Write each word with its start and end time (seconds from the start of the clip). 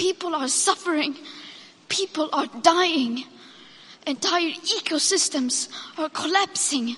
People 0.00 0.34
are 0.34 0.48
suffering. 0.48 1.14
People 1.90 2.30
are 2.32 2.46
dying. 2.62 3.22
Entire 4.06 4.52
ecosystems 4.78 5.68
are 5.98 6.08
collapsing. 6.08 6.96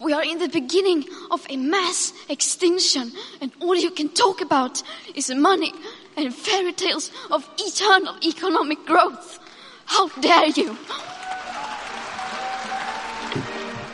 We 0.00 0.12
are 0.12 0.24
in 0.24 0.40
the 0.40 0.48
beginning 0.48 1.04
of 1.30 1.46
a 1.48 1.56
mass 1.56 2.12
extinction, 2.28 3.12
and 3.40 3.52
all 3.60 3.76
you 3.76 3.92
can 3.92 4.08
talk 4.08 4.40
about 4.40 4.82
is 5.14 5.30
money 5.30 5.72
and 6.16 6.34
fairy 6.34 6.72
tales 6.72 7.12
of 7.30 7.48
eternal 7.58 8.16
economic 8.24 8.84
growth. 8.86 9.38
How 9.84 10.08
dare 10.20 10.48
you! 10.48 10.76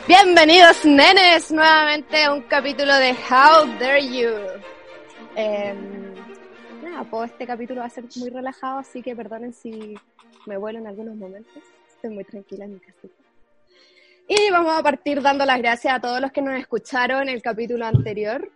Bienvenidos 0.07 0.85
nenes 0.85 1.51
nuevamente 1.51 2.23
a 2.23 2.33
un 2.33 2.41
capítulo 2.49 2.97
de 2.97 3.13
How 3.13 3.67
Dare 3.77 4.01
You. 4.01 4.39
Eh, 5.35 5.98
nada, 7.03 7.25
este 7.25 7.45
capítulo 7.45 7.81
va 7.81 7.87
a 7.87 7.89
ser 7.89 8.05
muy 8.17 8.29
relajado, 8.29 8.79
así 8.79 9.01
que 9.01 9.15
perdonen 9.15 9.53
si 9.53 9.95
me 10.45 10.57
vuelo 10.57 10.79
en 10.79 10.87
algunos 10.87 11.15
momentos. 11.15 11.63
Estoy 11.87 12.11
muy 12.11 12.23
tranquila 12.23 12.65
en 12.65 12.73
mi 12.73 12.79
casita. 12.79 13.13
Y 14.27 14.51
vamos 14.51 14.77
a 14.77 14.83
partir 14.83 15.21
dando 15.21 15.45
las 15.45 15.57
gracias 15.57 15.93
a 15.93 15.99
todos 15.99 16.21
los 16.21 16.31
que 16.31 16.41
nos 16.41 16.59
escucharon 16.59 17.29
el 17.29 17.41
capítulo 17.41 17.85
anterior 17.85 18.49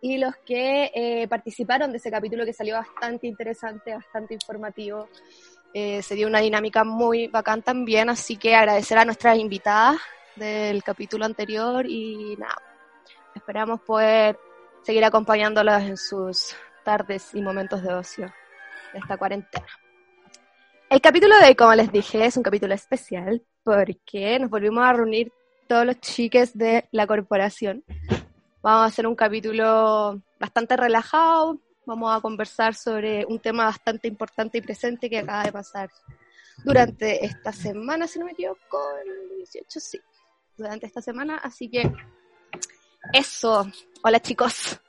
y 0.00 0.18
los 0.18 0.36
que 0.44 0.90
eh, 0.94 1.28
participaron 1.28 1.92
de 1.92 1.98
ese 1.98 2.10
capítulo 2.10 2.44
que 2.44 2.52
salió 2.52 2.74
bastante 2.74 3.26
interesante, 3.26 3.94
bastante 3.94 4.34
informativo. 4.34 5.08
Eh, 5.72 6.02
se 6.02 6.14
dio 6.14 6.26
una 6.26 6.40
dinámica 6.40 6.84
muy 6.84 7.28
bacán 7.28 7.62
también, 7.62 8.10
así 8.10 8.36
que 8.36 8.54
agradecer 8.54 8.98
a 8.98 9.04
nuestras 9.04 9.38
invitadas 9.38 9.96
del 10.36 10.82
capítulo 10.82 11.24
anterior 11.24 11.86
y 11.86 12.36
nada, 12.36 12.60
esperamos 13.34 13.80
poder 13.82 14.38
seguir 14.82 15.04
acompañándolas 15.04 15.84
en 15.84 15.96
sus 15.96 16.54
tardes 16.82 17.34
y 17.34 17.42
momentos 17.42 17.82
de 17.82 17.94
ocio 17.94 18.32
de 18.92 18.98
esta 18.98 19.16
cuarentena. 19.16 19.66
El 20.90 21.00
capítulo 21.00 21.38
de 21.38 21.56
como 21.56 21.74
les 21.74 21.90
dije, 21.90 22.24
es 22.24 22.36
un 22.36 22.42
capítulo 22.42 22.74
especial 22.74 23.42
porque 23.62 24.38
nos 24.38 24.50
volvimos 24.50 24.84
a 24.84 24.92
reunir 24.92 25.32
todos 25.66 25.86
los 25.86 25.98
chiques 26.00 26.56
de 26.56 26.88
la 26.90 27.06
corporación. 27.06 27.84
Vamos 28.62 28.82
a 28.82 28.84
hacer 28.86 29.06
un 29.06 29.14
capítulo 29.14 30.20
bastante 30.38 30.76
relajado, 30.76 31.58
vamos 31.86 32.14
a 32.14 32.20
conversar 32.20 32.74
sobre 32.74 33.24
un 33.26 33.38
tema 33.38 33.64
bastante 33.64 34.06
importante 34.06 34.58
y 34.58 34.60
presente 34.60 35.08
que 35.08 35.18
acaba 35.18 35.44
de 35.44 35.52
pasar 35.52 35.90
durante 36.64 37.24
esta 37.24 37.52
semana, 37.52 38.06
si 38.06 38.18
no 38.18 38.26
me 38.26 38.32
equivoco, 38.32 38.78
el 39.04 39.36
18, 39.38 39.80
sí, 39.80 40.00
durante 40.56 40.86
esta 40.86 41.00
semana, 41.00 41.38
así 41.38 41.68
que 41.68 41.90
eso. 43.12 43.66
Hola 44.02 44.20
chicos. 44.20 44.81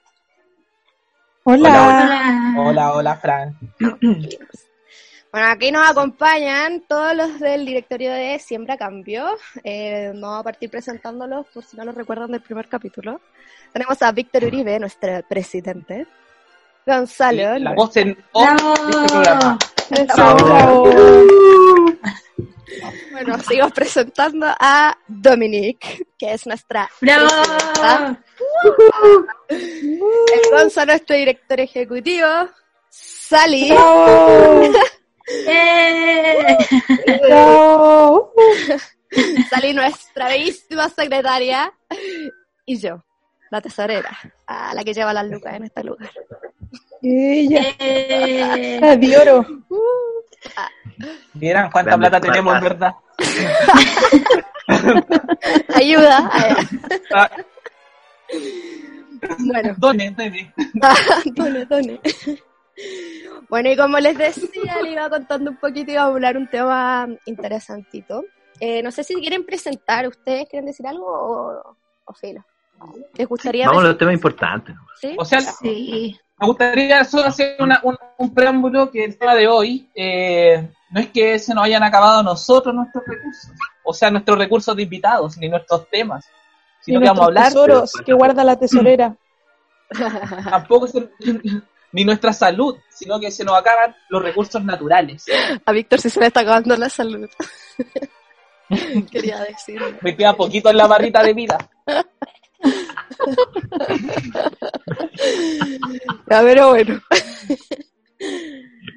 Hola. 1.46 2.56
Hola, 2.58 2.94
hola, 2.94 3.18
Fran. 3.18 3.58
Bueno, 5.32 5.48
aquí 5.50 5.72
nos 5.72 5.90
acompañan 5.90 6.84
todos 6.88 7.16
los 7.16 7.40
del 7.40 7.66
directorio 7.66 8.12
de 8.12 8.38
Siembra 8.38 8.78
Cambio. 8.78 9.26
Eh, 9.64 10.12
vamos 10.14 10.42
a 10.42 10.44
partir 10.44 10.70
presentándolos 10.70 11.48
por 11.52 11.64
si 11.64 11.76
no 11.76 11.84
los 11.86 11.96
recuerdan 11.96 12.30
del 12.30 12.42
primer 12.44 12.70
capítulo. 12.70 13.20
Tenemos 13.72 14.00
a 14.04 14.12
Víctor 14.12 14.44
Uribe, 14.44 14.80
nuestro 14.80 15.24
presidente. 15.28 16.06
Gonzalo. 16.86 17.58
la 17.58 17.74
voz 17.74 17.98
en 17.98 18.16
off 18.32 18.62
de 18.86 18.92
este 18.92 19.08
programa. 19.12 19.58
Bueno, 23.12 23.40
sigo 23.40 23.70
presentando 23.70 24.46
a 24.48 24.96
Dominique, 25.08 26.06
que 26.16 26.34
es 26.34 26.46
nuestra 26.46 26.88
¡Bravo! 27.02 27.28
presidenta. 27.28 28.24
El 29.50 30.42
Gonzalo, 30.52 30.94
nuestro 30.94 31.16
director 31.16 31.60
ejecutivo. 31.60 32.28
Sally. 32.90 33.74
¡Eh! 35.48 36.58
Sally, 39.50 39.74
nuestra 39.74 40.28
bellísima 40.28 40.90
secretaria. 40.90 41.74
Y 42.66 42.78
yo, 42.78 43.04
la 43.52 43.62
tesorera, 43.62 44.18
a 44.48 44.74
la 44.74 44.84
que 44.84 44.94
lleva 44.94 45.14
las 45.14 45.28
lucas 45.28 45.56
en 45.56 45.64
este 45.64 45.84
lugar. 45.84 46.12
Ella, 47.02 47.62
¡Eh! 47.80 48.78
la 48.80 48.96
de 48.96 49.18
oro. 49.18 49.46
Vieran 51.34 51.72
cuánta 51.72 51.92
Grandes 51.92 52.10
plata 52.10 52.28
tenemos, 52.28 52.62
verdad. 52.62 52.94
Ayuda. 55.76 56.32
Ah, 57.16 57.30
Bueno, 59.40 59.74
Done, 59.78 60.12
done. 60.12 60.54
Done, 61.34 61.66
done. 61.66 62.02
Bueno, 63.50 63.72
y 63.72 63.78
como 63.78 63.98
les 64.00 64.18
decía, 64.18 64.82
le 64.82 64.92
iba 64.92 65.10
contando 65.10 65.52
un 65.52 65.58
poquito 65.58 65.92
y 65.92 65.94
iba 65.94 66.04
a 66.04 66.08
hablar 66.08 66.38
un 66.38 66.48
tema 66.50 67.08
interesantito. 67.26 68.26
Eh, 68.60 68.82
no 68.84 68.92
sé 68.92 69.04
si 69.04 69.14
quieren 69.16 69.46
presentar, 69.46 70.08
¿ustedes 70.08 70.48
quieren 70.50 70.66
decir 70.66 70.86
algo 70.88 71.06
o, 71.08 71.78
o 72.06 72.14
filo? 72.14 72.44
¿Les 73.14 73.28
gustaría 73.28 73.68
Vamos 73.68 73.84
a 73.86 73.88
los 73.88 73.98
temas 73.98 74.14
importantes. 74.16 74.76
¿sí? 75.00 75.16
O 75.18 75.24
sea, 75.24 75.40
Sí. 75.40 76.18
me 76.40 76.48
gustaría 76.48 77.06
solo 77.06 77.28
hacer 77.28 77.56
una- 77.62 77.80
un, 77.84 77.96
un 78.18 78.34
preámbulo 78.34 78.92
que 78.92 79.06
el 79.06 79.18
tema 79.18 79.36
de 79.36 79.48
hoy 79.48 79.90
eh, 79.96 80.70
no 80.92 81.00
es 81.00 81.08
que 81.10 81.40
se 81.40 81.54
nos 81.54 81.64
hayan 81.64 81.84
acabado 81.84 82.24
nosotros 82.24 82.76
nuestros 82.76 83.06
recursos, 83.08 83.52
o 83.86 83.94
sea, 83.94 84.12
nuestros 84.12 84.38
recursos 84.38 84.76
de 84.76 84.84
invitados, 84.84 85.38
ni 85.38 85.48
nuestros 85.48 85.88
temas, 85.90 86.26
sino 86.84 87.00
que 87.00 87.08
vamos 87.08 87.22
a 87.22 87.26
hablar 87.26 87.46
tesoros 87.48 87.92
que 88.06 88.14
guarda 88.14 88.44
la 88.44 88.58
tesorera. 88.60 89.16
tampoco 90.50 90.88
se- 90.88 91.10
ni 91.92 92.04
nuestra 92.04 92.34
salud, 92.34 92.76
sino 92.90 93.20
que 93.20 93.30
se 93.32 93.44
nos 93.46 93.56
acaban 93.58 93.96
los 94.10 94.22
recursos 94.24 94.64
naturales. 94.64 95.26
A 95.66 95.72
Víctor 95.72 96.00
sí 96.02 96.10
se 96.10 96.20
le 96.20 96.28
está 96.28 96.40
acabando 96.42 96.76
la 96.76 96.90
salud. 96.90 97.30
Quería 99.12 99.40
decirlo. 99.42 99.88
Me 100.02 100.16
queda 100.16 100.34
poquito 100.36 100.70
en 100.72 100.78
la 100.78 100.88
barrita 100.88 101.22
de 101.22 101.34
vida. 101.34 101.58
Ya, 106.30 106.42
pero 106.42 106.70
bueno. 106.70 107.00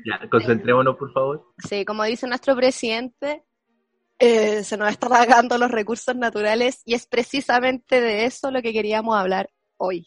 Ya, 0.04 0.28
concentrémonos, 0.30 0.96
por 0.96 1.12
favor. 1.12 1.52
Sí, 1.58 1.84
como 1.84 2.04
dice 2.04 2.26
nuestro 2.26 2.54
presidente, 2.56 3.42
eh, 4.18 4.64
se 4.64 4.76
nos 4.76 4.90
están 4.90 5.12
acabando 5.12 5.58
los 5.58 5.70
recursos 5.70 6.16
naturales 6.16 6.82
y 6.84 6.94
es 6.94 7.06
precisamente 7.06 8.00
de 8.00 8.24
eso 8.24 8.50
lo 8.50 8.62
que 8.62 8.72
queríamos 8.72 9.16
hablar 9.16 9.50
hoy. 9.76 10.06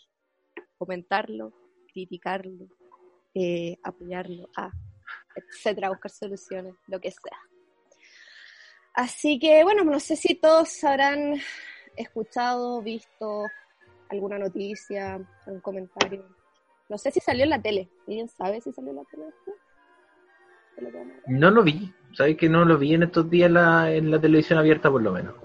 Comentarlo, 0.78 1.54
criticarlo, 1.94 2.68
eh, 3.36 3.78
apoyarlo, 3.84 4.50
ah, 4.58 4.72
etcétera, 5.36 5.90
buscar 5.90 6.12
soluciones, 6.12 6.74
lo 6.88 7.00
que 7.00 7.12
sea. 7.12 7.38
Así 8.94 9.38
que, 9.40 9.64
bueno, 9.64 9.84
no 9.84 10.00
sé 10.00 10.16
si 10.16 10.36
todos 10.36 10.84
habrán 10.84 11.36
escuchado, 11.96 12.82
visto 12.82 13.46
alguna 14.10 14.40
noticia, 14.40 15.20
algún 15.46 15.62
comentario. 15.62 16.26
No 16.90 16.98
sé 16.98 17.12
si 17.12 17.20
salió 17.20 17.44
en 17.44 17.52
la 17.52 17.62
tele. 17.62 17.90
¿Alguien 18.08 18.28
sabe 18.28 18.60
si 18.62 18.74
salió 18.74 18.90
en 18.90 18.98
la 18.98 19.04
tele 19.06 19.26
No 21.28 21.52
lo 21.52 21.64
vi. 21.64 21.94
¿Sabes 22.14 22.38
que 22.38 22.50
no 22.50 22.66
lo 22.66 22.78
vi 22.78 22.96
en 22.96 23.04
estos 23.04 23.30
días 23.30 23.48
en 23.48 23.54
la, 23.54 23.92
en 23.92 24.10
la 24.12 24.20
televisión 24.20 24.58
abierta, 24.60 24.90
por 24.90 25.02
lo 25.02 25.12
menos? 25.12 25.36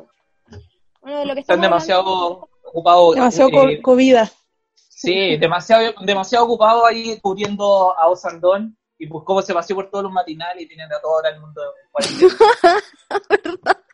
Bueno, 1.02 1.18
de 1.18 1.26
lo 1.26 1.34
que 1.34 1.40
Están 1.40 1.60
demasiado 1.60 2.48
ocupados. 2.64 3.14
Demasiado 3.16 3.50
eh, 3.68 3.76
co- 3.76 3.82
covida. 3.92 4.30
Sí, 4.74 5.36
demasiado, 5.36 5.92
demasiado 6.00 6.46
ocupado 6.46 6.86
ahí 6.86 7.18
cubriendo 7.20 7.96
a 7.98 8.08
Osandón 8.08 8.78
y 8.98 9.06
pues 9.06 9.22
cómo 9.26 9.42
se 9.42 9.52
paseó 9.52 9.76
por 9.76 9.90
todos 9.90 10.04
los 10.04 10.12
matinales 10.12 10.62
y 10.62 10.68
tienen 10.68 10.90
a 10.90 10.98
todo 11.00 11.16
ahora 11.16 11.28
el 11.30 11.40
mundo 11.40 11.60
en 11.62 11.90
cuarentena. 11.92 12.34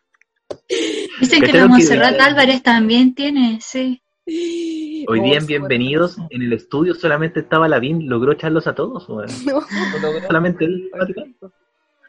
Dicen 1.20 1.40
que 1.40 1.46
¿Cacharon 1.46 1.52
la 1.52 1.62
que- 1.62 1.68
Montserrat 1.68 2.20
Álvarez 2.20 2.62
también 2.62 3.14
tiene, 3.14 3.58
sí. 3.60 4.02
Hoy 4.32 5.06
Oh, 5.08 5.22
día 5.24 5.34
en 5.34 5.40
sí, 5.40 5.46
Bienvenidos, 5.48 6.16
en 6.30 6.42
el 6.42 6.52
estudio 6.52 6.94
solamente 6.94 7.40
estaba 7.40 7.66
Lavín, 7.68 8.08
logró 8.08 8.30
echarlos 8.32 8.66
a 8.68 8.74
todos. 8.76 9.08
No, 9.44 9.60
Solamente 10.26 10.64
él. 10.66 10.88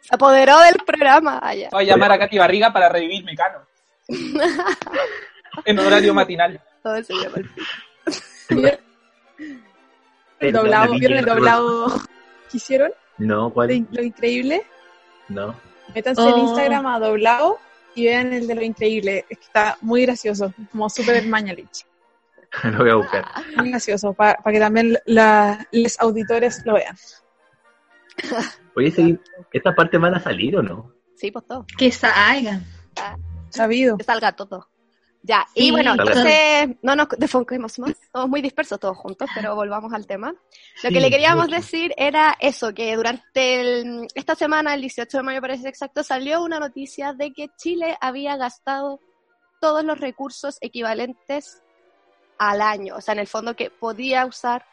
se 0.01 0.13
apoderó 0.13 0.59
del 0.59 0.75
programa. 0.85 1.41
Ya. 1.55 1.69
Voy 1.71 1.83
a 1.83 1.87
llamar 1.87 2.11
a 2.11 2.19
Katy 2.19 2.37
Barriga 2.37 2.71
para 2.71 2.89
revivir 2.89 3.23
Mecano. 3.25 3.59
en 5.65 5.79
horario 5.79 6.13
matinal. 6.13 6.61
Todo 6.83 6.99
llama 6.99 7.37
el 10.39 10.51
doblado, 10.53 10.93
¿vieron 10.93 11.17
el 11.19 11.25
doblado 11.25 11.87
que 12.51 12.57
hicieron? 12.57 12.91
No, 13.17 13.47
De 13.47 13.53
¿cuál? 13.53 13.87
Lo 13.91 14.03
Increíble. 14.03 14.63
No. 15.27 15.55
Métanse 15.95 16.21
en 16.21 16.33
Oh. 16.33 16.37
Instagram 16.49 16.85
a 16.85 16.99
doblado 16.99 17.57
y 17.95 18.05
vean 18.05 18.31
el 18.33 18.45
de 18.47 18.55
Lo 18.55 18.61
Increíble. 18.63 19.25
Es 19.29 19.37
que 19.39 19.45
está 19.45 19.77
muy 19.81 20.03
gracioso, 20.05 20.53
como 20.71 20.87
súper 20.89 21.25
Mañalich. 21.27 21.85
Lo 22.63 22.77
voy 22.79 22.89
a 22.89 22.95
buscar. 22.95 23.25
Muy 23.57 23.69
gracioso, 23.69 24.13
para 24.13 24.35
que 24.43 24.59
también 24.59 24.97
la- 25.05 25.65
los 25.71 25.99
auditores 25.99 26.61
lo 26.65 26.73
vean. 26.73 26.95
Oye, 28.75 28.91
sí, 28.91 29.19
¿estas 29.51 29.75
partes 29.75 29.99
van 29.99 30.15
a 30.15 30.19
salir 30.19 30.55
o 30.57 30.61
no? 30.63 30.91
Sí, 31.15 31.31
pues 31.31 31.45
todo. 31.45 31.65
Que 31.77 31.91
salgan. 31.91 32.65
Sabido. 33.49 33.97
Que 33.97 34.03
salga 34.03 34.31
todo. 34.33 34.67
Ya, 35.23 35.45
y 35.53 35.69
bueno, 35.69 35.91
entonces 35.91 36.69
no 36.81 36.95
nos 36.95 37.07
defonquemos 37.09 37.77
más, 37.77 37.91
estamos 37.91 38.27
muy 38.27 38.41
dispersos 38.41 38.79
todos 38.79 38.97
juntos, 38.97 39.29
pero 39.35 39.53
volvamos 39.53 39.93
al 39.93 40.07
tema. 40.07 40.31
Lo 40.31 40.37
Sí, 40.89 40.91
que 40.91 40.99
le 40.99 41.11
queríamos 41.11 41.45
mucho. 41.45 41.57
decir 41.57 41.93
era 41.95 42.35
eso, 42.39 42.73
que 42.73 42.95
durante 42.95 43.61
el- 43.61 44.07
esta 44.15 44.33
semana, 44.33 44.73
el 44.73 44.81
18 44.81 45.17
de 45.17 45.23
mayo 45.23 45.39
parece 45.39 45.69
exacto, 45.69 46.01
salió 46.01 46.43
una 46.43 46.59
noticia 46.59 47.13
de 47.13 47.33
que 47.33 47.49
Chile 47.55 47.95
había 48.01 48.35
gastado 48.35 48.99
todos 49.59 49.83
los 49.85 49.99
recursos 49.99 50.57
equivalentes 50.59 51.61
al 52.41 52.59
año, 52.59 52.95
o 52.95 53.01
sea, 53.01 53.13
en 53.13 53.19
el 53.19 53.27
fondo 53.27 53.55
que 53.55 53.69
podía 53.69 54.25
usar 54.25 54.65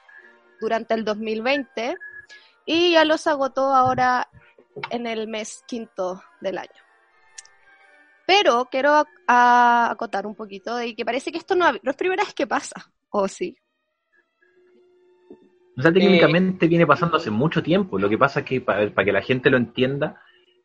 durante 0.58 0.94
el 0.94 1.04
2020 1.04 1.96
y 2.64 2.92
ya 2.92 3.04
los 3.04 3.26
agotó 3.26 3.74
ahora 3.74 4.26
en 4.88 5.06
el 5.06 5.28
mes 5.28 5.62
quinto 5.66 6.22
del 6.40 6.56
año. 6.56 6.82
Pero 8.26 8.68
quiero 8.70 9.04
acotar 9.26 10.26
un 10.26 10.34
poquito 10.34 10.76
de 10.76 10.94
que 10.94 11.04
parece 11.04 11.30
que 11.30 11.36
esto 11.36 11.54
no, 11.54 11.70
no 11.70 11.90
es 11.90 11.96
primera 11.96 12.24
vez 12.24 12.32
que 12.32 12.46
pasa, 12.46 12.90
¿o 13.10 13.28
sí? 13.28 13.54
O 15.76 15.82
sea, 15.82 15.92
técnicamente 15.92 16.68
viene 16.68 16.86
pasando 16.86 17.18
hace 17.18 17.30
mucho 17.30 17.62
tiempo. 17.62 17.98
Lo 17.98 18.08
que 18.08 18.18
pasa 18.18 18.40
es 18.40 18.46
que, 18.46 18.60
para, 18.62 18.92
para 18.92 19.04
que 19.04 19.12
la 19.12 19.22
gente 19.22 19.50
lo 19.50 19.58
entienda, 19.58 20.22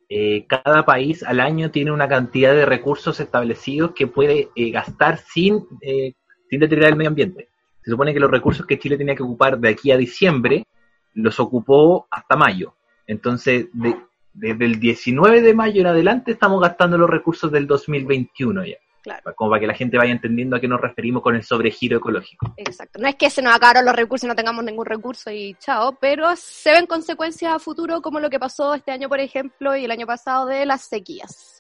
eh, 0.08 0.46
cada 0.48 0.86
país 0.86 1.22
al 1.24 1.42
año 1.42 1.70
tiene 1.70 1.92
una 1.92 2.08
cantidad 2.08 2.54
de 2.54 2.66
recursos 2.66 3.20
establecidos 3.20 3.92
que 3.92 4.08
puede 4.08 4.50
eh, 4.56 4.72
gastar 4.72 5.18
sin, 5.18 5.66
eh, 5.82 6.14
sin 6.54 6.60
deteriorar 6.60 6.92
el 6.92 6.98
medio 6.98 7.10
ambiente. 7.10 7.50
Se 7.84 7.90
supone 7.90 8.14
que 8.14 8.20
los 8.20 8.30
recursos 8.30 8.64
que 8.68 8.78
Chile 8.78 8.96
tenía 8.96 9.16
que 9.16 9.24
ocupar 9.24 9.58
de 9.58 9.70
aquí 9.70 9.92
a 9.92 9.98
diciembre 9.98 10.68
los 11.16 11.40
ocupó 11.40 12.06
hasta 12.12 12.36
mayo. 12.36 12.76
Entonces, 13.08 13.68
de- 13.74 13.98
desde 14.36 14.66
el 14.66 14.80
19 14.80 15.42
de 15.42 15.54
mayo 15.56 15.82
en 15.82 15.88
adelante 15.88 16.32
estamos 16.32 16.62
gastando 16.62 16.96
los 16.96 17.10
recursos 17.10 17.52
del 17.52 17.66
2021 17.66 18.66
ya. 18.66 18.76
Claro. 19.02 19.34
Como 19.36 19.50
para 19.50 19.60
que 19.62 19.68
la 19.68 19.74
gente 19.74 19.98
vaya 19.98 20.12
entendiendo 20.12 20.56
a 20.56 20.60
qué 20.62 20.68
nos 20.68 20.80
referimos 20.80 21.24
con 21.24 21.36
el 21.36 21.44
sobregiro 21.44 21.98
ecológico. 21.98 22.54
Exacto. 22.56 23.00
No 23.02 23.08
es 23.08 23.16
que 23.16 23.30
se 23.32 23.42
nos 23.42 23.54
acabaron 23.56 23.84
los 23.84 23.96
recursos 23.96 24.26
y 24.26 24.28
no 24.28 24.36
tengamos 24.36 24.64
ningún 24.64 24.86
recurso 24.86 25.32
y 25.32 25.56
chao, 25.56 25.98
pero 26.00 26.36
se 26.36 26.72
ven 26.72 26.86
consecuencias 26.86 27.52
a 27.54 27.60
futuro 27.60 28.00
como 28.02 28.20
lo 28.20 28.30
que 28.30 28.40
pasó 28.40 28.76
este 28.76 28.92
año, 28.92 29.10
por 29.10 29.20
ejemplo, 29.20 29.76
y 29.76 29.86
el 29.86 29.92
año 29.92 30.06
pasado 30.06 30.46
de 30.46 30.66
las 30.68 30.84
sequías. 30.84 31.53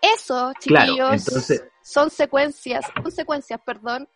Eso, 0.00 0.52
Claro, 0.60 0.86
chiquillos, 0.92 1.26
entonces- 1.26 1.64
son 1.82 2.10
secuencias, 2.10 2.84
consecuencias, 3.02 3.60
perdón, 3.64 4.08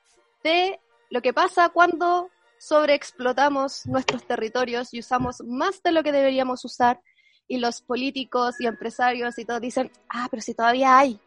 de 0.42 0.80
lo 1.10 1.20
que 1.22 1.32
pasa 1.32 1.68
cuando 1.70 2.30
sobreexplotamos 2.58 3.86
nuestros 3.86 4.24
territorios 4.24 4.94
y 4.94 5.00
usamos 5.00 5.42
más 5.44 5.82
de 5.82 5.92
lo 5.92 6.02
que 6.02 6.12
deberíamos 6.12 6.64
usar 6.64 7.00
y 7.48 7.58
los 7.58 7.82
políticos 7.82 8.60
y 8.60 8.66
empresarios 8.66 9.38
y 9.38 9.44
todos 9.44 9.60
dicen, 9.60 9.90
ah, 10.08 10.28
pero 10.30 10.40
si 10.42 10.54
todavía 10.54 10.96
hay. 10.98 11.20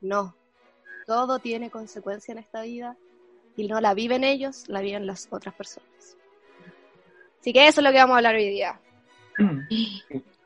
No, 0.00 0.36
todo 1.06 1.38
tiene 1.38 1.70
consecuencia 1.70 2.32
en 2.32 2.38
esta 2.38 2.62
vida 2.62 2.96
y 3.56 3.66
no 3.66 3.80
la 3.80 3.94
viven 3.94 4.24
ellos, 4.24 4.64
la 4.68 4.80
viven 4.82 5.06
las 5.06 5.26
otras 5.30 5.54
personas. 5.54 6.16
Así 7.40 7.52
que 7.52 7.66
eso 7.66 7.80
es 7.80 7.84
lo 7.84 7.90
que 7.90 7.98
vamos 7.98 8.14
a 8.14 8.18
hablar 8.18 8.34
hoy 8.34 8.48
día. 8.48 8.80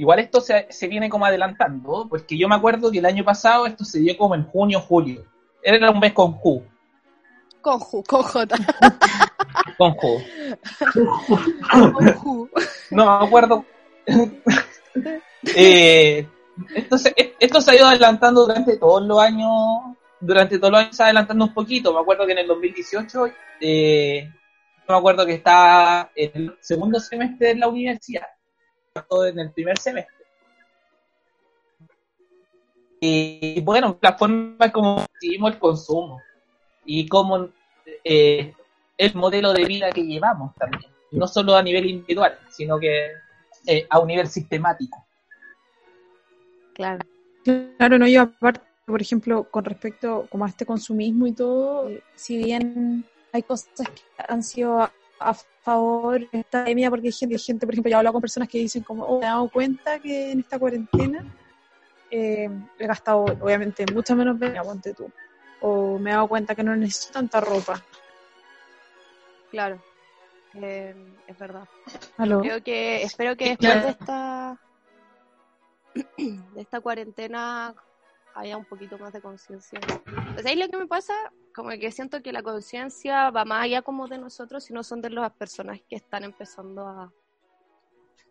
Igual 0.00 0.20
esto 0.20 0.40
se, 0.40 0.66
se 0.70 0.88
viene 0.88 1.10
como 1.10 1.26
adelantando, 1.26 2.06
porque 2.08 2.38
yo 2.38 2.48
me 2.48 2.54
acuerdo 2.54 2.90
que 2.90 3.00
el 3.00 3.04
año 3.04 3.22
pasado 3.22 3.66
esto 3.66 3.84
se 3.84 3.98
dio 4.00 4.16
como 4.16 4.34
en 4.34 4.44
junio, 4.44 4.80
julio. 4.80 5.26
Era 5.62 5.90
un 5.90 6.00
mes 6.00 6.14
con 6.14 6.38
Q, 6.38 6.62
Con 7.60 7.78
Ju, 7.78 8.02
con 8.04 8.22
J. 8.22 8.56
con 9.76 9.94
Q. 9.96 10.06
Con 11.92 12.12
Ju. 12.14 12.48
No 12.92 13.18
me 13.18 13.26
acuerdo. 13.26 13.64
Eh, 15.56 16.28
esto, 16.74 16.98
se, 16.98 17.14
esto 17.38 17.60
se 17.62 17.70
ha 17.70 17.74
ido 17.74 17.86
adelantando 17.86 18.42
durante 18.44 18.76
todos 18.76 19.02
los 19.02 19.18
años, 19.20 19.50
durante 20.20 20.58
todos 20.58 20.72
los 20.72 20.80
años 20.80 20.96
se 20.96 21.02
ha 21.02 21.06
adelantando 21.06 21.46
un 21.46 21.54
poquito. 21.54 21.94
Me 21.94 22.00
acuerdo 22.00 22.26
que 22.26 22.32
en 22.32 22.38
el 22.38 22.46
2018, 22.46 23.26
eh, 23.62 24.30
me 24.86 24.94
acuerdo 24.94 25.24
que 25.24 25.34
estaba 25.34 26.10
en 26.14 26.30
el 26.34 26.56
segundo 26.60 27.00
semestre 27.00 27.48
de 27.48 27.54
la 27.54 27.68
universidad, 27.68 28.26
todo 29.08 29.26
en 29.26 29.38
el 29.38 29.50
primer 29.52 29.78
semestre. 29.78 30.14
Y 33.00 33.60
bueno, 33.62 33.98
la 34.02 34.16
forma 34.16 34.70
como 34.70 35.06
decidimos 35.14 35.52
el 35.52 35.58
consumo 35.58 36.20
y 36.84 37.08
cómo 37.08 37.48
eh, 38.04 38.54
el 38.98 39.14
modelo 39.14 39.52
de 39.52 39.64
vida 39.64 39.90
que 39.90 40.04
llevamos 40.04 40.54
también, 40.56 40.92
no 41.10 41.26
solo 41.26 41.56
a 41.56 41.62
nivel 41.62 41.86
individual, 41.86 42.38
sino 42.50 42.78
que 42.78 43.12
eh, 43.66 43.86
a 43.88 43.98
un 43.98 44.08
nivel 44.08 44.28
sistemático. 44.28 45.06
Claro. 46.74 47.00
Claro, 47.42 47.98
no, 47.98 48.06
yo 48.06 48.22
aparte, 48.22 48.60
por 48.84 49.00
ejemplo, 49.00 49.44
con 49.44 49.64
respecto 49.64 50.26
como 50.30 50.44
a 50.44 50.48
este 50.48 50.66
consumismo 50.66 51.26
y 51.26 51.32
todo, 51.32 51.88
eh, 51.88 52.02
si 52.14 52.36
bien 52.36 53.04
hay 53.32 53.42
cosas 53.42 53.70
que 53.76 54.02
han 54.28 54.42
sido 54.42 54.90
a, 55.20 55.34
favor 55.62 56.18
de 56.30 56.40
esta 56.40 56.60
pandemia, 56.60 56.88
porque 56.88 57.08
hay 57.08 57.12
gente, 57.12 57.34
hay 57.34 57.38
gente, 57.38 57.66
por 57.66 57.74
ejemplo, 57.74 57.90
yo 57.90 57.96
he 57.96 57.98
hablado 57.98 58.14
con 58.14 58.22
personas 58.22 58.48
que 58.48 58.58
dicen 58.58 58.82
como, 58.82 59.04
oh, 59.04 59.20
me 59.20 59.26
he 59.26 59.28
dado 59.28 59.48
cuenta 59.50 59.98
que 59.98 60.32
en 60.32 60.40
esta 60.40 60.58
cuarentena 60.58 61.24
eh, 62.10 62.48
he 62.78 62.86
gastado, 62.86 63.24
obviamente, 63.24 63.84
mucha 63.92 64.14
menos 64.14 64.38
bebida, 64.38 64.62
ponte 64.62 64.94
tú. 64.94 65.10
O 65.60 65.98
me 65.98 66.10
he 66.10 66.14
dado 66.14 66.28
cuenta 66.28 66.54
que 66.54 66.64
no 66.64 66.74
necesito 66.74 67.12
tanta 67.12 67.40
ropa. 67.40 67.84
Claro. 69.50 69.82
Eh, 70.54 70.94
es 71.26 71.38
verdad. 71.38 71.68
¿Aló? 72.16 72.40
Creo 72.40 72.62
que, 72.62 73.02
espero 73.02 73.36
que 73.36 73.50
después 73.50 73.70
claro. 73.70 73.86
de 73.86 73.90
esta 73.90 74.58
de 76.54 76.60
esta 76.60 76.80
cuarentena 76.80 77.74
haya 78.34 78.56
un 78.56 78.64
poquito 78.64 78.98
más 78.98 79.12
de 79.12 79.20
conciencia. 79.20 79.80
Pues 80.34 80.46
ahí 80.46 80.56
lo 80.56 80.68
que 80.68 80.76
me 80.76 80.86
pasa, 80.86 81.14
como 81.54 81.70
que 81.70 81.90
siento 81.90 82.22
que 82.22 82.32
la 82.32 82.42
conciencia 82.42 83.30
va 83.30 83.44
más 83.44 83.64
allá 83.64 83.82
como 83.82 84.08
de 84.08 84.18
nosotros, 84.18 84.64
sino 84.64 84.82
son 84.82 85.00
de 85.00 85.10
las 85.10 85.32
personas 85.32 85.80
que 85.88 85.96
están 85.96 86.24
empezando 86.24 86.86
a, 86.86 87.12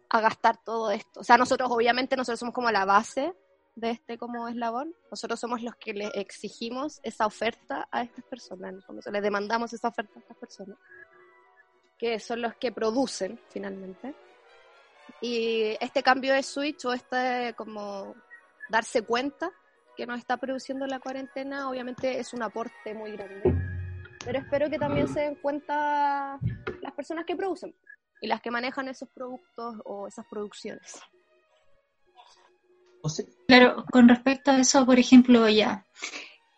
a 0.09 0.21
gastar 0.21 0.57
todo 0.63 0.91
esto. 0.91 1.19
O 1.19 1.23
sea, 1.23 1.37
nosotros 1.37 1.69
obviamente 1.71 2.15
nosotros 2.15 2.39
somos 2.39 2.53
como 2.55 2.71
la 2.71 2.85
base 2.85 3.33
de 3.75 3.91
este 3.91 4.17
como 4.17 4.47
eslabón, 4.47 4.93
nosotros 5.09 5.39
somos 5.39 5.61
los 5.61 5.75
que 5.75 5.93
le 5.93 6.07
exigimos 6.15 6.99
esa 7.03 7.25
oferta 7.25 7.87
a 7.91 8.01
estas 8.01 8.25
personas, 8.25 8.71
en 8.71 8.75
el 8.77 8.83
fondo, 8.83 8.99
o 8.99 9.03
sea, 9.03 9.11
le 9.11 9.21
demandamos 9.21 9.71
esa 9.73 9.87
oferta 9.87 10.13
a 10.15 10.19
estas 10.19 10.37
personas, 10.37 10.77
que 11.97 12.19
son 12.19 12.41
los 12.41 12.55
que 12.55 12.71
producen 12.71 13.39
finalmente. 13.49 14.15
Y 15.21 15.75
este 15.79 16.03
cambio 16.03 16.33
de 16.33 16.43
switch 16.43 16.85
o 16.85 16.93
este 16.93 17.53
como 17.57 18.15
darse 18.69 19.01
cuenta 19.01 19.51
que 19.99 20.07
nos 20.07 20.19
está 20.19 20.37
produciendo 20.37 20.87
la 20.87 21.01
cuarentena, 21.01 21.69
obviamente 21.69 22.21
es 22.21 22.33
un 22.33 22.41
aporte 22.41 22.93
muy 22.93 23.11
grande. 23.17 23.53
Pero 24.23 24.39
espero 24.39 24.69
que 24.69 24.79
también 24.79 25.09
se 25.09 25.19
den 25.19 25.35
cuenta 25.35 26.39
las 26.81 26.93
personas 26.93 27.25
que 27.25 27.35
producen 27.35 27.75
y 28.21 28.27
las 28.27 28.39
que 28.39 28.49
manejan 28.49 28.87
esos 28.87 29.09
productos 29.09 29.75
o 29.83 30.07
esas 30.07 30.25
producciones. 30.29 31.01
Claro, 33.45 33.83
con 33.91 34.07
respecto 34.07 34.51
a 34.51 34.59
eso, 34.59 34.85
por 34.85 34.99
ejemplo, 34.99 35.49
ya, 35.49 35.85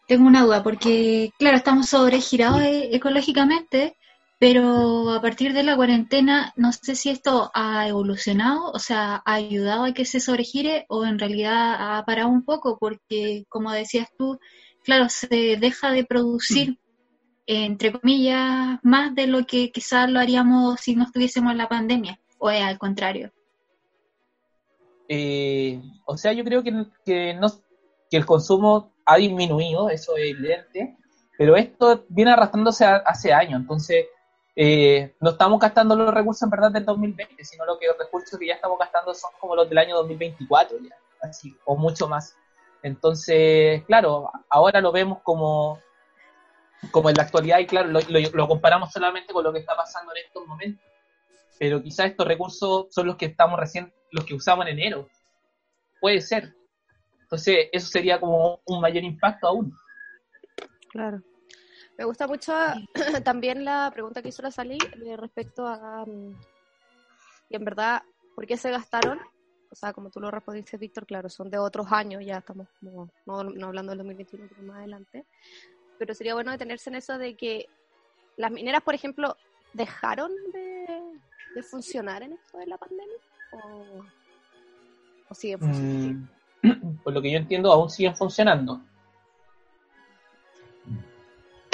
tengo 0.08 0.28
una 0.28 0.44
duda, 0.44 0.62
porque, 0.62 1.32
claro, 1.40 1.58
estamos 1.58 1.90
sobregirados 1.90 2.62
e- 2.62 2.96
ecológicamente, 2.96 3.98
pero 4.42 5.12
a 5.12 5.22
partir 5.22 5.54
de 5.54 5.64
la 5.64 5.78
cuarentena, 5.78 6.54
no 6.58 6.72
sé 6.74 6.96
si 6.96 7.10
esto 7.12 7.52
ha 7.54 7.88
evolucionado, 7.88 8.72
o 8.72 8.80
sea, 8.80 9.22
ha 9.26 9.34
ayudado 9.36 9.86
a 9.86 9.94
que 9.94 10.06
se 10.06 10.20
sobregire 10.20 10.86
o 10.90 11.06
en 11.06 11.20
realidad 11.20 11.98
ha 12.00 12.06
parado 12.06 12.30
un 12.30 12.44
poco, 12.44 12.78
porque, 12.80 13.46
como 13.50 13.72
decías 13.72 14.10
tú, 14.18 14.40
claro, 14.84 15.10
se 15.10 15.58
deja 15.60 15.92
de 15.92 16.06
producir, 16.06 16.80
entre 17.48 17.94
comillas, 17.94 18.80
más 18.84 19.16
de 19.16 19.28
lo 19.28 19.46
que 19.46 19.72
quizás 19.72 20.10
lo 20.12 20.20
haríamos 20.20 20.80
si 20.82 20.96
no 20.96 21.06
estuviésemos 21.06 21.52
en 21.54 21.60
la 21.60 21.70
pandemia, 21.70 22.20
o 22.40 22.50
es 22.52 22.64
al 22.64 22.80
contrario. 22.80 23.32
eh, 25.08 25.82
o 26.06 26.18
sea, 26.18 26.34
yo 26.34 26.44
creo 26.44 26.64
que, 26.64 26.86
que, 27.06 27.34
no, 27.34 27.48
que 28.10 28.18
el 28.18 28.26
consumo 28.26 28.94
ha 29.06 29.18
disminuido, 29.18 29.90
eso 29.90 30.16
es 30.18 30.32
evidente, 30.32 30.98
pero 31.38 31.56
esto 31.56 32.06
viene 32.10 32.32
arrastrándose 32.32 32.86
a- 32.86 32.98
hace 33.06 33.34
años, 33.34 33.62
entonces 33.62 34.06
eh, 34.64 35.16
no 35.20 35.32
estamos 35.32 35.60
gastando 35.60 35.96
los 35.96 36.14
recursos 36.14 36.44
en 36.44 36.52
verdad 36.52 36.72
del 36.72 36.86
2020, 36.86 37.44
sino 37.44 37.66
lo 37.66 37.80
que 37.80 37.88
los 37.88 37.98
recursos 37.98 38.38
que 38.38 38.46
ya 38.46 38.54
estamos 38.54 38.78
gastando 38.78 39.12
son 39.16 39.32
como 39.40 39.56
los 39.56 39.68
del 39.68 39.80
año 39.80 39.96
2024 39.96 40.78
ya, 40.78 40.96
así, 41.24 41.58
o 41.66 41.76
mucho 41.76 42.08
más. 42.08 42.36
Entonces, 42.84 43.84
claro, 43.86 44.30
ahora 44.50 44.80
lo 44.80 44.92
vemos 44.92 45.18
como, 45.24 45.80
como 46.92 47.10
en 47.10 47.16
la 47.16 47.24
actualidad 47.24 47.58
y 47.58 47.66
claro, 47.66 47.90
lo, 47.90 48.00
lo- 48.34 48.48
comparamos 48.48 48.92
solamente 48.92 49.34
con 49.34 49.44
lo 49.44 49.52
que 49.52 49.60
está 49.60 49.76
pasando 49.76 50.12
en 50.16 50.26
estos 50.28 50.46
momentos. 50.46 50.86
Pero 51.58 51.82
quizás 51.82 52.08
estos 52.12 52.28
recursos 52.28 52.86
son 52.92 53.08
los 53.08 53.16
que 53.16 53.26
estamos 53.26 53.60
recién, 53.60 53.92
los 54.12 54.26
que 54.26 54.36
usamos 54.36 54.68
en 54.68 54.74
enero. 54.74 55.08
Puede 56.00 56.22
ser. 56.22 56.54
Entonces, 57.22 57.68
eso 57.72 57.88
sería 57.88 58.20
como 58.20 58.60
un 58.66 58.80
mayor 58.80 59.04
impacto 59.04 59.48
aún. 59.48 59.74
Claro. 60.92 61.22
Me 62.02 62.06
gusta 62.06 62.26
mucho 62.26 62.52
también 63.24 63.64
la 63.64 63.92
pregunta 63.94 64.24
que 64.24 64.30
hizo 64.30 64.42
la 64.42 64.50
Sally 64.50 64.80
respecto 65.18 65.68
a, 65.68 66.04
mm, 66.04 66.36
y 67.48 67.56
en 67.56 67.64
verdad, 67.64 68.02
¿por 68.34 68.48
qué 68.48 68.58
se 68.58 68.72
gastaron? 68.72 69.20
o 69.70 69.76
sea, 69.76 69.94
como 69.94 70.10
tú 70.10 70.20
lo 70.20 70.32
respondiste, 70.32 70.78
Víctor, 70.78 71.06
claro, 71.06 71.30
son 71.30 71.52
de 71.52 71.60
otros 71.60 71.92
años, 71.92 72.26
ya 72.26 72.40
estamos 72.40 72.68
como, 72.80 73.08
no, 73.28 73.44
no 73.44 73.68
hablando 73.68 73.92
del 73.92 74.00
2021, 74.00 74.48
pero 74.50 74.64
más 74.64 74.80
adelante. 74.80 75.28
Pero 76.00 76.16
sería 76.16 76.34
bueno 76.34 76.52
detenerse 76.52 76.90
en 76.90 76.96
eso 76.96 77.20
de 77.20 77.38
que 77.38 77.68
las 78.36 78.52
mineras, 78.52 78.82
por 78.82 78.96
ejemplo, 78.96 79.38
dejaron 79.72 80.32
de, 80.54 80.88
de 81.54 81.62
funcionar 81.62 82.24
en 82.24 82.34
esto 82.34 82.58
de 82.58 82.66
la 82.66 82.80
pandemia 82.80 83.18
o, 83.52 84.04
o 85.30 85.36
siguen 85.36 85.60
funcionando. 85.60 86.34
Mm, 86.64 86.96
por 87.04 87.14
lo 87.14 87.22
que 87.22 87.32
yo 87.32 87.38
entiendo, 87.38 87.72
aún 87.72 87.92
siguen 87.92 88.16
funcionando. 88.16 88.82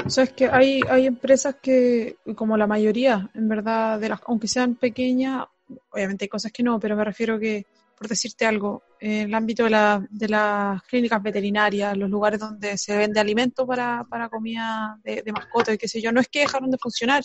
O 0.08 0.22
es 0.22 0.32
que 0.32 0.48
hay, 0.48 0.80
hay 0.90 1.06
empresas 1.06 1.56
que, 1.62 2.18
como 2.36 2.56
la 2.56 2.66
mayoría, 2.66 3.30
en 3.34 3.50
verdad, 3.50 4.00
de 4.00 4.10
las, 4.10 4.22
aunque 4.26 4.48
sean 4.48 4.76
pequeñas, 4.76 5.46
obviamente 5.92 6.26
hay 6.26 6.30
cosas 6.30 6.52
que 6.52 6.64
no, 6.64 6.80
pero 6.80 6.96
me 6.96 7.04
refiero 7.04 7.38
que, 7.38 7.66
por 7.98 8.08
decirte 8.08 8.46
algo, 8.46 8.84
en 9.02 9.28
el 9.28 9.36
ámbito 9.36 9.66
de, 9.66 9.70
la, 9.72 10.08
de 10.10 10.30
las 10.30 10.82
clínicas 10.84 11.22
veterinarias, 11.22 11.98
los 11.98 12.10
lugares 12.10 12.40
donde 12.40 12.78
se 12.78 12.96
vende 12.96 13.20
alimento 13.20 13.68
para, 13.68 14.06
para 14.06 14.30
comida 14.30 14.98
de, 15.04 15.24
de 15.24 15.32
mascotas 15.34 15.76
y 15.76 15.78
qué 15.78 15.88
sé 15.88 16.02
yo, 16.02 16.12
no 16.12 16.22
es 16.22 16.30
que 16.30 16.40
dejaron 16.40 16.72
de 16.72 16.78
funcionar. 16.78 17.24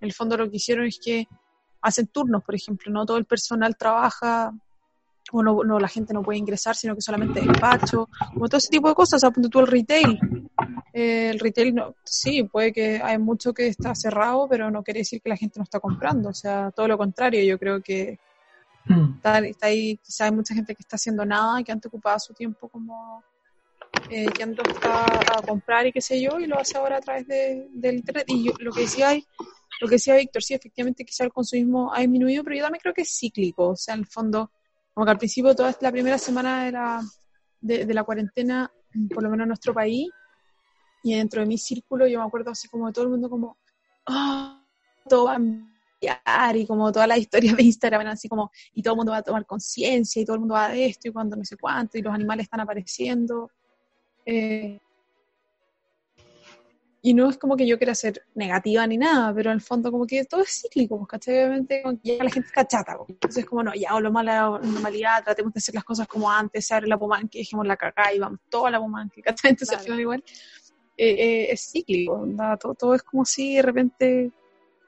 En 0.00 0.06
el 0.06 0.12
fondo 0.12 0.36
lo 0.36 0.48
que 0.48 0.58
hicieron 0.58 0.86
es 0.86 1.00
que 1.02 1.26
hacen 1.80 2.06
turnos, 2.06 2.44
por 2.44 2.54
ejemplo, 2.54 2.92
no 2.92 3.04
todo 3.04 3.16
el 3.16 3.24
personal 3.24 3.76
trabaja 3.76 4.52
o 5.32 5.42
no, 5.42 5.62
no, 5.64 5.78
la 5.78 5.88
gente 5.88 6.12
no 6.12 6.22
puede 6.22 6.38
ingresar, 6.38 6.76
sino 6.76 6.94
que 6.94 7.00
solamente 7.00 7.40
despacho, 7.40 8.08
como 8.32 8.48
todo 8.48 8.58
ese 8.58 8.68
tipo 8.68 8.88
de 8.88 8.94
cosas, 8.94 9.22
apunta 9.24 9.48
tú 9.48 9.60
el 9.60 9.66
retail. 9.66 10.18
Eh, 10.92 11.30
el 11.30 11.38
retail, 11.38 11.74
no, 11.74 11.94
sí, 12.04 12.42
puede 12.42 12.72
que 12.72 13.00
hay 13.02 13.16
mucho 13.18 13.54
que 13.54 13.66
está 13.66 13.94
cerrado, 13.94 14.46
pero 14.48 14.70
no 14.70 14.82
quiere 14.82 15.00
decir 15.00 15.22
que 15.22 15.30
la 15.30 15.36
gente 15.36 15.58
no 15.58 15.64
está 15.64 15.80
comprando, 15.80 16.28
o 16.28 16.34
sea, 16.34 16.70
todo 16.70 16.86
lo 16.86 16.98
contrario, 16.98 17.42
yo 17.42 17.58
creo 17.58 17.80
que 17.80 18.18
está, 19.16 19.38
está 19.38 19.66
ahí, 19.68 19.96
quizá 19.96 20.26
hay 20.26 20.32
mucha 20.32 20.54
gente 20.54 20.74
que 20.74 20.82
está 20.82 20.96
haciendo 20.96 21.24
nada, 21.24 21.62
que 21.62 21.72
antes 21.72 21.88
ocupaba 21.88 22.18
su 22.18 22.34
tiempo 22.34 22.68
como 22.68 23.22
eh, 24.10 24.26
yendo 24.36 24.62
a, 24.82 25.38
a 25.38 25.42
comprar 25.42 25.86
y 25.86 25.92
qué 25.92 26.02
sé 26.02 26.20
yo, 26.20 26.38
y 26.38 26.46
lo 26.46 26.58
hace 26.58 26.76
ahora 26.76 26.98
a 26.98 27.00
través 27.00 27.26
de, 27.26 27.68
del 27.72 27.96
internet. 27.96 28.24
Y 28.28 28.44
yo, 28.44 28.52
lo 28.58 28.72
que 28.72 28.82
decía, 28.82 29.14
lo 29.80 29.88
que 29.88 29.94
decía 29.94 30.16
Víctor, 30.16 30.42
sí, 30.42 30.52
efectivamente 30.54 31.04
quizá 31.06 31.24
el 31.24 31.32
consumismo 31.32 31.90
ha 31.94 32.00
disminuido, 32.00 32.44
pero 32.44 32.56
yo 32.56 32.62
también 32.64 32.80
creo 32.82 32.92
que 32.92 33.02
es 33.02 33.16
cíclico, 33.18 33.68
o 33.68 33.76
sea, 33.76 33.94
en 33.94 34.00
el 34.00 34.06
fondo 34.06 34.50
como 34.92 35.06
que 35.06 35.12
al 35.12 35.18
principio, 35.18 35.54
toda 35.54 35.74
la 35.80 35.90
primera 35.90 36.18
semana 36.18 36.64
de 36.66 36.72
la, 36.72 37.02
de, 37.62 37.86
de 37.86 37.94
la 37.94 38.04
cuarentena, 38.04 38.70
por 39.14 39.22
lo 39.22 39.30
menos 39.30 39.44
en 39.44 39.48
nuestro 39.48 39.72
país, 39.72 40.10
y 41.02 41.14
dentro 41.14 41.40
de 41.40 41.46
mi 41.46 41.58
círculo, 41.58 42.06
yo 42.06 42.20
me 42.20 42.26
acuerdo 42.26 42.50
así 42.50 42.68
como 42.68 42.86
de 42.86 42.92
todo 42.92 43.04
el 43.04 43.10
mundo 43.10 43.28
como, 43.28 43.56
oh, 44.06 44.62
todo 45.08 45.24
va 45.24 45.32
a 45.32 45.34
cambiar, 45.34 46.56
y 46.56 46.66
como 46.66 46.90
todas 46.92 47.08
las 47.08 47.18
historias 47.18 47.56
de 47.56 47.62
Instagram 47.62 48.02
eran 48.02 48.12
así 48.14 48.28
como, 48.28 48.50
y 48.74 48.82
todo 48.82 48.94
el 48.94 48.96
mundo 48.98 49.12
va 49.12 49.18
a 49.18 49.22
tomar 49.22 49.46
conciencia, 49.46 50.22
y 50.22 50.24
todo 50.24 50.34
el 50.34 50.40
mundo 50.40 50.54
va 50.54 50.68
de 50.68 50.86
esto, 50.86 51.08
y 51.08 51.12
cuando 51.12 51.36
no 51.36 51.44
sé 51.44 51.56
cuánto, 51.56 51.98
y 51.98 52.02
los 52.02 52.14
animales 52.14 52.44
están 52.44 52.60
apareciendo. 52.60 53.50
Eh, 54.24 54.78
y 57.04 57.14
no 57.14 57.28
es 57.28 57.36
como 57.36 57.56
que 57.56 57.66
yo 57.66 57.76
quiera 57.78 57.96
ser 57.96 58.24
negativa 58.36 58.86
ni 58.86 58.96
nada, 58.96 59.34
pero 59.34 59.50
en 59.50 59.56
el 59.56 59.60
fondo 59.60 59.90
como 59.90 60.06
que 60.06 60.24
todo 60.24 60.42
es 60.42 60.62
cíclico, 60.62 60.96
pues, 60.98 61.08
¿cachai? 61.08 61.34
Obviamente 61.40 61.82
ya 62.04 62.22
la 62.22 62.30
gente 62.30 62.46
está 62.46 62.64
chata, 62.64 62.96
pues. 62.96 63.10
entonces 63.10 63.44
como 63.44 63.64
no, 63.64 63.74
ya 63.74 63.96
o 63.96 64.00
lo 64.00 64.10
la 64.22 64.60
normalidad, 64.62 65.24
tratemos 65.24 65.52
de 65.52 65.58
hacer 65.58 65.74
las 65.74 65.82
cosas 65.82 66.06
como 66.06 66.30
antes, 66.30 66.64
se 66.64 66.74
abre 66.74 66.86
la 66.86 66.96
pomanque, 66.96 67.40
dejemos 67.40 67.66
la 67.66 67.76
cacá 67.76 68.14
y 68.14 68.20
vamos 68.20 68.38
toda 68.48 68.70
la 68.70 68.78
pomanque, 68.78 69.20
¿cachai? 69.20 69.50
Entonces 69.50 69.76
al 69.76 69.82
final 69.82 70.00
igual 70.00 70.24
eh, 70.96 71.10
eh, 71.10 71.52
es 71.52 71.70
cíclico, 71.72 72.26
todo, 72.78 72.94
es 72.94 73.02
como 73.02 73.24
si 73.24 73.56
de 73.56 73.62
repente 73.62 74.30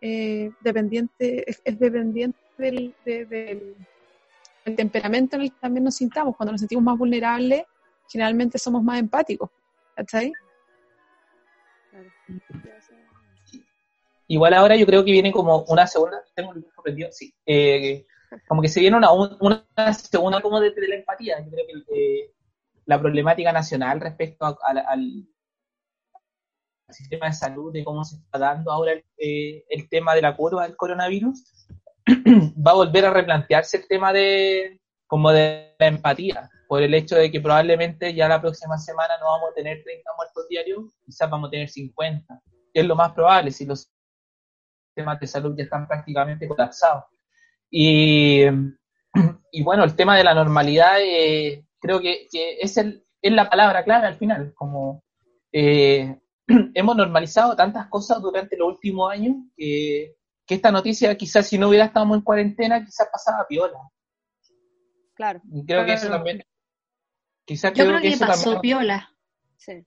eh, 0.01 0.51
dependiente, 0.61 1.51
es, 1.51 1.79
dependiente 1.79 2.39
del, 2.59 2.95
de- 3.05 3.25
del, 3.25 3.77
del 4.65 4.77
temperamento 4.77 5.37
en 5.37 5.43
el 5.43 5.51
que 5.51 5.59
también 5.61 5.85
nos 5.85 5.97
sintamos, 5.97 6.37
cuando 6.37 6.53
nos 6.53 6.61
sentimos 6.61 6.85
más 6.85 6.99
vulnerables, 6.99 7.65
generalmente 8.09 8.59
somos 8.59 8.83
más 8.83 8.99
empáticos, 8.99 9.51
¿cachai? 9.95 10.33
Igual 14.27 14.55
ahora 14.55 14.77
yo 14.77 14.87
creo 14.87 15.05
que 15.05 15.13
viene 15.13 15.33
como 15.33 15.65
una 15.69 15.87
segunda, 15.87 16.23
tengo 16.35 16.53
el 16.53 16.67
prendido, 16.83 17.11
sí, 17.13 17.35
eh, 17.47 18.07
como 18.49 18.63
que 18.63 18.69
se 18.69 18.81
viene 18.81 18.97
una, 18.97 19.93
segunda 19.93 20.41
como 20.41 20.61
de, 20.61 20.73
la 20.89 20.97
empatía. 20.97 21.41
Yo 21.41 21.51
creo 21.51 21.67
que 21.89 22.33
la 22.87 23.01
problemática 23.01 23.53
nacional 23.53 24.01
respecto 24.01 24.59
al 24.63 25.27
sistema 26.93 27.27
de 27.27 27.33
salud, 27.33 27.73
de 27.73 27.85
cómo 27.85 28.05
se 28.05 28.17
está 28.17 28.39
dando 28.39 28.71
ahora 28.71 28.93
el, 28.93 29.05
eh, 29.19 29.65
el 29.69 29.89
tema 29.89 30.15
de 30.15 30.23
la 30.23 30.37
curva 30.37 30.65
del 30.67 30.77
coronavirus, 30.77 31.43
va 32.67 32.73
a 32.73 32.75
volver 32.75 33.07
a 33.07 33.11
replantearse 33.11 33.79
el 33.79 33.89
tema 33.89 34.13
de 34.13 34.81
como 35.07 35.31
de 35.31 35.75
la 35.79 35.87
empatía, 35.87 36.51
por 36.69 36.83
el 36.83 36.95
hecho 36.95 37.17
de 37.17 37.31
que 37.31 37.41
probablemente 37.41 38.15
ya 38.15 38.29
la 38.29 38.41
próxima 38.41 38.79
semana 38.79 39.15
no 39.21 39.27
vamos 39.27 39.51
a 39.51 39.55
tener 39.55 39.83
30 39.83 40.11
muertos 40.17 40.49
diarios, 40.49 40.85
quizás 41.05 41.31
vamos 41.31 41.49
a 41.49 41.51
tener 41.51 41.69
50 41.69 42.43
es 42.75 42.85
lo 42.85 42.97
más 42.97 43.13
probable 43.13 43.51
si 43.53 43.65
los 43.65 43.89
sistemas 44.89 45.21
de 45.21 45.27
salud 45.27 45.55
ya 45.57 45.65
están 45.65 45.87
prácticamente 45.87 46.49
colapsados. 46.49 47.05
Y, 47.71 48.43
y 49.53 49.63
bueno, 49.63 49.85
el 49.85 49.95
tema 49.95 50.17
de 50.17 50.25
la 50.25 50.35
normalidad 50.35 50.97
eh, 51.01 51.65
creo 51.81 52.01
que, 52.01 52.27
que 52.31 52.59
es, 52.61 52.77
el, 52.77 53.05
es 53.23 53.33
la 53.33 53.49
palabra 53.49 53.85
clave 53.85 54.09
al 54.09 54.17
final, 54.17 54.53
como 54.55 55.05
eh, 55.53 56.19
hemos 56.75 56.97
normalizado 56.97 57.57
tantas 57.57 57.89
cosas 57.89 58.21
durante 58.21 58.57
los 58.57 58.69
últimos 58.69 59.11
años 59.11 59.37
que, 59.57 60.17
que 60.47 60.55
esta 60.55 60.71
noticia 60.71 61.17
quizás 61.17 61.47
si 61.47 61.59
no 61.59 61.69
hubiera 61.69 61.87
estado 61.87 62.15
en 62.15 62.21
cuarentena 62.21 62.85
quizás 62.85 63.09
pasaba 63.11 63.47
piola. 63.49 63.79
Claro, 65.15 65.41
Y 65.53 65.65
creo 65.65 65.87
que 65.87 65.93
eso 65.93 66.09
también, 66.09 66.43
quizás 67.45 67.71
Yo 67.73 67.85
creo, 67.85 67.89
creo 67.99 68.01
que 68.03 68.09
eso 68.09 68.27
pasó 68.27 68.53
también... 68.55 68.61
piola. 68.61 69.11
sí. 69.57 69.85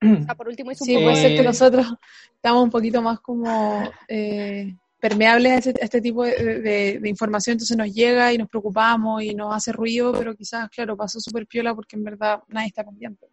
O 0.00 0.24
sea, 0.24 0.34
por 0.36 0.48
último 0.48 0.70
hizo 0.70 0.84
un 0.84 0.88
Sí, 0.88 0.94
poco 0.94 1.04
puede 1.06 1.16
ser 1.16 1.34
que 1.36 1.42
nosotros 1.42 1.86
estamos 2.34 2.62
un 2.62 2.70
poquito 2.70 3.02
más 3.02 3.18
como 3.20 3.90
eh, 4.06 4.76
permeables 5.00 5.66
a, 5.66 5.70
este 5.70 6.00
tipo 6.00 6.24
de, 6.24 6.60
de- 6.60 6.98
de 7.00 7.08
información, 7.08 7.54
entonces 7.54 7.76
nos 7.76 7.92
llega 7.92 8.32
y 8.32 8.38
nos 8.38 8.48
preocupamos 8.48 9.22
y 9.22 9.34
nos 9.34 9.52
hace 9.54 9.72
ruido, 9.72 10.12
pero 10.12 10.36
quizás, 10.36 10.68
claro, 10.70 10.96
pasó 10.96 11.18
súper 11.20 11.46
piola 11.46 11.74
porque 11.74 11.96
en 11.96 12.04
verdad 12.04 12.42
nadie 12.48 12.68
está 12.68 12.84
pendiente. 12.84 13.26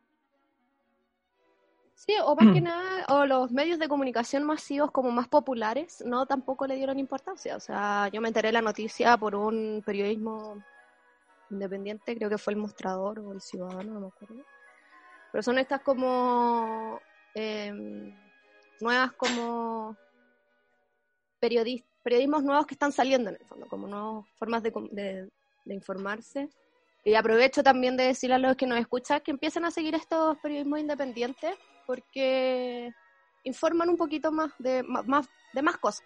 Sí, 2.08 2.14
o 2.24 2.36
más 2.36 2.54
que 2.54 2.62
nada, 2.62 3.06
o 3.10 3.26
los 3.26 3.52
medios 3.52 3.80
de 3.80 3.88
comunicación 3.88 4.44
masivos 4.44 4.92
como 4.92 5.10
más 5.10 5.28
populares, 5.28 6.04
no 6.06 6.28
tampoco 6.28 6.68
le 6.68 6.76
dieron 6.76 7.00
importancia. 7.00 7.56
O 7.56 7.60
sea, 7.60 8.10
yo 8.14 8.22
me 8.22 8.28
enteré 8.28 8.50
de 8.50 8.54
la 8.54 8.62
noticia 8.62 9.18
por 9.18 9.34
un 9.36 9.82
periodismo 9.84 10.64
independiente, 11.50 12.16
creo 12.16 12.30
que 12.30 12.38
fue 12.38 12.54
el 12.54 12.60
Mostrador 12.60 13.20
o 13.20 13.34
el 13.34 13.42
Ciudadano, 13.42 13.94
no 13.94 14.00
me 14.02 14.08
acuerdo. 14.08 14.36
Pero 15.32 15.42
son 15.42 15.58
estas 15.58 15.82
como 15.82 17.02
em, 17.34 18.12
nuevas 18.82 19.12
como 19.14 19.98
periodis- 21.42 21.84
periodismos 22.04 22.44
nuevos 22.44 22.68
que 22.68 22.76
están 22.76 22.92
saliendo 22.92 23.32
en 23.32 23.38
el 23.42 23.48
fondo, 23.48 23.68
como 23.68 23.88
nuevas 23.88 24.26
formas 24.38 24.62
de- 24.64 25.28
de 25.66 25.74
informarse. 25.74 26.50
Y 27.04 27.16
aprovecho 27.16 27.64
también 27.64 27.98
de 27.98 28.04
decirle 28.06 28.36
a 28.36 28.40
los 28.40 28.56
que 28.56 28.68
nos 28.68 28.80
escuchan 28.80 29.22
que 29.22 29.32
empiecen 29.32 29.66
a 29.66 29.72
seguir 29.72 29.96
estos 29.96 30.38
periodismos 30.40 30.80
independientes 30.80 31.56
porque 31.86 32.92
informan 33.44 33.90
un 33.90 33.98
poquito 33.98 34.32
más 34.32 34.52
de 34.60 34.84
más 34.84 35.28
de 35.54 35.62
más 35.62 35.78
cosas. 35.78 36.06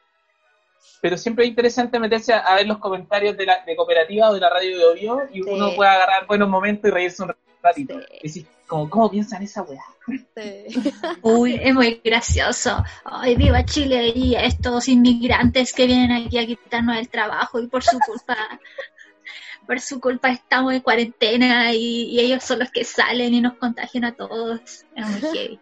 pero 1.02 1.18
siempre 1.18 1.46
es 1.46 1.50
interesante 1.50 2.00
meterse 2.00 2.34
a, 2.34 2.40
a 2.40 2.56
ver 2.56 2.68
los 2.68 2.78
comentarios 2.80 3.36
de 3.38 3.46
la 3.46 3.64
de 3.66 3.76
cooperativa 3.76 4.30
o 4.30 4.34
de 4.34 4.40
la 4.40 4.50
radio 4.50 4.78
de 4.78 4.86
Ovio 4.86 5.22
y 5.34 5.42
Sí. 5.44 5.50
uno 5.50 5.74
puede 5.76 5.90
agarrar 5.90 6.26
buenos 6.28 6.50
momentos 6.50 6.90
y 6.90 6.94
reírse 6.94 7.24
un 7.24 7.34
ratito. 7.62 8.00
Sí. 8.00 8.06
Y 8.22 8.24
decir, 8.28 8.48
como, 8.68 8.90
¿cómo 8.90 9.10
piensan 9.10 9.42
esa 9.44 9.64
weá? 9.64 9.84
Sí. 10.08 10.66
Uy, 11.24 11.60
es 11.62 11.74
muy 11.74 12.02
gracioso. 12.04 12.84
Ay, 13.04 13.36
viva 13.36 13.64
Chile 13.66 14.12
y 14.16 14.36
estos 14.36 14.88
inmigrantes 14.88 15.74
que 15.74 15.86
vienen 15.88 16.12
aquí 16.12 16.38
a 16.38 16.46
quitarnos 16.46 16.98
el 16.98 17.10
trabajo 17.10 17.60
y 17.60 17.68
por 17.68 17.84
su 17.84 17.98
culpa, 18.00 18.38
por 19.68 19.80
su 19.82 20.00
culpa 20.00 20.30
estamos 20.30 20.74
en 20.74 20.82
cuarentena 20.82 21.74
y, 21.74 22.04
y 22.12 22.20
ellos 22.20 22.44
son 22.44 22.60
los 22.60 22.70
que 22.72 22.84
salen 22.86 23.34
y 23.34 23.42
nos 23.42 23.54
contagian 23.56 24.06
a 24.06 24.16
todos. 24.16 24.62
Es 24.96 25.08
muy 25.08 25.22
heavy. 25.34 25.60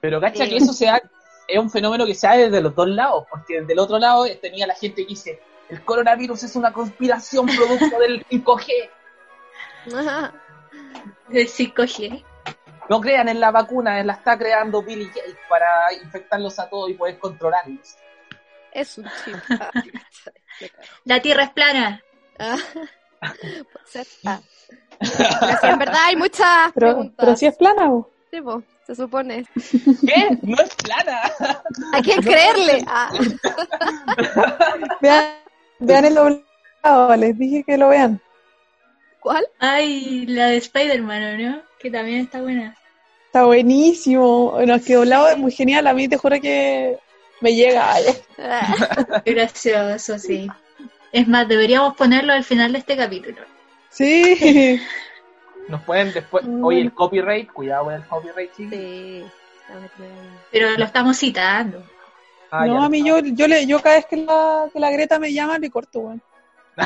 Pero 0.00 0.20
cacha 0.20 0.44
Sí. 0.44 0.50
que 0.50 0.56
eso 0.56 0.72
sea, 0.72 1.00
es 1.46 1.58
un 1.58 1.70
fenómeno 1.70 2.06
que 2.06 2.14
se 2.14 2.26
da 2.26 2.36
desde 2.36 2.60
los 2.60 2.74
dos 2.74 2.88
lados, 2.88 3.24
porque 3.30 3.60
desde 3.60 3.72
el 3.72 3.78
otro 3.78 3.98
lado 3.98 4.24
tenía 4.40 4.66
la 4.66 4.74
gente 4.74 5.02
que 5.02 5.08
dice, 5.08 5.40
el 5.68 5.84
coronavirus 5.84 6.42
es 6.44 6.56
una 6.56 6.72
conspiración 6.72 7.46
producto 7.46 7.98
del 7.98 8.24
5G. 8.26 8.90
Ajá. 9.94 10.32
El 11.30 11.46
5G. 11.48 12.24
No 12.88 13.00
crean 13.00 13.28
en 13.28 13.38
la 13.38 13.50
vacuna, 13.52 14.02
la 14.02 14.14
está 14.14 14.36
creando 14.36 14.82
Billy 14.82 15.06
Gates 15.06 15.36
para 15.48 15.92
infectarlos 16.02 16.58
a 16.58 16.68
todos 16.68 16.90
y 16.90 16.94
poder 16.94 17.18
controlarlos. 17.18 17.96
Es 18.72 18.98
un 18.98 19.04
chip. 19.24 19.36
La 21.04 21.20
Tierra 21.22 21.44
es 21.44 21.50
plana. 21.50 22.02
Ah, 22.38 22.56
puede 23.20 23.86
ser. 23.86 24.06
Ah. 24.24 24.40
Pero 24.98 25.56
sí, 25.60 25.66
en 25.68 25.78
verdad 25.78 26.00
hay 26.04 26.16
muchas 26.16 26.72
Pero, 26.74 26.86
preguntas. 26.88 27.14
pero 27.18 27.36
si 27.36 27.46
es 27.46 27.56
plana, 27.56 27.88
po. 27.88 28.10
Sí, 28.30 28.40
po, 28.40 28.62
se 28.90 29.02
supone. 29.02 29.46
¿Qué? 29.54 30.38
No 30.42 30.56
es 30.60 30.74
plana. 30.74 31.20
¿A 31.92 32.02
quién 32.02 32.20
creerle? 32.22 32.84
Ah. 32.88 33.10
Vean, 35.00 35.24
vean 35.78 36.04
el 36.06 36.14
doblado, 36.14 37.16
les 37.16 37.38
dije 37.38 37.62
que 37.64 37.78
lo 37.78 37.88
vean. 37.88 38.20
¿Cuál? 39.20 39.46
Ay, 39.58 40.26
la 40.26 40.46
de 40.46 40.56
Spider-Man, 40.56 41.22
¿o 41.22 41.50
¿no? 41.50 41.62
Que 41.78 41.90
también 41.90 42.20
está 42.20 42.40
buena. 42.40 42.76
Está 43.26 43.44
buenísimo. 43.44 44.58
Nos 44.66 44.82
quedó 44.82 45.04
lado 45.04 45.28
es 45.28 45.38
muy 45.38 45.52
genial. 45.52 45.86
A 45.86 45.94
mí 45.94 46.08
te 46.08 46.16
juro 46.16 46.40
que 46.40 46.98
me 47.40 47.54
llega. 47.54 47.94
Qué 49.24 49.32
gracioso, 49.34 50.18
sí. 50.18 50.48
Es 51.12 51.28
más, 51.28 51.46
deberíamos 51.46 51.94
ponerlo 51.96 52.32
al 52.32 52.44
final 52.44 52.72
de 52.72 52.78
este 52.78 52.96
capítulo. 52.96 53.42
Sí. 53.90 54.80
Nos 55.70 55.82
pueden 55.82 56.12
después. 56.12 56.44
Oye, 56.62 56.80
el 56.80 56.92
copyright, 56.92 57.52
cuidado 57.52 57.84
con 57.84 57.94
el 57.94 58.04
copyright, 58.06 58.52
sí. 58.52 58.68
Sí. 58.68 59.24
Pero 60.50 60.76
lo 60.76 60.84
estamos 60.84 61.16
citando. 61.16 61.82
Ah, 62.50 62.66
no, 62.66 62.82
a 62.82 62.88
mí 62.88 63.06
yo, 63.06 63.20
yo, 63.20 63.46
le, 63.46 63.64
yo 63.66 63.80
cada 63.80 63.96
vez 63.96 64.06
que 64.06 64.16
la, 64.16 64.68
que 64.72 64.80
la 64.80 64.90
Greta 64.90 65.20
me 65.20 65.32
llama 65.32 65.58
le 65.58 65.70
corto, 65.70 66.00
weón. 66.00 66.20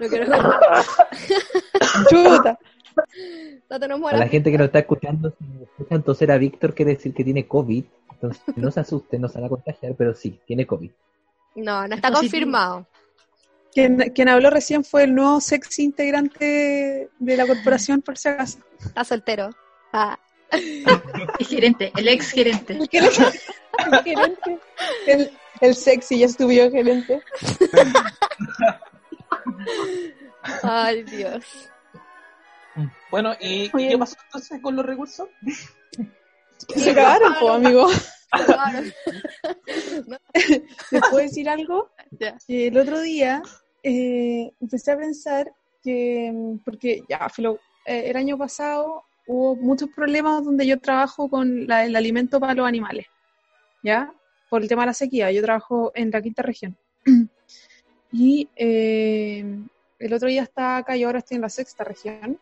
No 0.00 0.08
quiero 0.08 0.26
Chuta. 2.08 2.58
No 3.68 3.80
te 3.80 3.88
nos 3.88 4.12
A 4.12 4.16
la 4.16 4.28
gente 4.28 4.50
que 4.50 4.58
nos 4.58 4.66
está 4.66 4.78
escuchando, 4.80 5.34
si 5.38 5.44
escuchan 5.62 6.02
toser 6.02 6.30
a 6.30 6.38
Víctor, 6.38 6.74
quiere 6.74 6.94
decir 6.94 7.12
que 7.14 7.24
tiene 7.24 7.46
COVID. 7.48 7.84
Entonces, 8.12 8.42
no 8.56 8.70
se 8.70 8.80
asusten, 8.80 9.20
no 9.20 9.28
se 9.28 9.38
van 9.38 9.46
a 9.46 9.48
contagiar, 9.48 9.94
pero 9.96 10.14
sí, 10.14 10.40
tiene 10.46 10.66
COVID. 10.66 10.90
No, 11.56 11.86
no 11.86 11.94
está 11.94 12.12
confirmado. 12.12 12.86
Quien, 13.72 13.96
quien 14.14 14.28
habló 14.28 14.50
recién 14.50 14.84
fue 14.84 15.04
el 15.04 15.14
nuevo 15.14 15.40
sexy 15.40 15.84
integrante 15.84 17.08
de 17.18 17.36
la 17.36 17.46
corporación, 17.46 18.02
por 18.02 18.18
si 18.18 18.28
acaso. 18.28 18.58
Está 18.84 19.04
soltero. 19.04 19.50
Ah. 19.92 20.18
El 20.50 21.46
gerente, 21.46 21.92
el 21.94 22.08
ex 22.08 22.30
gerente. 22.30 22.72
El, 22.72 22.88
el 22.90 24.02
gerente. 24.02 24.58
El, 25.06 25.30
el 25.60 25.74
sexy 25.74 26.20
ya 26.20 26.26
estuvo 26.26 26.48
gerente. 26.48 27.22
Ay, 30.62 31.02
Dios. 31.02 31.44
Bueno, 33.10 33.34
¿y, 33.40 33.70
Oye. 33.74 33.88
qué 33.90 33.98
pasó 33.98 34.16
entonces 34.24 34.60
con 34.62 34.76
los 34.76 34.86
recursos? 34.86 35.28
Se 36.76 36.94
cagaron, 36.94 37.34
po, 37.34 37.52
amigo. 37.52 37.88
¿Les 40.90 41.02
puedo 41.10 41.16
decir 41.18 41.48
algo? 41.48 41.90
Que 42.46 42.66
el 42.68 42.78
otro 42.78 43.00
día 43.00 43.42
eh, 43.82 44.50
empecé 44.60 44.92
a 44.92 44.96
pensar 44.98 45.52
que, 45.82 46.32
porque 46.64 47.02
ya, 47.08 47.28
filo, 47.28 47.58
eh, 47.86 48.04
el 48.10 48.16
año 48.16 48.36
pasado 48.38 49.04
hubo 49.26 49.56
muchos 49.56 49.88
problemas 49.94 50.44
donde 50.44 50.66
yo 50.66 50.78
trabajo 50.80 51.28
con 51.28 51.66
la- 51.66 51.84
el 51.84 51.94
alimento 51.94 52.40
para 52.40 52.54
los 52.54 52.66
animales, 52.66 53.06
¿ya? 53.82 54.12
Por 54.50 54.62
el 54.62 54.68
tema 54.68 54.82
de 54.82 54.86
la 54.86 54.94
sequía, 54.94 55.30
yo 55.30 55.42
trabajo 55.42 55.92
en 55.94 56.10
la 56.10 56.22
quinta 56.22 56.42
región. 56.42 56.76
Y 58.10 58.48
eh, 58.56 59.44
el 59.98 60.12
otro 60.14 60.28
día 60.28 60.42
estaba 60.42 60.78
acá 60.78 60.96
y 60.96 61.04
ahora 61.04 61.18
estoy 61.18 61.34
en 61.34 61.42
la 61.42 61.50
sexta 61.50 61.84
región, 61.84 62.40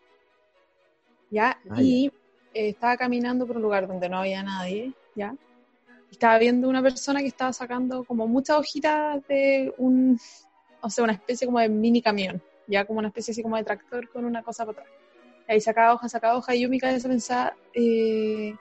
¿ya? 1.28 1.58
Ah, 1.68 1.82
y 1.82 2.06
eh, 2.54 2.68
estaba 2.68 2.96
caminando 2.96 3.48
por 3.48 3.56
un 3.56 3.62
lugar 3.62 3.88
donde 3.88 4.08
no 4.08 4.18
había 4.20 4.44
nadie, 4.44 4.92
¿ya? 5.16 5.34
Estaba 6.16 6.38
viendo 6.38 6.68
una 6.68 6.82
persona 6.82 7.20
que 7.20 7.26
estaba 7.26 7.52
sacando 7.52 8.02
como 8.04 8.26
muchas 8.26 8.56
hojitas 8.56 9.22
de 9.28 9.72
un, 9.76 10.18
o 10.80 10.88
sea, 10.88 11.04
una 11.04 11.12
especie 11.12 11.46
como 11.46 11.60
de 11.60 11.68
mini 11.68 12.00
camión, 12.00 12.42
ya 12.66 12.86
como 12.86 13.00
una 13.00 13.08
especie 13.08 13.32
así 13.32 13.42
como 13.42 13.56
de 13.56 13.64
tractor 13.64 14.08
con 14.08 14.24
una 14.24 14.42
cosa 14.42 14.64
para 14.64 14.80
atrás. 14.80 14.94
Y 15.46 15.52
ahí 15.52 15.60
sacaba 15.60 15.92
hoja, 15.92 16.08
sacaba 16.08 16.38
hoja, 16.38 16.54
y 16.54 16.62
yo 16.62 16.70
mi 16.70 16.80
cabeza 16.80 17.06
pensaba, 17.06 17.54
eh, 17.74 18.54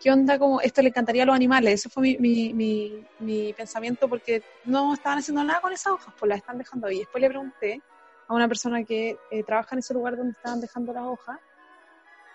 ¿qué 0.00 0.10
onda? 0.12 0.38
Como 0.38 0.60
esto 0.60 0.82
le 0.82 0.90
encantaría 0.90 1.24
a 1.24 1.26
los 1.26 1.34
animales. 1.34 1.74
Ese 1.74 1.88
fue 1.88 2.02
mi, 2.02 2.16
mi, 2.18 2.54
mi, 2.54 3.04
mi 3.18 3.52
pensamiento 3.52 4.08
porque 4.08 4.42
no 4.64 4.94
estaban 4.94 5.18
haciendo 5.18 5.42
nada 5.42 5.60
con 5.60 5.72
esas 5.72 5.94
hojas, 5.94 6.14
pues 6.16 6.28
las 6.28 6.38
están 6.38 6.58
dejando 6.58 6.86
ahí. 6.86 7.00
Después 7.00 7.20
le 7.20 7.28
pregunté 7.28 7.82
a 8.28 8.34
una 8.34 8.46
persona 8.46 8.84
que 8.84 9.18
eh, 9.32 9.42
trabaja 9.42 9.74
en 9.74 9.80
ese 9.80 9.94
lugar 9.94 10.16
donde 10.16 10.32
estaban 10.32 10.60
dejando 10.60 10.92
las 10.92 11.04
hojas, 11.04 11.40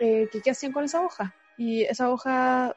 eh, 0.02 0.28
que 0.30 0.42
qué 0.42 0.52
hacían 0.52 0.74
con 0.74 0.84
esas 0.84 1.02
hojas. 1.02 1.32
Y 1.58 1.84
esa 1.84 2.10
hoja 2.12 2.76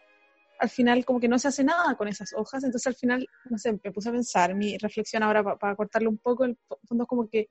al 0.62 0.71
final 0.71 1.04
como 1.04 1.19
que 1.19 1.26
no 1.26 1.40
se 1.40 1.49
hace 1.49 1.64
nada 1.64 1.97
con 1.97 2.07
esas 2.07 2.33
hojas, 2.35 2.62
entonces 2.62 2.87
al 2.87 2.95
final, 2.95 3.26
no 3.50 3.59
sé, 3.59 3.73
me 3.73 3.90
puse 3.90 4.11
a 4.11 4.12
pensar, 4.12 4.54
mi 4.54 4.78
reflexión 4.78 5.25
ahora 5.25 5.42
para 5.59 5.75
cortarlo 5.75 6.09
un 6.09 6.19
poco, 6.19 6.45
el 6.45 6.57
fondo 6.87 7.02
es 7.02 7.09
como 7.09 7.28
que 7.28 7.50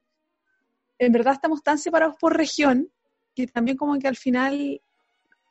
en 0.97 1.11
verdad 1.11 1.33
estamos 1.33 1.61
tan 1.61 1.77
separados 1.77 2.15
por 2.17 2.37
región 2.37 2.89
que 3.35 3.47
también 3.47 3.75
como 3.75 3.99
que 3.99 4.07
al 4.07 4.15
final 4.15 4.81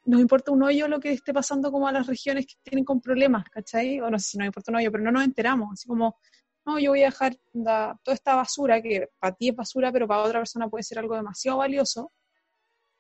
nos 0.07 0.21
importa 0.23 0.53
un 0.53 0.63
hoyo 0.63 0.89
lo 0.89 1.01
que 1.01 1.13
esté 1.13 1.35
pasando 1.35 1.71
como 1.71 1.87
a 1.87 1.93
las 1.93 2.07
regiones 2.07 2.47
que 2.47 2.55
tienen 2.63 2.85
con 2.85 3.01
problemas, 3.01 3.45
¿cachai? 3.51 4.01
O 4.01 4.09
no 4.11 4.19
sé 4.19 4.31
si 4.31 4.39
nos 4.39 4.47
importa 4.47 4.73
un 4.73 4.79
hoyo, 4.79 4.91
pero 4.91 5.05
no 5.05 5.13
nos 5.13 5.25
enteramos, 5.25 5.69
así 5.75 5.87
como, 5.87 6.17
no, 6.65 6.79
yo 6.79 6.93
voy 6.93 7.03
a 7.03 7.07
dejar 7.07 7.37
toda 7.53 7.99
esta 8.07 8.37
basura, 8.37 8.81
que 8.81 9.09
para 9.19 9.35
ti 9.35 9.51
es 9.51 9.57
basura, 9.57 9.93
pero 9.93 10.09
para 10.09 10.23
otra 10.23 10.41
persona 10.41 10.67
puede 10.69 10.83
ser 10.83 10.99
algo 10.99 11.15
demasiado 11.15 11.59
valioso, 11.59 12.11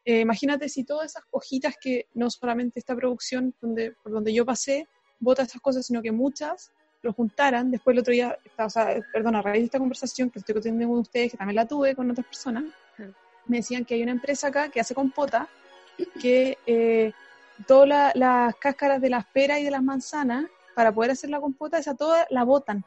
eh, 0.04 0.20
imagínate 0.20 0.68
si 0.68 0.84
todas 0.84 1.10
esas 1.12 1.22
hojitas 1.30 1.74
que 1.80 2.06
no 2.14 2.30
solamente 2.30 2.78
esta 2.78 2.94
producción 2.96 3.54
donde, 3.60 3.92
por 4.02 4.12
donde 4.12 4.32
yo 4.32 4.44
pasé 4.44 4.88
bota 5.18 5.42
estas 5.42 5.60
cosas, 5.60 5.86
sino 5.86 6.00
que 6.02 6.12
muchas 6.12 6.72
lo 7.02 7.12
juntaran. 7.12 7.70
Después 7.70 7.94
el 7.94 8.00
otro 8.00 8.12
día, 8.12 8.38
o 8.58 8.70
sea, 8.70 8.98
perdón, 9.12 9.36
a 9.36 9.42
raíz 9.42 9.60
de 9.62 9.64
esta 9.66 9.78
conversación 9.78 10.30
que 10.30 10.38
estoy 10.38 10.60
teniendo 10.60 10.88
con 10.88 10.98
ustedes, 11.00 11.32
que 11.32 11.36
también 11.38 11.56
la 11.56 11.66
tuve 11.66 11.94
con 11.94 12.10
otras 12.10 12.26
personas, 12.26 12.64
me 13.46 13.58
decían 13.58 13.84
que 13.84 13.94
hay 13.94 14.02
una 14.02 14.12
empresa 14.12 14.48
acá 14.48 14.70
que 14.70 14.80
hace 14.80 14.94
compota, 14.94 15.48
que 16.20 16.56
eh, 16.66 17.12
todas 17.66 17.88
la- 17.88 18.12
las 18.14 18.54
cáscaras 18.56 19.00
de 19.00 19.10
las 19.10 19.26
peras 19.26 19.60
y 19.60 19.64
de 19.64 19.70
las 19.70 19.82
manzanas, 19.82 20.46
para 20.74 20.92
poder 20.92 21.10
hacer 21.10 21.28
la 21.30 21.40
compota, 21.40 21.78
esa 21.78 21.94
toda 21.94 22.26
la 22.30 22.44
botan. 22.44 22.84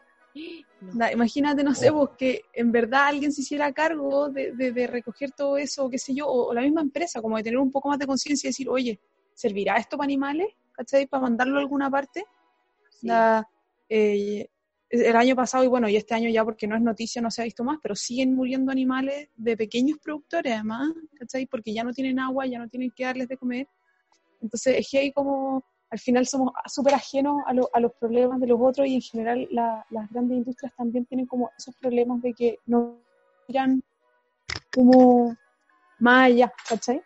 No. 0.81 1.11
Imagínate, 1.11 1.63
no 1.63 1.73
sé, 1.75 1.89
vos, 1.89 2.09
que 2.17 2.41
en 2.53 2.71
verdad 2.71 3.07
alguien 3.07 3.31
se 3.31 3.41
hiciera 3.41 3.71
cargo 3.71 4.29
de, 4.29 4.51
de- 4.53 4.71
de 4.71 4.87
recoger 4.87 5.31
todo 5.31 5.57
eso, 5.57 5.85
o 5.85 5.89
qué 5.89 5.97
sé 5.97 6.13
yo, 6.13 6.27
o, 6.27 6.49
o 6.49 6.53
la 6.53 6.61
misma 6.61 6.81
empresa, 6.81 7.21
como 7.21 7.37
de 7.37 7.43
tener 7.43 7.59
un 7.59 7.71
poco 7.71 7.89
más 7.89 7.99
de 7.99 8.07
conciencia 8.07 8.47
y 8.47 8.49
decir, 8.49 8.67
oye, 8.69 8.99
¿servirá 9.33 9.77
esto 9.77 9.97
para 9.97 10.05
animales? 10.05 10.47
¿Cachai? 10.73 11.05
Para 11.07 11.21
mandarlo 11.21 11.57
a 11.57 11.61
alguna 11.61 11.89
parte. 11.89 12.25
Sí. 12.89 13.07
Eh, 13.89 14.49
el 14.89 15.15
año 15.15 15.35
pasado, 15.35 15.63
y 15.63 15.67
bueno, 15.67 15.89
y 15.89 15.95
este 15.95 16.13
año 16.13 16.29
ya 16.29 16.43
porque 16.45 16.67
no 16.67 16.75
es 16.75 16.81
noticia, 16.81 17.19
no 17.21 17.31
se 17.31 17.41
ha 17.41 17.45
visto 17.45 17.63
más, 17.63 17.79
pero 17.81 17.95
siguen 17.95 18.35
muriendo 18.35 18.71
animales 18.71 19.29
de 19.35 19.57
pequeños 19.57 19.97
productores 19.97 20.53
además, 20.53 20.91
¿cachai? 21.17 21.47
Porque 21.47 21.73
ya 21.73 21.83
no 21.83 21.91
tienen 21.93 22.19
agua, 22.19 22.45
ya 22.45 22.59
no 22.59 22.67
tienen 22.67 22.91
que 22.95 23.03
darles 23.05 23.27
de 23.27 23.37
comer. 23.37 23.67
Entonces, 24.39 24.75
es 24.77 24.87
que 24.91 24.99
hay 24.99 25.11
como, 25.11 25.63
al 25.93 25.99
final 25.99 26.25
somos 26.25 26.51
súper 26.65 26.95
ajenos 26.95 27.35
a, 27.45 27.53
lo- 27.53 27.69
a 27.71 27.79
los 27.79 27.93
problemas 27.93 28.39
de 28.39 28.47
los 28.47 28.59
otros 28.59 28.87
y 28.87 28.95
en 28.95 29.01
general 29.01 29.47
la- 29.51 29.85
las 29.91 30.09
grandes 30.09 30.37
industrias 30.39 30.73
también 30.75 31.05
tienen 31.05 31.27
como 31.27 31.51
esos 31.55 31.75
problemas 31.75 32.19
de 32.23 32.33
que 32.33 32.57
no 32.65 32.97
miran 33.47 33.79
como 34.73 35.37
más 35.99 36.25
allá, 36.25 36.51
¿cachai? 36.67 36.99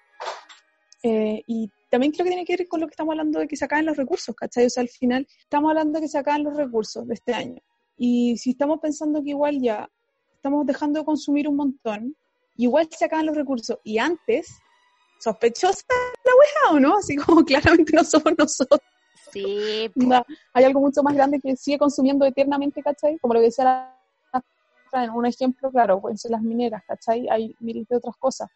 Eh, 1.04 1.43
y 1.47 1.69
también 1.89 2.13
creo 2.13 2.23
que 2.23 2.30
tiene 2.32 2.45
que 2.45 2.56
ver 2.56 2.67
con 2.69 2.80
lo 2.80 2.88
que 2.88 2.91
estamos 2.91 3.12
hablando 3.12 3.39
de 3.39 3.47
que 3.50 3.58
se 3.58 3.65
acaben 3.65 3.86
los 3.86 3.97
recursos, 3.97 4.34
¿cachai? 4.34 4.65
O 4.65 4.69
sea, 4.69 4.82
al 4.84 4.89
final 4.89 5.28
estamos 5.38 5.69
hablando 5.69 6.00
de 6.00 6.06
que 6.06 6.08
se 6.10 6.17
acaban 6.17 6.43
los 6.45 6.56
recursos 6.56 7.06
de 7.06 7.13
este 7.13 7.34
año. 7.34 7.62
Y 7.97 8.38
si 8.38 8.52
estamos 8.52 8.80
pensando 8.80 9.21
que 9.21 9.32
igual 9.32 9.60
ya 9.62 9.89
estamos 10.36 10.65
dejando 10.65 11.00
de 11.00 11.06
consumir 11.06 11.47
un 11.50 11.58
montón, 11.58 12.15
igual 12.56 12.88
se 12.89 13.04
acaban 13.04 13.26
los 13.26 13.36
recursos. 13.36 13.80
Y 13.84 13.97
antes, 13.97 14.60
sospechosa 15.19 15.84
la 16.23 16.32
weá, 16.71 16.75
¿o 16.75 16.80
no? 16.80 16.97
Así 16.97 17.15
como 17.15 17.43
claramente 17.45 17.93
no 17.95 18.03
somos 18.03 18.34
nosotros. 18.38 18.82
Sí, 19.32 19.91
hay 20.53 20.63
algo 20.63 20.80
mucho 20.80 21.03
más 21.03 21.13
grande 21.13 21.39
que 21.41 21.56
sigue 21.58 21.77
consumiendo 21.77 22.25
eternamente, 22.25 22.82
¿cachai? 22.82 23.17
Como 23.19 23.34
lo 23.34 23.39
que 23.41 23.47
decía 23.47 23.65
la, 23.65 23.99
la- 24.93 25.03
en 25.03 25.12
un 25.12 25.25
ejemplo, 25.25 25.69
claro, 25.69 25.99
pueden 25.99 26.17
ser 26.17 26.32
las 26.32 26.41
mineras, 26.41 26.82
¿cachai? 26.88 27.27
Hay 27.30 27.53
miles 27.60 27.88
de 27.89 27.97
otras 27.97 28.15
cosas. 28.17 28.47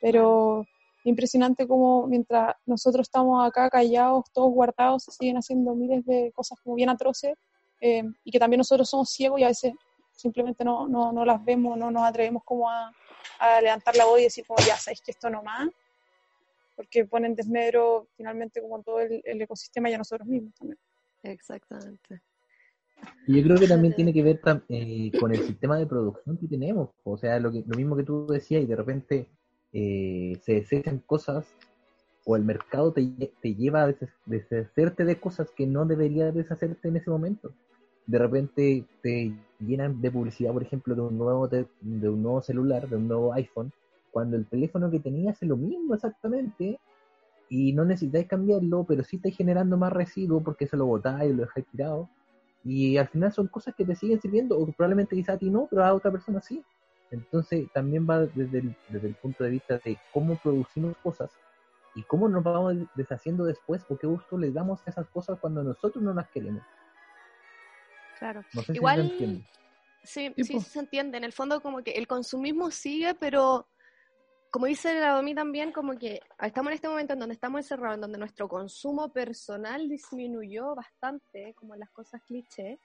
Pero 0.00 0.64
impresionante 1.04 1.68
como 1.68 2.06
mientras 2.06 2.54
nosotros 2.64 3.06
estamos 3.06 3.46
acá 3.46 3.68
callados, 3.68 4.24
todos 4.32 4.50
guardados, 4.52 5.04
se 5.04 5.12
siguen 5.12 5.36
haciendo 5.36 5.74
miles 5.74 6.04
de 6.06 6.32
cosas 6.34 6.58
como 6.64 6.74
bien 6.76 6.88
atroces 6.88 7.34
eh, 7.80 8.02
y 8.24 8.30
que 8.30 8.38
también 8.38 8.58
nosotros 8.58 8.88
somos 8.88 9.10
ciegos 9.10 9.38
y 9.40 9.44
a 9.44 9.48
veces 9.48 9.74
simplemente 10.12 10.64
no, 10.64 10.88
no, 10.88 11.12
no 11.12 11.24
las 11.26 11.44
vemos, 11.44 11.76
no 11.76 11.90
nos 11.90 12.04
atrevemos 12.04 12.42
como 12.44 12.70
a, 12.70 12.90
a 13.38 13.60
levantar 13.60 13.94
la 13.96 14.06
voz 14.06 14.20
y 14.20 14.24
decir 14.24 14.46
como 14.46 14.58
ya 14.66 14.76
sabéis 14.78 15.02
que 15.02 15.10
esto 15.10 15.28
no 15.28 15.42
más, 15.42 15.68
porque 16.76 17.04
ponen 17.06 17.32
en 17.32 17.36
desmedro 17.36 18.08
finalmente 18.16 18.60
como 18.60 18.82
todo 18.82 19.00
el, 19.00 19.20
el 19.24 19.42
ecosistema 19.42 19.90
y 19.90 19.94
a 19.94 19.98
nosotros 19.98 20.26
mismos 20.28 20.54
también. 20.54 20.78
exactamente. 21.22 22.22
Y 23.26 23.36
yo 23.38 23.42
creo 23.44 23.58
que 23.58 23.66
también 23.66 23.94
tiene 23.94 24.12
que 24.12 24.22
ver 24.22 24.40
eh, 24.68 25.12
con 25.18 25.32
el 25.32 25.40
sistema 25.40 25.78
de 25.78 25.86
producción 25.86 26.36
que 26.36 26.46
tenemos. 26.46 26.90
O 27.04 27.16
sea, 27.16 27.38
lo, 27.40 27.50
que, 27.50 27.64
lo 27.66 27.76
mismo 27.76 27.96
que 27.96 28.02
tú 28.04 28.26
decías 28.26 28.62
y 28.62 28.66
de 28.66 28.76
repente 28.76 29.26
eh, 29.72 30.38
se 30.42 30.54
desechan 30.54 30.98
cosas 31.00 31.46
o 32.26 32.36
el 32.36 32.44
mercado 32.44 32.92
te, 32.92 33.02
te 33.42 33.54
lleva 33.54 33.82
a 33.82 33.86
des- 33.88 33.98
deshacerte 34.26 35.04
de 35.04 35.20
cosas 35.20 35.50
que 35.56 35.66
no 35.66 35.84
deberías 35.86 36.34
deshacerte 36.34 36.88
en 36.88 36.96
ese 36.96 37.10
momento. 37.10 37.52
De 38.06 38.18
repente 38.18 38.84
te 39.02 39.32
llenan 39.60 40.00
de 40.00 40.10
publicidad, 40.10 40.52
por 40.52 40.62
ejemplo, 40.62 40.94
de 40.94 41.00
un 41.00 41.16
nuevo, 41.18 41.48
te- 41.48 41.66
de 41.80 42.08
un 42.08 42.22
nuevo 42.22 42.42
celular, 42.42 42.88
de 42.88 42.96
un 42.96 43.08
nuevo 43.08 43.32
iPhone, 43.34 43.72
cuando 44.14 44.36
el 44.36 44.46
teléfono 44.46 44.92
que 44.92 45.00
tenías 45.00 45.42
es 45.42 45.48
lo 45.48 45.56
mismo 45.56 45.92
exactamente 45.92 46.78
y 47.48 47.72
no 47.72 47.84
necesitáis 47.84 48.28
cambiarlo, 48.28 48.84
pero 48.84 49.02
sí 49.02 49.16
estáis 49.16 49.36
generando 49.36 49.76
más 49.76 49.92
residuo 49.92 50.40
porque 50.40 50.68
se 50.68 50.76
lo 50.76 50.86
botáis 50.86 51.32
y 51.32 51.34
lo 51.34 51.42
dejáis 51.42 51.66
tirado. 51.66 52.08
Y 52.62 52.96
al 52.96 53.08
final 53.08 53.32
son 53.32 53.48
cosas 53.48 53.74
que 53.74 53.84
te 53.84 53.96
siguen 53.96 54.20
sirviendo, 54.20 54.56
o 54.56 54.66
probablemente 54.66 55.16
quizá 55.16 55.32
a 55.32 55.38
ti 55.38 55.50
no, 55.50 55.66
pero 55.68 55.84
a 55.84 55.92
otra 55.92 56.12
persona 56.12 56.40
sí. 56.40 56.62
Entonces 57.10 57.66
también 57.72 58.06
va 58.08 58.20
desde 58.20 58.58
el, 58.58 58.76
desde 58.88 59.08
el 59.08 59.14
punto 59.16 59.42
de 59.42 59.50
vista 59.50 59.78
de 59.84 59.98
cómo 60.12 60.38
producimos 60.40 60.96
cosas 60.98 61.32
y 61.96 62.04
cómo 62.04 62.28
nos 62.28 62.44
vamos 62.44 62.76
deshaciendo 62.94 63.44
después 63.44 63.84
o 63.88 63.98
qué 63.98 64.06
gusto 64.06 64.38
le 64.38 64.52
damos 64.52 64.80
a 64.86 64.90
esas 64.90 65.08
cosas 65.08 65.40
cuando 65.40 65.64
nosotros 65.64 66.02
no 66.04 66.14
las 66.14 66.28
queremos. 66.28 66.62
Claro. 68.20 68.44
No 68.54 68.62
sé 68.62 68.72
si 68.72 68.78
Igual, 68.78 69.00
entiende. 69.00 69.44
Sí, 70.04 70.32
sí 70.36 70.60
se 70.60 70.78
entiende. 70.78 71.18
En 71.18 71.24
el 71.24 71.32
fondo, 71.32 71.60
como 71.60 71.82
que 71.82 71.92
el 71.92 72.06
consumismo 72.06 72.70
sigue, 72.70 73.16
pero 73.16 73.66
como 74.54 74.66
dice 74.66 74.94
la 74.94 75.14
Domi 75.14 75.34
también, 75.34 75.72
como 75.72 75.98
que 75.98 76.20
estamos 76.40 76.70
en 76.70 76.74
este 76.74 76.88
momento 76.88 77.14
en 77.14 77.18
donde 77.18 77.34
estamos 77.34 77.58
encerrados, 77.58 77.96
en 77.96 78.02
donde 78.02 78.18
nuestro 78.18 78.48
consumo 78.48 79.12
personal 79.12 79.88
disminuyó 79.88 80.76
bastante, 80.76 81.54
como 81.54 81.74
las 81.74 81.90
cosas 81.90 82.22
cliché, 82.22 82.78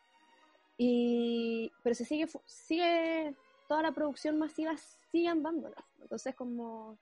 y, 0.79 1.71
pero 1.84 1.93
se 1.93 2.05
sigue, 2.05 2.27
sigue, 2.47 3.36
toda 3.67 3.84
la 3.84 3.91
producción 3.91 4.39
masiva 4.39 4.75
sigue 5.12 5.27
andándola. 5.27 5.75
Entonces, 6.01 6.34
como 6.34 6.97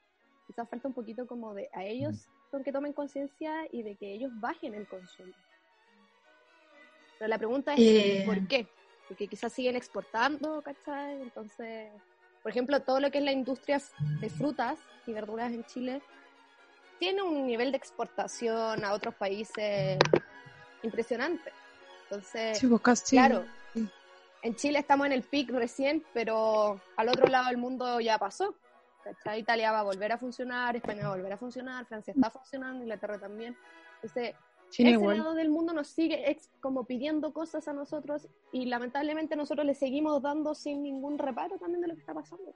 quizás 0.47 0.69
falta 0.69 0.89
un 0.89 0.93
poquito 0.93 1.25
como 1.27 1.53
de 1.53 1.69
a 1.71 1.85
ellos 1.85 2.27
con 2.51 2.61
que 2.61 2.73
tomen 2.73 2.91
conciencia 2.91 3.69
y 3.71 3.83
de 3.83 3.95
que 3.95 4.11
ellos 4.11 4.33
bajen 4.35 4.73
el 4.73 4.85
consumo. 4.85 5.31
Pero 7.17 7.29
la 7.29 7.37
pregunta 7.37 7.73
es, 7.73 7.79
Eh. 7.79 8.23
¿por 8.25 8.45
qué? 8.49 8.67
Porque 9.07 9.29
quizás 9.29 9.53
siguen 9.53 9.77
exportando, 9.77 10.61
¿cachai? 10.61 11.21
Entonces, 11.21 11.89
por 12.47 12.51
ejemplo, 12.51 12.79
todo 12.79 13.01
lo 13.01 13.11
que 13.11 13.17
es 13.17 13.25
la 13.25 13.33
industria 13.33 13.81
de 14.21 14.29
frutas 14.29 14.79
y 15.05 15.11
verduras 15.11 15.51
en 15.51 15.65
Chile 15.65 16.01
tiene 16.97 17.21
un 17.21 17.45
nivel 17.45 17.73
de 17.73 17.77
exportación 17.77 18.85
a 18.85 18.93
otros 18.93 19.15
países 19.15 19.99
impresionante. 20.81 21.51
Entonces, 22.03 22.57
Sí, 22.57 22.67
pues 22.67 23.01
claro, 23.01 23.43
en 24.43 24.55
Chile 24.55 24.79
estamos 24.79 25.07
en 25.07 25.11
el 25.11 25.23
pic 25.23 25.49
recién, 25.49 26.05
pero 26.13 26.79
al 26.95 27.09
otro 27.09 27.27
lado 27.27 27.47
del 27.47 27.57
mundo 27.57 27.99
ya 27.99 28.17
pasó. 28.17 28.55
¿cachai? 29.03 29.41
Italia 29.41 29.73
va 29.73 29.81
a 29.81 29.83
volver 29.83 30.13
a 30.13 30.17
funcionar, 30.17 30.73
España 30.77 31.01
va 31.01 31.15
a 31.15 31.17
volver 31.17 31.33
a 31.33 31.37
funcionar, 31.37 31.85
Francia 31.85 32.13
está 32.15 32.29
funcionando, 32.29 32.81
Inglaterra 32.81 33.19
también. 33.19 33.57
Entonces, 33.95 34.35
China 34.69 34.89
ese 34.89 34.99
igual. 34.99 35.17
lado 35.17 35.33
del 35.33 35.49
mundo 35.49 35.73
nos 35.73 35.87
sigue 35.87 36.29
ex- 36.29 36.49
como 36.59 36.85
pidiendo 36.85 37.31
cosas 37.33 37.67
a 37.67 37.73
nosotros 37.73 38.27
y 38.51 38.65
lamentablemente 38.65 39.35
nosotros 39.35 39.65
le 39.65 39.73
seguimos 39.73 40.21
dando 40.21 40.53
sin 40.53 40.83
ningún 40.83 41.17
reparo 41.17 41.57
también 41.57 41.81
de 41.81 41.87
lo 41.87 41.93
que 41.95 42.01
está 42.01 42.13
pasando. 42.13 42.53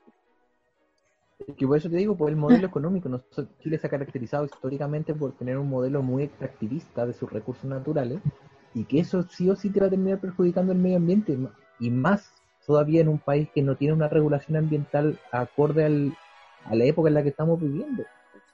Que 1.56 1.66
por 1.66 1.76
eso 1.76 1.90
te 1.90 1.96
digo, 1.96 2.16
por 2.16 2.30
el 2.30 2.36
modelo 2.36 2.66
económico. 2.66 3.08
Nosotros, 3.08 3.48
Chile 3.60 3.78
se 3.78 3.86
ha 3.86 3.90
caracterizado 3.90 4.44
históricamente 4.44 5.12
por 5.12 5.32
tener 5.32 5.58
un 5.58 5.68
modelo 5.68 6.00
muy 6.02 6.22
extractivista 6.24 7.04
de 7.04 7.14
sus 7.14 7.32
recursos 7.32 7.64
naturales 7.64 8.20
y 8.74 8.84
que 8.84 9.00
eso 9.00 9.22
sí 9.24 9.50
o 9.50 9.56
sí 9.56 9.70
te 9.70 9.80
va 9.80 9.86
a 9.86 9.90
terminar 9.90 10.20
perjudicando 10.20 10.72
el 10.72 10.78
medio 10.78 10.98
ambiente 10.98 11.36
y 11.80 11.90
más 11.90 12.30
todavía 12.64 13.00
en 13.00 13.08
un 13.08 13.18
país 13.18 13.48
que 13.52 13.60
no 13.60 13.74
tiene 13.76 13.94
una 13.94 14.08
regulación 14.08 14.56
ambiental 14.56 15.18
acorde 15.32 15.84
al, 15.84 16.16
a 16.64 16.76
la 16.76 16.84
época 16.84 17.08
en 17.08 17.14
la 17.14 17.22
que 17.24 17.30
estamos 17.30 17.60
viviendo. 17.60 18.04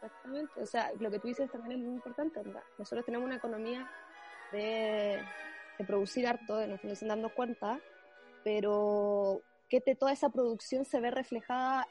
Exactamente. 0.09 0.63
O 0.63 0.67
sea, 0.67 0.93
lo 0.99 1.11
que 1.11 1.19
tú 1.21 1.29
dices 1.29 1.51
también 1.51 1.81
es 1.81 1.85
muy 1.87 1.95
importante. 1.95 2.41
¿verdad? 2.43 2.63
Nosotros 2.79 3.05
tenemos 3.05 3.27
una 3.27 3.37
economía 3.37 3.89
de, 4.51 5.27
de 5.79 5.85
producir 5.85 6.27
harto, 6.27 6.57
de 6.57 6.67
nos 6.69 6.77
estamos 6.77 7.01
dando 7.01 7.31
cuenta, 7.31 7.81
pero 8.43 9.43
que 9.69 9.81
te- 9.81 9.95
toda 9.97 10.13
esa 10.13 10.31
producción 10.31 10.85
se 10.85 11.01
ve 11.01 11.11
reflejada 11.11 11.87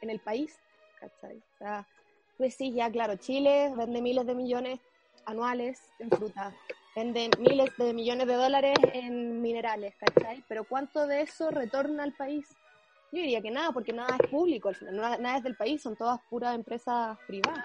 en 0.00 0.10
el 0.10 0.20
país. 0.20 0.60
¿cachai? 0.94 1.38
O 1.38 1.56
sea, 1.58 1.88
tú 2.36 2.44
decís, 2.44 2.74
ya, 2.74 2.90
claro, 2.90 3.16
Chile 3.16 3.72
vende 3.76 4.02
miles 4.02 4.26
de 4.26 4.34
millones 4.34 4.80
anuales 5.24 5.92
en 5.98 6.10
fruta, 6.10 6.54
vende 6.94 7.30
miles 7.38 7.70
de 7.78 7.94
millones 7.94 8.26
de 8.26 8.34
dólares 8.34 8.76
en 8.92 9.40
minerales, 9.40 9.94
¿cachai? 9.96 10.44
Pero 10.48 10.64
¿cuánto 10.64 11.06
de 11.06 11.22
eso 11.22 11.50
retorna 11.50 12.04
al 12.04 12.12
país? 12.14 12.48
Yo 13.12 13.20
diría 13.22 13.42
que 13.42 13.50
nada, 13.50 13.72
porque 13.72 13.92
nada 13.92 14.16
es 14.22 14.28
público 14.30 14.68
al 14.68 14.76
final, 14.76 14.96
nada, 14.96 15.18
nada 15.18 15.38
es 15.38 15.42
del 15.42 15.56
país, 15.56 15.82
son 15.82 15.96
todas 15.96 16.20
puras 16.28 16.54
empresas 16.54 17.18
privadas. 17.26 17.64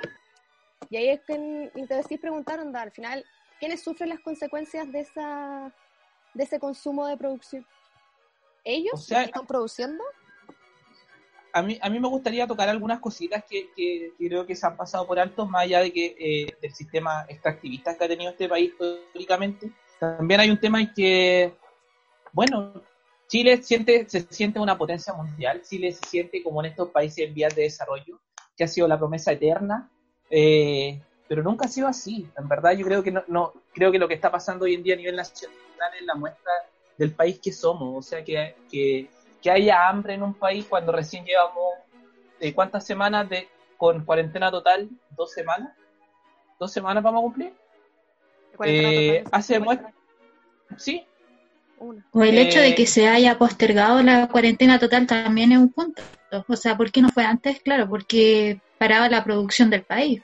Y 0.90 0.98
ahí 0.98 1.10
es 1.10 1.22
que 1.22 1.72
y 1.76 1.86
te 1.88 1.96
decís 1.96 2.20
preguntar, 2.20 2.60
onda, 2.60 2.82
al 2.82 2.92
final, 2.92 3.24
¿quiénes 3.60 3.82
sufren 3.84 4.10
las 4.10 4.20
consecuencias 4.22 4.92
de 4.92 5.02
esa 5.02 5.72
de 6.34 6.44
ese 6.44 6.60
consumo 6.60 7.06
de 7.08 7.16
producción? 7.18 7.66
¿Ellos 8.64 8.94
O 8.94 8.98
sea, 8.98 9.20
que 9.24 9.26
están 9.30 9.46
produciendo? 9.48 10.04
a 11.54 11.62
mí, 11.62 11.80
a 11.82 11.90
mí 11.90 12.00
me 12.02 12.10
gustaría 12.10 12.46
tocar 12.46 12.68
algunas 12.68 13.00
cositas 13.00 13.44
que, 13.50 13.72
que- 13.76 14.14
que 14.18 14.28
creo 14.28 14.46
que 14.46 14.56
se 14.58 14.68
han 14.68 14.76
pasado 14.76 15.08
por 15.08 15.18
alto, 15.18 15.46
más 15.46 15.64
allá 15.64 15.80
de 15.80 15.94
que 15.94 16.16
eh, 16.20 16.58
del 16.62 16.74
sistema 16.74 17.26
extractivista 17.30 17.98
que 17.98 18.04
ha 18.04 18.08
tenido 18.10 18.32
este 18.32 18.50
país 18.50 18.72
históricamente. 18.72 19.72
También 20.00 20.42
hay 20.42 20.50
un 20.52 20.60
tema 20.60 20.82
en 20.82 20.94
que, 20.94 21.56
bueno, 22.34 22.84
Chile 23.28 23.62
siente, 23.64 24.08
se 24.10 24.22
siente 24.22 24.60
una 24.60 24.78
potencia 24.78 25.14
mundial, 25.14 25.62
Chile 25.64 25.92
se 25.92 26.08
siente 26.08 26.44
como 26.44 26.62
en 26.62 26.68
estos 26.72 26.90
países 26.90 27.28
en 27.28 27.34
vías 27.34 27.56
de 27.56 27.64
desarrollo, 27.64 28.20
que 28.56 28.64
ha 28.64 28.68
sido 28.68 28.88
la 28.88 28.98
promesa 28.98 29.32
eterna, 29.32 29.90
eh, 30.30 31.02
pero 31.28 31.42
nunca 31.44 31.66
ha 31.66 31.68
sido 31.70 31.88
así. 31.88 32.30
En 32.38 32.48
verdad, 32.48 32.74
yo 32.74 32.86
creo 32.86 33.02
que 33.04 33.12
no, 33.12 33.24
no 33.28 33.54
creo 33.74 33.92
que 33.92 34.00
lo 34.00 34.08
que 34.08 34.14
está 34.14 34.32
pasando 34.32 34.66
hoy 34.66 34.76
en 34.76 34.84
día 34.84 34.94
a 34.94 34.98
nivel 34.98 35.16
nacional 35.16 35.52
es 36.00 36.06
la 36.06 36.16
muestra 36.16 36.52
del 36.98 37.14
país 37.14 37.40
que 37.40 37.52
somos, 37.52 37.98
o 37.98 38.02
sea, 38.08 38.24
que, 38.24 38.56
que, 38.70 39.10
que 39.42 39.52
haya 39.52 39.88
hambre 39.90 40.14
en 40.14 40.24
un 40.24 40.34
país 40.36 40.66
cuando 40.66 40.92
recién 40.92 41.26
llevamos 41.26 41.74
eh, 42.40 42.54
cuántas 42.54 42.86
semanas 42.86 43.28
de 43.30 43.48
con 43.78 44.06
cuarentena 44.06 44.50
total, 44.52 44.90
dos 45.10 45.32
semanas, 45.32 45.74
dos 46.60 46.72
semanas 46.72 47.04
vamos 47.04 47.20
a 47.20 47.24
cumplir, 47.24 47.54
Eh, 48.64 49.24
hace 49.32 49.60
cuarentena- 49.60 49.94
sí. 50.78 51.06
O 52.12 52.24
el 52.24 52.38
hecho 52.38 52.60
Eh, 52.60 52.70
de 52.70 52.76
que 52.76 52.86
se 52.88 53.08
haya 53.08 53.38
postergado 53.38 54.02
la 54.04 54.28
cuarentena 54.28 54.80
total 54.80 55.06
también 55.08 55.52
es 55.52 55.58
un 55.60 55.72
punto. 55.72 56.02
O 56.48 56.56
sea, 56.56 56.76
¿por 56.76 56.92
qué 56.92 57.02
no 57.02 57.10
fue 57.10 57.24
antes? 57.24 57.62
Claro, 57.62 57.88
porque 57.88 58.60
paraba 58.78 59.08
la 59.10 59.24
producción 59.24 59.70
del 59.70 59.84
país. 59.84 60.22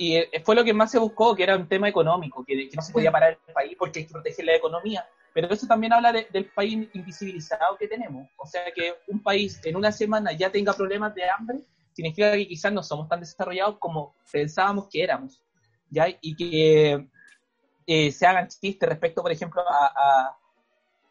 y 0.00 0.14
eh, 0.16 0.30
fue 0.44 0.54
lo 0.54 0.62
que 0.62 0.72
más 0.72 0.90
se 0.92 0.98
buscó, 0.98 1.34
que 1.34 1.42
era 1.42 1.56
un 1.56 1.66
tema 1.68 1.88
económico, 1.88 2.44
que, 2.46 2.68
que 2.68 2.76
no 2.76 2.82
se 2.82 2.92
podía 2.92 3.10
parar 3.10 3.36
el 3.46 3.52
país 3.52 3.74
porque 3.76 3.98
hay 4.00 4.06
que 4.06 4.12
proteger 4.12 4.44
la 4.44 4.54
economía. 4.54 5.04
Pero 5.34 5.48
eso 5.50 5.66
también 5.66 5.92
habla 5.92 6.12
de- 6.12 6.26
del 6.32 6.44
país 6.46 6.88
invisibilizado 6.94 7.76
que 7.76 7.88
tenemos. 7.88 8.28
O 8.36 8.46
sea, 8.46 8.62
que 8.74 8.94
un 9.08 9.20
país 9.22 9.60
en 9.64 9.74
una 9.76 9.90
semana 9.90 10.32
ya 10.32 10.50
tenga 10.50 10.72
problemas 10.72 11.14
de 11.16 11.28
hambre, 11.28 11.58
significa 11.92 12.30
que 12.32 12.46
quizás 12.46 12.72
no 12.72 12.82
somos 12.82 13.08
tan 13.08 13.18
desarrollados 13.20 13.78
como 13.78 14.14
pensábamos 14.30 14.88
que 14.88 15.02
éramos. 15.02 15.42
¿ya? 15.90 16.06
Y 16.20 16.36
que 16.36 17.04
eh, 17.88 18.12
se 18.12 18.24
hagan 18.24 18.46
chistes 18.46 18.88
respecto, 18.88 19.22
por 19.22 19.32
ejemplo, 19.32 19.62
a, 19.68 20.36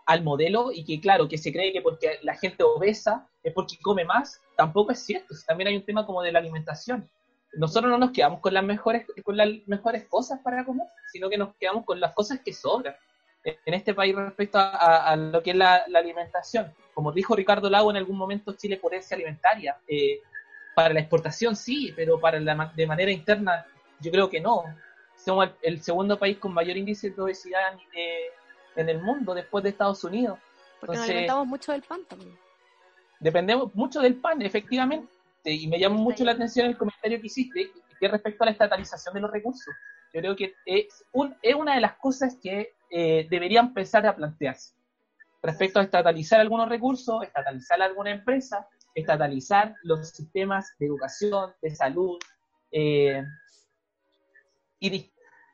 al 0.05 0.23
modelo 0.23 0.71
y 0.71 0.85
que, 0.85 1.01
claro, 1.01 1.27
que 1.27 1.37
se 1.37 1.51
cree 1.51 1.73
que 1.73 1.81
porque 1.81 2.19
la 2.21 2.37
gente 2.37 2.63
obesa 2.63 3.27
es 3.43 3.51
porque 3.53 3.77
come 3.81 4.05
más, 4.05 4.41
tampoco 4.55 4.93
es 4.93 4.99
cierto. 4.99 5.35
También 5.45 5.67
hay 5.67 5.75
un 5.75 5.85
tema 5.85 6.05
como 6.05 6.21
de 6.21 6.31
la 6.31 6.39
alimentación 6.39 7.09
nosotros 7.57 7.91
no 7.91 7.97
nos 7.97 8.11
quedamos 8.11 8.39
con 8.39 8.53
las 8.53 8.63
mejores 8.63 9.05
con 9.23 9.37
las 9.37 9.47
mejores 9.65 10.05
cosas 10.05 10.39
para 10.43 10.63
comer, 10.65 10.87
sino 11.11 11.29
que 11.29 11.37
nos 11.37 11.55
quedamos 11.55 11.85
con 11.85 11.99
las 11.99 12.13
cosas 12.13 12.39
que 12.43 12.53
sobran 12.53 12.95
en 13.43 13.73
este 13.73 13.93
país 13.93 14.15
respecto 14.15 14.57
a, 14.59 15.15
lo 15.15 15.41
que 15.41 15.51
es 15.51 15.55
la, 15.55 15.85
alimentación. 15.95 16.73
Como 16.93 17.11
dijo 17.11 17.35
Ricardo 17.35 17.69
Lago 17.69 17.91
en 17.91 17.97
algún 17.97 18.17
momento, 18.17 18.53
Chile 18.53 18.77
potencia 18.77 19.15
alimentaria. 19.15 19.77
Eh, 19.87 20.19
para 20.75 20.93
la 20.93 20.99
exportación 20.99 21.55
sí, 21.55 21.93
pero 21.95 22.19
para 22.19 22.39
la, 22.39 22.71
de 22.75 22.85
manera 22.85 23.09
interna 23.09 23.65
yo 23.99 24.11
creo 24.11 24.29
que 24.29 24.41
no. 24.41 24.63
Somos 25.17 25.47
el, 25.47 25.53
el 25.75 25.81
segundo 25.81 26.17
país 26.17 26.37
con 26.37 26.53
mayor 26.53 26.77
índice 26.77 27.09
de 27.09 27.21
obesidad 27.21 27.77
eh, 27.93 28.27
en 28.75 28.89
el 28.89 29.01
mundo 29.01 29.33
después 29.33 29.63
de 29.63 29.71
Estados 29.71 30.03
Unidos. 30.03 30.39
Porque 30.79 30.95
nos 30.95 31.05
Entonces- 31.07 31.09
alimentamos 31.11 31.47
mucho 31.47 31.71
del 31.71 31.81
pan 31.83 32.01
también. 32.07 32.37
Dependemos 33.19 33.73
mucho 33.75 33.99
del 34.01 34.15
pan, 34.15 34.41
efectivamente, 34.43 35.09
y 35.43 35.67
me 35.67 35.79
llamó 35.79 35.97
mucho 35.97 36.23
la 36.23 36.33
atención 36.33 36.67
el 36.67 36.77
comentario 36.77 37.19
que 37.19 37.27
hiciste, 37.27 37.71
que 37.99 38.07
respecto 38.07 38.43
a 38.43 38.45
la 38.45 38.51
estatalización 38.51 39.15
de 39.15 39.21
los 39.21 39.31
recursos. 39.31 39.73
Yo 40.13 40.21
creo 40.21 40.35
que 40.35 40.53
es, 40.65 41.03
un- 41.13 41.35
es 41.41 41.55
una 41.55 41.75
de 41.75 41.81
las 41.81 41.93
cosas 41.97 42.37
que 42.41 42.75
eh, 42.91 43.27
deberían 43.29 43.67
empezar 43.67 44.05
a 44.05 44.15
plantearse. 44.15 44.73
Respecto 45.41 45.79
a 45.79 45.83
estatalizar 45.83 46.39
algunos 46.39 46.69
recursos, 46.69 47.23
estatalizar 47.23 47.81
alguna 47.81 48.11
empresa, 48.11 48.67
estatalizar 48.95 49.75
los 49.83 50.09
sistemas 50.09 50.73
de 50.79 50.85
educación, 50.85 51.53
de 51.61 51.75
salud, 51.75 52.17
eh, 52.71 53.23
y, 54.79 55.11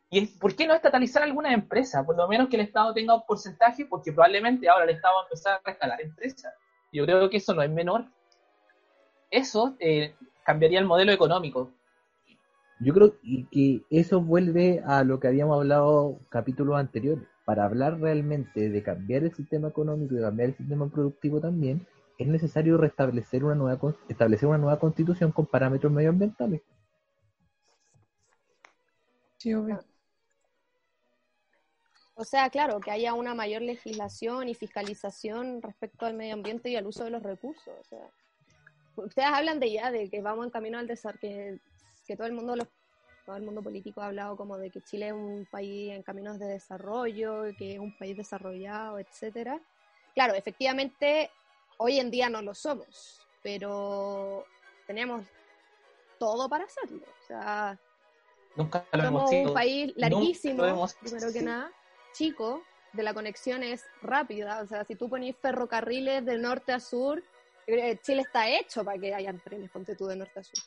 y 0.09 0.25
¿por 0.27 0.55
qué 0.55 0.67
no 0.67 0.73
estatalizar 0.73 1.23
alguna 1.23 1.53
empresa? 1.53 2.05
Por 2.05 2.17
lo 2.17 2.27
menos 2.27 2.49
que 2.49 2.55
el 2.55 2.63
Estado 2.63 2.93
tenga 2.93 3.15
un 3.15 3.25
porcentaje, 3.25 3.86
porque 3.86 4.12
probablemente 4.12 4.69
ahora 4.69 4.86
el 4.86 4.91
Estado 4.91 5.15
va 5.15 5.21
a 5.21 5.25
empezar 5.25 5.53
a 5.53 5.62
rescalar 5.65 6.01
empresas. 6.01 6.53
Yo 6.91 7.05
creo 7.05 7.29
que 7.29 7.38
eso 7.38 7.53
no 7.53 7.63
es 7.63 7.71
menor. 7.71 8.05
Eso 9.31 9.75
eh, 9.79 10.13
cambiaría 10.43 10.79
el 10.79 10.86
modelo 10.86 11.12
económico. 11.12 11.71
Yo 12.79 12.93
creo 12.93 13.15
que 13.51 13.81
eso 13.89 14.21
vuelve 14.21 14.83
a 14.86 15.03
lo 15.03 15.19
que 15.19 15.27
habíamos 15.27 15.57
hablado 15.57 16.19
capítulos 16.29 16.77
anteriores. 16.77 17.25
Para 17.45 17.65
hablar 17.65 17.99
realmente 17.99 18.69
de 18.69 18.83
cambiar 18.83 19.23
el 19.23 19.33
sistema 19.33 19.69
económico 19.69 20.13
y 20.13 20.17
de 20.17 20.23
cambiar 20.23 20.49
el 20.49 20.55
sistema 20.55 20.88
productivo 20.89 21.41
también, 21.41 21.86
es 22.17 22.27
necesario 22.27 22.77
restablecer 22.77 23.43
una 23.43 23.55
nueva 23.55 23.79
establecer 24.07 24.47
una 24.47 24.57
nueva 24.57 24.79
constitución 24.79 25.31
con 25.31 25.45
parámetros 25.45 25.91
medioambientales. 25.91 26.62
Sí, 29.43 29.53
obvio. 29.53 29.84
O 32.15 32.23
sea, 32.23 32.49
claro, 32.49 32.79
que 32.79 32.91
haya 32.91 33.13
una 33.13 33.36
mayor 33.36 33.62
legislación 33.62 34.47
y 34.47 34.56
fiscalización 34.56 35.62
respecto 35.62 36.06
al 36.06 36.13
medio 36.13 36.36
ambiente 36.36 36.69
y 36.69 36.77
al 36.77 36.88
uso 36.88 37.03
de 37.03 37.10
los 37.10 37.21
recursos. 37.21 37.73
Ustedes 38.95 39.27
hablan 39.27 39.60
de 39.60 39.73
ya, 39.73 39.91
de 39.91 40.10
que 40.10 40.21
vamos 40.21 40.45
en 40.45 40.51
camino 40.51 40.77
al 40.77 40.88
desarrollo, 40.88 41.19
que, 41.19 41.60
que 42.08 42.15
todo 42.15 42.27
el 42.27 42.32
mundo 42.32 42.56
los 42.56 42.69
todo 43.25 43.36
el 43.36 43.43
mundo 43.43 43.62
político 43.62 44.01
ha 44.01 44.08
hablado 44.08 44.38
como 44.38 44.58
de 44.58 44.69
que 44.69 44.82
Chile 44.82 45.08
es 45.08 45.13
un 45.13 45.45
país 45.51 45.91
en 45.91 46.03
caminos 46.03 46.39
de 46.39 46.45
desarrollo, 46.45 47.43
que 47.58 47.73
es 47.73 47.79
un 47.79 47.97
país 47.97 48.15
desarrollado, 48.15 48.97
etcétera. 48.99 49.60
Claro, 50.13 50.36
efectivamente, 50.36 51.32
hoy 51.77 51.99
en 51.99 52.12
día 52.12 52.29
no 52.29 52.41
lo 52.41 52.53
somos, 52.53 53.19
pero 53.41 54.45
tenemos 54.88 55.25
todo 56.17 56.47
para 56.47 56.65
hacerlo. 56.65 57.01
O 57.01 57.27
sea, 57.27 57.79
Nunca 58.56 58.86
lo 58.92 59.04
somos 59.04 59.22
hemos 59.22 59.30
sido. 59.30 59.48
un 59.50 59.54
país 59.54 59.94
larguísimo, 59.96 60.63
primero 61.00 61.28
que 61.28 61.39
sí. 61.39 61.46
nada, 61.46 61.72
chico, 62.13 62.63
de 62.94 63.04
la 63.04 63.13
conexión 63.13 63.63
es 63.63 63.84
rápida. 64.02 64.62
O 64.62 64.68
sea, 64.68 64.84
si 64.86 64.96
tú 64.96 65.10
ponís 65.10 65.36
ferrocarriles 65.42 66.24
de 66.26 66.38
norte 66.38 66.72
a 66.72 66.80
sur, 66.80 67.24
eh, 67.66 67.98
Chile 68.04 68.22
está 68.22 68.48
hecho 68.50 68.84
para 68.86 69.00
que 69.00 69.13
hayan 69.13 69.39
trenes, 69.39 69.72
ponte 69.72 69.96
tú 69.96 70.06
de 70.06 70.16
norte 70.16 70.39
a 70.39 70.44
sur. 70.44 70.60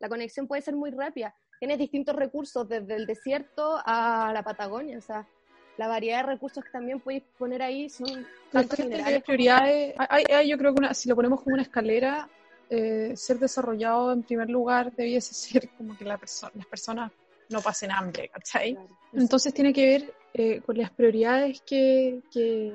La 0.00 0.08
conexión 0.08 0.46
puede 0.46 0.62
ser 0.62 0.74
muy 0.74 0.90
rápida. 0.90 1.34
Tienes 1.58 1.78
distintos 1.78 2.16
recursos, 2.16 2.68
desde 2.68 2.96
el 2.96 3.06
desierto 3.06 3.80
a 3.84 4.32
la 4.34 4.42
Patagonia. 4.42 4.98
O 4.98 5.00
sea, 5.00 5.26
la 5.78 5.86
variedad 5.88 6.18
de 6.18 6.32
recursos 6.32 6.62
que 6.64 6.70
también 6.70 7.00
puedes 7.00 7.22
poner 7.38 7.62
ahí 7.62 7.88
son 7.88 8.26
tanto 8.50 8.76
prioridades, 8.76 9.94
hay- 9.96 10.24
hay- 10.28 10.48
yo 10.50 10.58
creo 10.58 10.74
que 10.74 10.80
una- 10.80 10.92
si 10.92 11.08
lo 11.08 11.14
ponemos 11.16 11.40
como 11.42 11.54
una 11.54 11.62
escalera, 11.62 12.28
eh, 12.70 13.12
ser 13.16 13.38
desarrollado 13.38 14.12
en 14.12 14.22
primer 14.22 14.48
lugar 14.50 14.92
debiese 14.96 15.34
ser 15.34 15.68
como 15.70 15.96
que 15.96 16.04
la 16.04 16.18
perso- 16.18 16.50
las 16.54 16.66
personas 16.66 17.12
no 17.50 17.60
pasen 17.60 17.90
hambre, 17.90 18.28
¿cachai? 18.28 18.74
Claro. 18.74 18.88
Entonces 19.12 19.52
tiene 19.52 19.72
que 19.72 19.86
ver 19.86 20.14
eh, 20.34 20.60
con 20.64 20.78
las 20.78 20.90
prioridades 20.90 21.60
que, 21.62 22.22
que, 22.32 22.72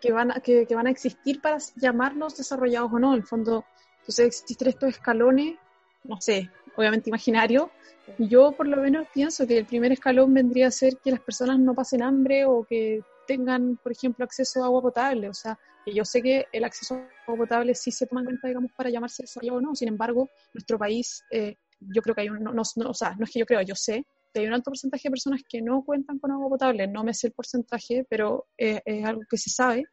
que 0.00 0.12
van 0.12 0.30
a, 0.30 0.40
que, 0.40 0.64
que 0.66 0.74
van 0.74 0.86
a 0.86 0.90
existir 0.90 1.40
para 1.40 1.58
llamarnos 1.76 2.36
desarrollados 2.36 2.92
o 2.92 2.98
no. 3.00 3.12
En 3.14 3.20
el 3.20 3.26
fondo, 3.26 3.64
entonces 4.00 4.26
existen 4.26 4.68
estos 4.68 4.90
escalones, 4.90 5.56
no 6.04 6.20
sé, 6.20 6.48
obviamente 6.76 7.10
imaginarios. 7.10 7.68
Y 8.16 8.28
yo 8.28 8.52
por 8.52 8.68
lo 8.68 8.76
menos 8.76 9.08
pienso 9.12 9.46
que 9.46 9.58
el 9.58 9.66
primer 9.66 9.90
escalón 9.92 10.32
vendría 10.32 10.68
a 10.68 10.70
ser 10.70 10.96
que 10.98 11.10
las 11.10 11.20
personas 11.20 11.58
no 11.58 11.74
pasen 11.74 12.02
hambre 12.02 12.44
o 12.44 12.64
que 12.64 13.02
tengan, 13.28 13.76
por 13.82 13.92
ejemplo, 13.92 14.24
acceso 14.24 14.62
a 14.62 14.66
agua 14.66 14.82
potable. 14.82 15.28
O 15.28 15.34
sea, 15.34 15.56
yo 15.86 16.04
sé 16.04 16.20
que 16.22 16.46
el 16.52 16.64
acceso 16.64 16.94
a 16.96 16.98
agua 17.28 17.44
potable 17.44 17.74
sí 17.74 17.92
se 17.92 18.06
toma 18.06 18.22
en 18.22 18.26
cuenta, 18.26 18.48
digamos, 18.48 18.72
para 18.76 18.90
llamarse 18.90 19.22
desarrollado 19.22 19.58
o 19.58 19.60
no. 19.60 19.74
Sin 19.76 19.88
embargo, 19.88 20.28
nuestro 20.54 20.78
país, 20.78 21.22
eh, 21.30 21.54
yo 21.80 22.02
creo 22.02 22.14
que 22.14 22.22
hay 22.22 22.30
un, 22.30 22.42
no, 22.42 22.52
no- 22.54 22.90
o 22.90 22.94
sea, 22.94 23.14
no 23.18 23.24
es 23.24 23.30
que 23.30 23.38
yo 23.38 23.46
creo, 23.46 23.60
yo 23.62 23.74
sé 23.76 24.04
que 24.32 24.40
hay 24.40 24.46
un 24.46 24.54
alto 24.54 24.70
porcentaje 24.70 25.08
de 25.08 25.10
personas 25.12 25.42
que 25.48 25.62
no 25.62 25.82
cuentan 25.84 26.18
con 26.18 26.32
agua 26.32 26.48
potable. 26.48 26.86
No 26.88 27.04
me 27.04 27.14
sé 27.14 27.28
el 27.28 27.32
porcentaje, 27.34 28.04
pero 28.10 28.46
eh, 28.58 28.80
es 28.84 29.04
algo 29.04 29.22
que 29.30 29.36
se 29.38 29.50
sabe. 29.50 29.84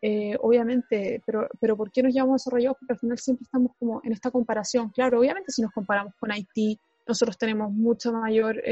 Eh, 0.00 0.36
obviamente, 0.40 1.20
pero, 1.26 1.48
pero 1.60 1.76
¿por 1.76 1.90
qué 1.90 2.02
nos 2.02 2.14
llamamos 2.14 2.40
desarrollados? 2.42 2.76
Porque 2.78 2.92
al 2.94 2.98
final 3.00 3.18
siempre 3.18 3.42
estamos 3.44 3.72
como 3.78 4.00
en 4.04 4.12
esta 4.12 4.30
comparación. 4.30 4.90
Claro, 4.90 5.18
obviamente 5.20 5.50
si 5.52 5.60
nos 5.62 5.72
comparamos 5.72 6.14
con 6.20 6.30
Haití, 6.30 6.78
nosotros 7.06 7.36
tenemos 7.36 7.72
mucha 7.72 8.12
mayor, 8.12 8.62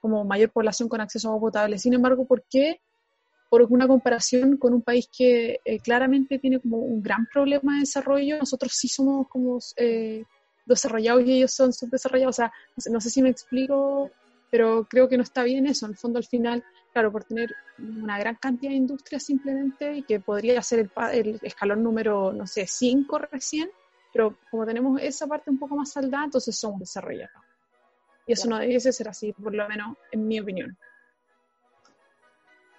como 0.00 0.24
mayor 0.24 0.50
población 0.50 0.88
con 0.88 1.00
acceso 1.00 1.28
a 1.28 1.32
agua 1.32 1.48
potable. 1.50 1.78
Sin 1.78 1.94
embargo, 1.94 2.26
¿por 2.26 2.42
qué? 2.50 2.80
Por 3.50 3.62
una 3.64 3.86
comparación 3.86 4.56
con 4.56 4.72
un 4.72 4.82
país 4.82 5.08
que 5.14 5.60
eh, 5.64 5.80
claramente 5.80 6.38
tiene 6.38 6.60
como 6.60 6.78
un 6.78 7.02
gran 7.02 7.26
problema 7.26 7.74
de 7.74 7.80
desarrollo, 7.80 8.38
nosotros 8.38 8.72
sí 8.74 8.88
somos 8.88 9.28
como 9.28 9.58
eh, 9.76 10.24
desarrollados 10.64 11.24
y 11.26 11.32
ellos 11.38 11.52
son 11.52 11.72
subdesarrollados. 11.72 12.36
O 12.36 12.38
sea, 12.38 12.52
no 12.76 12.80
sé, 12.80 12.90
no 12.90 13.00
sé 13.00 13.10
si 13.10 13.20
me 13.20 13.28
explico, 13.28 14.10
pero 14.50 14.86
creo 14.88 15.08
que 15.08 15.16
no 15.16 15.22
está 15.22 15.42
bien 15.42 15.66
eso. 15.66 15.86
En 15.86 15.92
el 15.92 15.98
fondo, 15.98 16.18
al 16.18 16.24
final, 16.24 16.64
claro, 16.92 17.12
por 17.12 17.24
tener 17.24 17.54
una 17.78 18.18
gran 18.18 18.36
cantidad 18.36 18.70
de 18.70 18.76
industrias 18.76 19.24
simplemente 19.24 19.98
y 19.98 20.02
que 20.02 20.20
podría 20.20 20.62
ser 20.62 20.80
el, 20.80 20.90
el 21.12 21.40
escalón 21.42 21.82
número, 21.82 22.32
no 22.32 22.46
sé, 22.46 22.66
5 22.66 23.18
recién, 23.18 23.68
pero 24.12 24.36
como 24.50 24.66
tenemos 24.66 25.00
esa 25.02 25.26
parte 25.26 25.50
un 25.50 25.58
poco 25.58 25.76
más 25.76 25.90
saldada, 25.90 26.24
entonces 26.24 26.56
somos 26.56 26.80
desarrollados. 26.80 27.42
Y 28.26 28.32
eso 28.32 28.48
no 28.48 28.58
debiese 28.58 28.92
ser 28.92 29.08
así, 29.08 29.32
por 29.32 29.54
lo 29.54 29.66
menos 29.68 29.96
en 30.12 30.26
mi 30.26 30.38
opinión. 30.40 30.76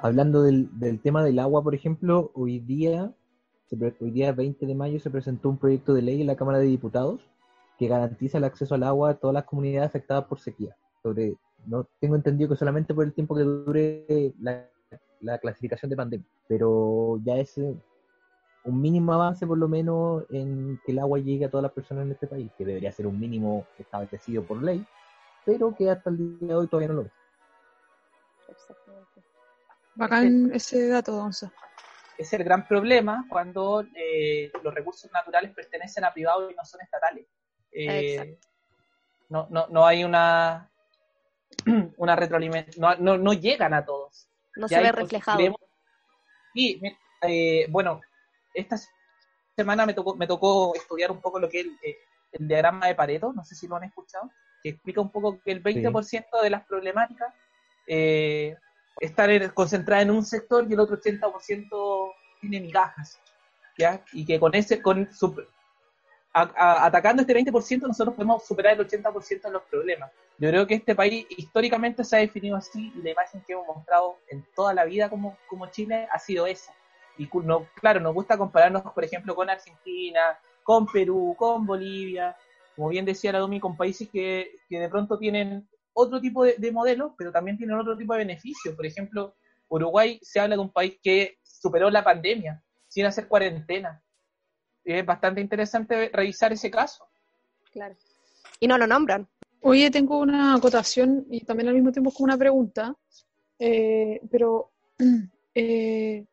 Hablando 0.04 0.42
del, 0.42 1.00
tema 1.04 1.24
del 1.24 1.38
agua, 1.38 1.62
por 1.62 1.76
ejemplo, 1.76 2.32
hoy 2.34 2.58
día, 2.58 3.14
hoy 4.00 4.10
día 4.10 4.32
20 4.32 4.66
de 4.66 4.74
mayo 4.74 5.00
se 5.00 5.12
presentó 5.12 5.48
un 5.48 5.60
proyecto 5.60 5.94
de 5.94 6.02
ley 6.02 6.22
en 6.22 6.28
la 6.28 6.36
Cámara 6.36 6.58
de 6.58 6.66
Diputados 6.66 7.30
que 7.78 7.88
garantiza 7.88 8.40
el 8.40 8.46
acceso 8.46 8.74
al 8.74 8.82
agua 8.82 9.12
a 9.12 9.14
todas 9.14 9.36
las 9.36 9.44
comunidades 9.44 9.88
afectadas 9.88 10.26
por 10.26 10.40
sequía. 10.40 10.76
Sobre, 11.04 11.36
no 11.68 11.88
tengo 12.00 12.16
entendido 12.16 12.50
que 12.50 12.56
solamente 12.56 12.96
por 12.96 13.06
el 13.06 13.14
tiempo 13.14 13.36
que 13.36 13.44
dure 13.44 14.34
la, 14.40 14.68
la 15.20 15.38
clasificación 15.38 15.92
de 15.92 15.98
pandemia, 15.98 16.28
pero 16.48 17.20
ya 17.24 17.38
es 17.38 17.60
eh, 17.60 17.76
un 18.66 18.82
mínimo 18.82 19.14
avance 19.14 19.46
por 19.46 19.60
lo 19.60 19.68
menos 19.68 20.24
en 20.32 20.80
que 20.84 20.94
el 20.94 21.00
agua 21.00 21.20
llegue 21.20 21.46
a 21.46 21.52
todas 21.52 21.64
las 21.64 21.74
personas 21.74 22.08
en 22.08 22.14
este 22.14 22.26
país, 22.26 22.52
que 22.58 22.66
debería 22.66 22.92
ser 22.92 23.06
un 23.06 23.20
mínimo 23.20 23.68
establecido 23.78 24.44
por 24.44 24.64
ley, 24.64 24.84
pero 25.46 25.76
que 25.76 25.92
hasta 25.92 26.10
el 26.10 26.40
día 26.40 26.48
de 26.48 26.56
hoy 26.56 26.68
todavía 26.68 26.88
no 26.88 26.96
lo 26.96 27.02
es. 27.04 27.12
Exactamente. 28.50 29.31
Bacán 29.96 30.52
ese 30.54 30.88
dato, 30.88 31.12
Donza. 31.14 31.52
es 32.18 32.32
el 32.34 32.44
gran 32.44 32.68
problema 32.68 33.26
cuando 33.30 33.84
eh, 33.96 34.52
los 34.64 34.74
recursos 34.74 35.12
naturales 35.12 35.52
pertenecen 35.54 36.04
a 36.06 36.14
privados 36.14 36.52
y 36.52 36.56
no 36.56 36.64
son 36.66 36.82
estatales. 36.82 37.26
Eh, 37.72 38.16
Exacto. 38.16 38.48
no, 39.30 39.48
no, 39.50 39.68
no 39.68 39.86
hay 39.86 40.04
una, 40.04 40.70
una 41.98 42.16
retroalimentación, 42.16 42.82
no, 42.82 42.96
no, 42.96 43.18
no 43.18 43.34
llegan 43.34 43.74
a 43.74 43.86
todos. 43.86 44.28
No 44.56 44.66
Y 44.66 44.70
se 44.70 44.80
ve 44.82 44.92
reflejado. 44.92 45.40
mi- 46.54 46.76
eh, 47.24 47.68
bueno, 47.70 48.02
esta 48.54 48.76
semana 49.56 49.86
me 49.86 49.94
tocó, 49.94 50.16
me 50.16 50.28
tocó 50.28 50.74
estudiar 50.76 51.12
un 51.12 51.22
poco 51.22 51.40
lo 51.40 51.48
que 51.50 51.60
es 51.62 51.66
el, 51.66 51.72
eh, 51.84 51.98
el 52.34 52.48
diagrama 52.48 52.88
de 52.88 52.96
Pareto, 52.96 53.32
no 53.34 53.44
sé 53.44 53.56
si 53.56 53.68
lo 53.68 53.76
han 53.76 53.84
escuchado, 53.84 54.30
que 54.64 54.70
explica 54.70 55.02
un 55.02 55.12
poco 55.12 55.40
que 55.42 55.52
el 55.52 55.62
20% 55.64 56.42
de 56.42 56.50
las 56.50 56.66
problemáticas 56.66 57.34
eh, 57.88 58.56
están 59.02 59.30
en- 59.32 59.50
concentradas 59.50 60.04
en 60.06 60.12
un 60.12 60.24
sector 60.24 60.66
y 60.70 60.74
el 60.74 60.80
otro 60.80 60.96
80% 60.96 62.14
tiene 62.40 62.62
migajas. 62.62 63.20
¿ya? 63.78 64.02
Y 64.14 64.26
que 64.26 64.40
con 64.40 64.54
ese, 64.56 64.82
con 64.82 65.12
su- 65.14 65.36
a- 66.34 66.52
a- 66.56 66.86
atacando 66.86 67.22
este 67.22 67.34
20% 67.34 67.88
nosotros 67.88 68.16
podemos 68.16 68.46
superar 68.46 68.74
el 68.74 68.82
80% 68.82 69.48
de 69.50 69.54
los 69.54 69.64
problemas. 69.64 70.12
Yo 70.38 70.50
creo 70.50 70.66
que 70.68 70.76
este 70.76 70.96
país 70.96 71.26
históricamente 71.30 72.04
se 72.04 72.16
ha 72.16 72.20
definido 72.20 72.56
así 72.58 72.92
y 72.96 73.02
la 73.02 73.12
imagen 73.12 73.44
que 73.46 73.54
hemos 73.54 73.68
mostrado 73.68 74.18
en 74.30 74.46
toda 74.56 74.74
la 74.74 74.86
vida 74.86 75.10
como, 75.10 75.38
como 75.48 75.68
Chile 75.68 76.08
ha 76.12 76.20
sido 76.20 76.46
esa. 76.48 76.74
Y 77.18 77.30
no, 77.44 77.68
claro, 77.76 78.00
nos 78.00 78.14
gusta 78.14 78.38
compararnos, 78.38 78.82
por 78.94 79.04
ejemplo, 79.04 79.36
con 79.36 79.50
Argentina, 79.50 80.40
con 80.64 80.86
Perú, 80.88 81.36
con 81.38 81.66
Bolivia, 81.66 82.36
como 82.76 82.90
bien 82.90 83.06
decía 83.06 83.34
la 83.34 83.40
Domi, 83.40 83.60
con 83.60 83.76
países 83.76 84.10
que, 84.10 84.60
que 84.70 84.80
de 84.80 84.90
pronto 84.90 85.18
tienen 85.18 85.68
otro 85.94 86.20
tipo 86.22 86.44
de, 86.44 86.56
de 86.58 86.72
modelos, 86.72 87.14
pero 87.18 87.32
también 87.32 87.58
tienen 87.58 87.78
otro 87.78 87.98
tipo 87.98 88.14
de 88.14 88.20
beneficios. 88.20 88.76
Por 88.76 88.86
ejemplo, 88.86 89.36
Uruguay 89.70 90.20
se 90.22 90.40
habla 90.40 90.56
de 90.56 90.62
un 90.62 90.72
país 90.72 90.98
que 91.02 91.38
superó 91.44 91.90
la 91.90 92.04
pandemia 92.04 92.62
sin 92.88 93.06
hacer 93.06 93.28
cuarentena. 93.28 94.02
Es 94.84 95.06
bastante 95.06 95.42
interesante 95.42 96.10
revisar 96.14 96.52
ese 96.52 96.70
caso. 96.70 97.08
Claro. 97.72 97.96
Y 98.60 98.68
no 98.68 98.78
lo 98.78 98.86
nombran. 98.86 99.28
Oye, 99.62 99.90
tengo 99.92 100.20
una 100.20 100.56
acotación 100.56 101.26
y 101.30 101.46
también 101.46 101.70
al 101.70 101.76
mismo 101.76 101.92
tiempo 101.92 102.12
como 102.12 102.26
una 102.26 102.38
pregunta, 102.38 102.96
eh, 103.60 104.20
pero 104.30 104.72
eh, 105.56 106.26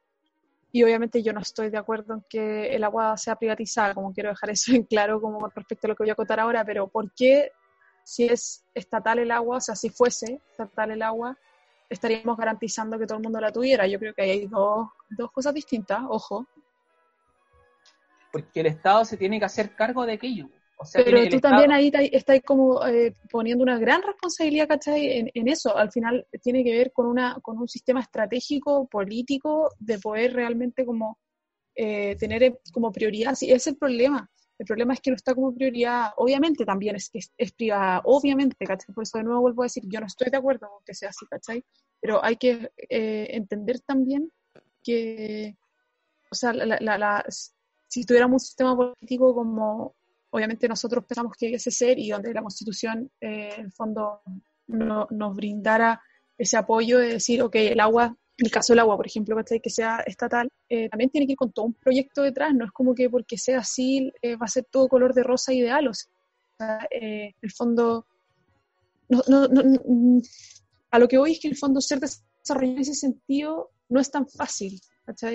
y 0.72 0.82
obviamente 0.82 1.22
yo 1.22 1.32
no 1.32 1.40
estoy 1.40 1.70
de 1.70 1.78
acuerdo 1.78 2.14
en 2.14 2.24
que 2.28 2.74
el 2.74 2.82
agua 2.84 3.16
sea 3.16 3.36
privatizada, 3.36 3.94
como 3.94 4.12
quiero 4.12 4.30
dejar 4.30 4.50
eso 4.50 4.72
en 4.72 4.84
claro 4.84 5.20
como 5.20 5.46
respecto 5.48 5.86
a 5.86 5.88
lo 5.88 5.94
que 5.94 6.04
voy 6.04 6.10
a 6.10 6.14
acotar 6.14 6.40
ahora, 6.40 6.64
pero 6.64 6.88
¿por 6.88 7.12
qué 7.12 7.52
si 8.08 8.24
es 8.24 8.64
estatal 8.74 9.18
el 9.18 9.30
agua, 9.30 9.58
o 9.58 9.60
sea, 9.60 9.76
si 9.76 9.90
fuese 9.90 10.40
estatal 10.50 10.92
el 10.92 11.02
agua, 11.02 11.36
estaríamos 11.90 12.38
garantizando 12.38 12.98
que 12.98 13.06
todo 13.06 13.18
el 13.18 13.24
mundo 13.24 13.38
la 13.38 13.52
tuviera? 13.52 13.86
Yo 13.86 13.98
creo 13.98 14.14
que 14.14 14.22
hay 14.22 14.46
dos, 14.46 14.88
dos 15.10 15.30
cosas 15.30 15.52
distintas, 15.52 16.00
ojo. 16.08 16.46
Porque 18.32 18.60
el 18.60 18.66
Estado 18.66 19.04
se 19.04 19.18
tiene 19.18 19.38
que 19.38 19.44
hacer 19.44 19.74
cargo 19.74 20.06
de 20.06 20.14
aquello. 20.14 20.48
O 20.78 20.86
sea, 20.86 21.04
Pero 21.04 21.18
tú 21.28 21.36
Estado- 21.36 21.56
también 21.56 21.72
ahí 21.72 21.90
estás 22.12 22.40
como 22.46 22.86
eh, 22.86 23.14
poniendo 23.30 23.62
una 23.62 23.78
gran 23.78 24.00
responsabilidad, 24.02 24.68
¿cachai? 24.68 25.18
En, 25.18 25.30
en 25.34 25.48
eso. 25.48 25.76
Al 25.76 25.92
final 25.92 26.26
tiene 26.42 26.64
que 26.64 26.72
ver 26.72 26.92
con, 26.92 27.06
una, 27.06 27.36
con 27.42 27.58
un 27.58 27.68
sistema 27.68 28.00
estratégico, 28.00 28.86
político, 28.86 29.70
de 29.78 29.98
poder 29.98 30.32
realmente 30.32 30.86
como 30.86 31.18
eh, 31.74 32.16
tener 32.16 32.42
eh, 32.42 32.58
como 32.72 32.90
prioridad. 32.90 33.34
Sí, 33.34 33.46
ese 33.48 33.56
es 33.56 33.66
el 33.66 33.76
problema. 33.76 34.30
El 34.58 34.66
problema 34.66 34.92
es 34.94 35.00
que 35.00 35.10
no 35.10 35.16
está 35.16 35.34
como 35.34 35.54
prioridad. 35.54 36.10
Obviamente 36.16 36.64
también 36.64 36.96
es 36.96 37.10
que 37.10 37.20
es, 37.36 37.52
privada, 37.52 38.02
obviamente, 38.04 38.64
¿cachai? 38.66 38.94
Por 38.94 39.02
eso 39.04 39.18
de 39.18 39.24
nuevo 39.24 39.40
vuelvo 39.42 39.62
a 39.62 39.66
decir, 39.66 39.84
yo 39.86 40.00
no 40.00 40.06
estoy 40.06 40.30
de 40.30 40.36
acuerdo 40.36 40.68
con 40.68 40.84
que 40.84 40.94
sea 40.94 41.10
así, 41.10 41.26
¿cachai? 41.26 41.64
Pero 42.00 42.24
hay 42.24 42.36
que 42.36 42.70
eh, 42.88 43.28
entender 43.30 43.80
también 43.80 44.32
que, 44.82 45.56
o 46.30 46.34
sea, 46.34 46.52
la, 46.52 47.24
si 47.86 48.04
tuviéramos 48.04 48.42
un 48.42 48.46
sistema 48.46 48.76
político 48.76 49.34
como 49.34 49.94
obviamente 50.30 50.68
nosotros 50.68 51.04
pensamos 51.06 51.32
que 51.38 51.46
debiese 51.46 51.70
ser 51.70 51.98
y 51.98 52.10
donde 52.10 52.34
la 52.34 52.42
Constitución, 52.42 53.10
eh, 53.20 53.54
en 53.56 53.64
el 53.66 53.72
fondo, 53.72 54.22
no- 54.66 55.06
nos 55.10 55.34
brindara 55.34 56.02
ese 56.36 56.56
apoyo 56.56 56.98
de 56.98 57.14
decir, 57.14 57.42
ok, 57.42 57.54
el 57.56 57.80
agua, 57.80 58.16
el 58.38 58.50
caso 58.50 58.72
del 58.72 58.80
agua, 58.80 58.96
por 58.96 59.06
ejemplo, 59.06 59.36
que 59.44 59.70
sea 59.70 59.98
estatal, 60.06 60.48
eh, 60.68 60.88
también 60.88 61.10
tiene 61.10 61.26
que 61.26 61.32
ir 61.32 61.38
con 61.38 61.52
todo 61.52 61.66
un 61.66 61.74
proyecto 61.74 62.22
detrás, 62.22 62.54
no 62.54 62.64
es 62.64 62.72
como 62.72 62.94
que 62.94 63.10
porque 63.10 63.36
sea 63.36 63.58
así 63.60 64.12
eh, 64.22 64.36
va 64.36 64.46
a 64.46 64.48
ser 64.48 64.64
todo 64.70 64.88
color 64.88 65.12
de 65.12 65.24
rosa 65.24 65.52
ideal, 65.52 65.88
o 65.88 65.94
sea, 65.94 66.86
eh, 66.90 67.34
el 67.40 67.52
fondo, 67.52 68.06
mm, 69.08 70.18
a 70.90 70.98
lo 70.98 71.08
que 71.08 71.18
voy 71.18 71.32
es 71.32 71.40
que 71.40 71.48
el 71.48 71.56
fondo 71.56 71.80
ser 71.80 72.00
desarrollado 72.00 72.76
en 72.76 72.78
ese 72.78 72.94
sentido 72.94 73.70
no 73.88 74.00
es 74.00 74.10
tan 74.10 74.28
fácil. 74.28 74.80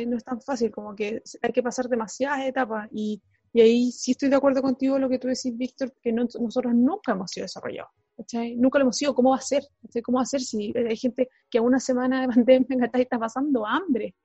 No 0.08 0.18
es 0.18 0.24
tan 0.24 0.40
fácil, 0.42 0.72
como 0.72 0.96
que 0.96 1.24
hay 1.42 1.52
que 1.52 1.64
pasar 1.64 1.90
demasiadas 1.90 2.46
etapas 2.46 2.88
y, 2.94 3.22
ahí 3.56 3.92
sí 3.92 4.12
estoy 4.12 4.30
de 4.30 4.36
acuerdo 4.36 4.62
contigo 4.62 5.00
lo 5.00 5.10
que 5.10 5.20
tú 5.20 5.28
decís, 5.28 5.56
Víctor, 5.56 5.94
que 6.02 6.12
no- 6.12 6.28
nosotros 6.40 6.74
nunca 6.76 7.14
hemos 7.14 7.32
sido 7.32 7.46
desarrollados. 7.46 7.92
¿Cachai? 8.18 8.56
Nunca 8.56 8.80
lo 8.80 8.84
hemos 8.84 8.98
sido. 8.98 9.14
¿Cómo 9.16 9.32
va 9.32 9.38
a 9.38 9.42
ser? 9.42 9.64
¿cachai? 9.82 10.02
¿Cómo 10.02 10.18
va 10.18 10.24
a 10.24 10.26
ser 10.26 10.42
si 10.42 10.74
hay 10.76 10.98
gente 10.98 11.30
que 11.50 11.58
a 11.58 11.62
una 11.62 11.80
semana 11.80 12.22
de 12.22 12.28
pandemia 12.46 12.90
está 12.94 13.20
pasando 13.20 13.66
hambre? 13.66 14.16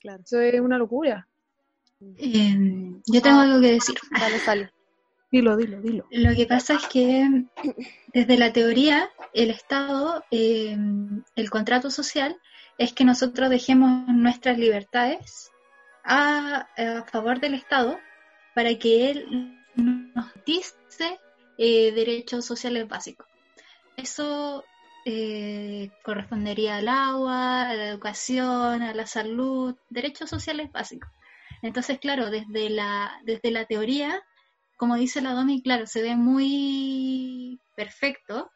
Claro. 0.00 0.22
Eso 0.24 0.40
es 0.40 0.60
una 0.60 0.78
locura. 0.78 1.28
Eh, 2.18 2.56
yo 3.06 3.22
tengo 3.22 3.38
Ah. 3.38 3.42
algo 3.44 3.60
que 3.60 3.72
decir. 3.72 3.94
Dale, 4.18 4.38
sale. 4.38 4.70
Dilo, 5.30 5.56
dilo, 5.56 5.80
dilo. 5.80 6.04
Lo 6.10 6.34
que 6.34 6.46
pasa 6.46 6.74
es 6.74 6.86
que 6.88 7.46
desde 8.12 8.36
la 8.36 8.52
teoría, 8.52 9.08
el 9.32 9.50
Estado, 9.50 10.22
eh, 10.30 10.76
el 11.36 11.50
contrato 11.50 11.90
social, 11.90 12.36
es 12.76 12.92
que 12.92 13.04
nosotros 13.04 13.48
dejemos 13.48 14.08
nuestras 14.08 14.58
libertades 14.58 15.50
a, 16.04 16.66
a 16.76 17.04
favor 17.04 17.40
del 17.40 17.54
Estado 17.54 17.98
para 18.54 18.76
que 18.78 19.10
él 19.10 19.56
nos 19.76 20.26
dice 20.44 21.18
eh, 21.56 21.92
derechos 21.92 22.44
sociales 22.44 22.86
básicos. 22.88 23.26
Eso 24.02 24.64
eh, 25.04 25.90
correspondería 26.02 26.76
al 26.76 26.88
agua, 26.88 27.68
a 27.68 27.74
la 27.74 27.88
educación, 27.88 28.82
a 28.82 28.92
la 28.94 29.06
salud, 29.06 29.76
derechos 29.90 30.28
sociales 30.28 30.72
básicos. 30.72 31.08
Entonces, 31.62 32.00
claro, 32.00 32.30
desde 32.30 32.68
la, 32.68 33.12
desde 33.24 33.52
la 33.52 33.64
teoría, 33.64 34.20
como 34.76 34.96
dice 34.96 35.20
la 35.20 35.34
Domi, 35.34 35.62
claro, 35.62 35.86
se 35.86 36.02
ve 36.02 36.16
muy 36.16 37.60
perfecto 37.76 38.50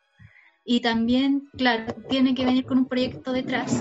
y 0.64 0.80
también, 0.80 1.48
claro, 1.56 1.94
tiene 2.08 2.34
que 2.34 2.44
venir 2.44 2.64
con 2.66 2.78
un 2.78 2.88
proyecto 2.88 3.32
detrás, 3.32 3.80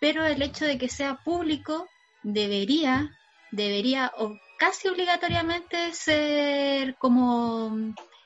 pero 0.00 0.26
el 0.26 0.42
hecho 0.42 0.64
de 0.64 0.78
que 0.78 0.88
sea 0.88 1.20
público 1.24 1.86
debería, 2.24 3.12
debería 3.52 4.10
o 4.18 4.36
casi 4.58 4.88
obligatoriamente 4.88 5.92
ser 5.92 6.96
como 6.96 7.76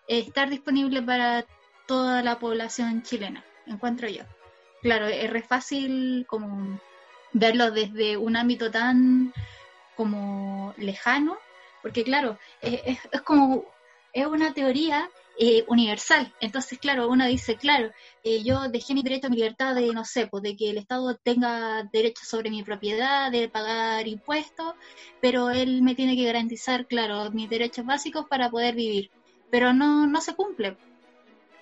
eh, 0.09 0.21
estar 0.21 0.49
disponible 0.49 1.03
para 1.03 1.45
toda 1.89 2.23
la 2.23 2.39
población 2.39 3.03
chilena, 3.03 3.43
encuentro 3.67 4.09
yo. 4.09 4.23
Claro, 4.83 5.07
es 5.07 5.29
re 5.31 5.43
fácil 5.43 6.27
como 6.29 6.79
verlo 7.33 7.71
desde 7.71 8.17
un 8.17 8.37
ámbito 8.37 8.71
tan 8.71 9.33
como 9.97 10.75
lejano, 10.77 11.39
porque 11.83 12.05
claro, 12.05 12.39
es, 12.61 13.01
como, 13.25 13.65
es 14.13 14.27
una 14.27 14.53
teoría 14.53 15.09
eh, 15.39 15.65
universal. 15.67 16.33
Entonces, 16.41 16.79
claro, 16.79 17.09
uno 17.09 17.27
dice, 17.27 17.57
claro, 17.57 17.91
eh, 18.23 18.43
yo 18.45 18.69
dejé 18.69 18.93
mi 18.93 19.03
derecho 19.03 19.29
a 19.29 19.31
mi 19.31 19.37
libertad 19.37 19.75
de, 19.75 19.87
no 19.93 20.05
sé, 20.05 20.27
pues 20.27 20.43
de 20.43 20.57
que 20.57 20.71
el 20.71 20.79
Estado 20.79 21.17
tenga 21.17 21.85
derecho 21.91 22.25
sobre 22.25 22.51
mi 22.51 22.63
propiedad, 22.63 23.33
de 23.33 23.49
pagar 23.49 24.07
impuestos, 24.07 24.75
pero 25.23 25.51
él 25.51 25.81
me 25.83 25.95
tiene 25.95 26.17
que 26.17 26.25
garantizar, 26.25 26.87
claro, 26.87 27.31
mis 27.31 27.49
derechos 27.49 27.87
básicos 27.87 28.27
para 28.29 28.51
poder 28.51 28.75
vivir. 28.75 29.11
Pero 29.51 29.73
no, 29.73 30.07
no 30.07 30.21
se 30.21 30.35
cumple. 30.35 30.77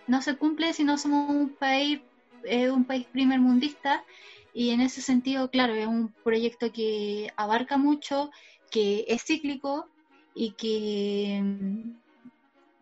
No 0.07 0.23
se 0.23 0.37
cumple 0.37 0.73
si 0.73 0.85
no 0.85 0.99
somos 0.99 1.31
un 1.31 1.51
país, 1.51 2.01
eh, 2.45 2.71
un 2.71 2.85
país 2.85 3.07
primermundista. 3.07 4.05
Y 4.53 4.71
en 4.71 4.81
ese 4.81 5.03
sentido, 5.03 5.51
claro, 5.51 5.75
es 5.75 5.87
un 5.87 6.13
proyecto 6.25 6.73
que 6.73 7.31
abarca 7.37 7.77
mucho, 7.77 8.31
que 8.71 9.05
es 9.09 9.25
cíclico 9.25 9.89
y 10.35 10.53
que 10.53 11.41
mm, 11.43 11.97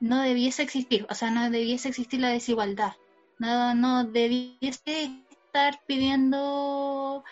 no 0.01 0.21
debiese 0.21 0.63
existir, 0.63 1.07
o 1.09 1.15
sea, 1.15 1.31
no 1.31 1.51
debiese 1.51 1.89
existir 1.89 2.21
la 2.21 2.29
desigualdad. 2.29 2.93
No, 3.39 3.75
no 3.75 4.05
debiese 4.05 5.11
estar 5.31 5.81
pidiendo 5.87 7.25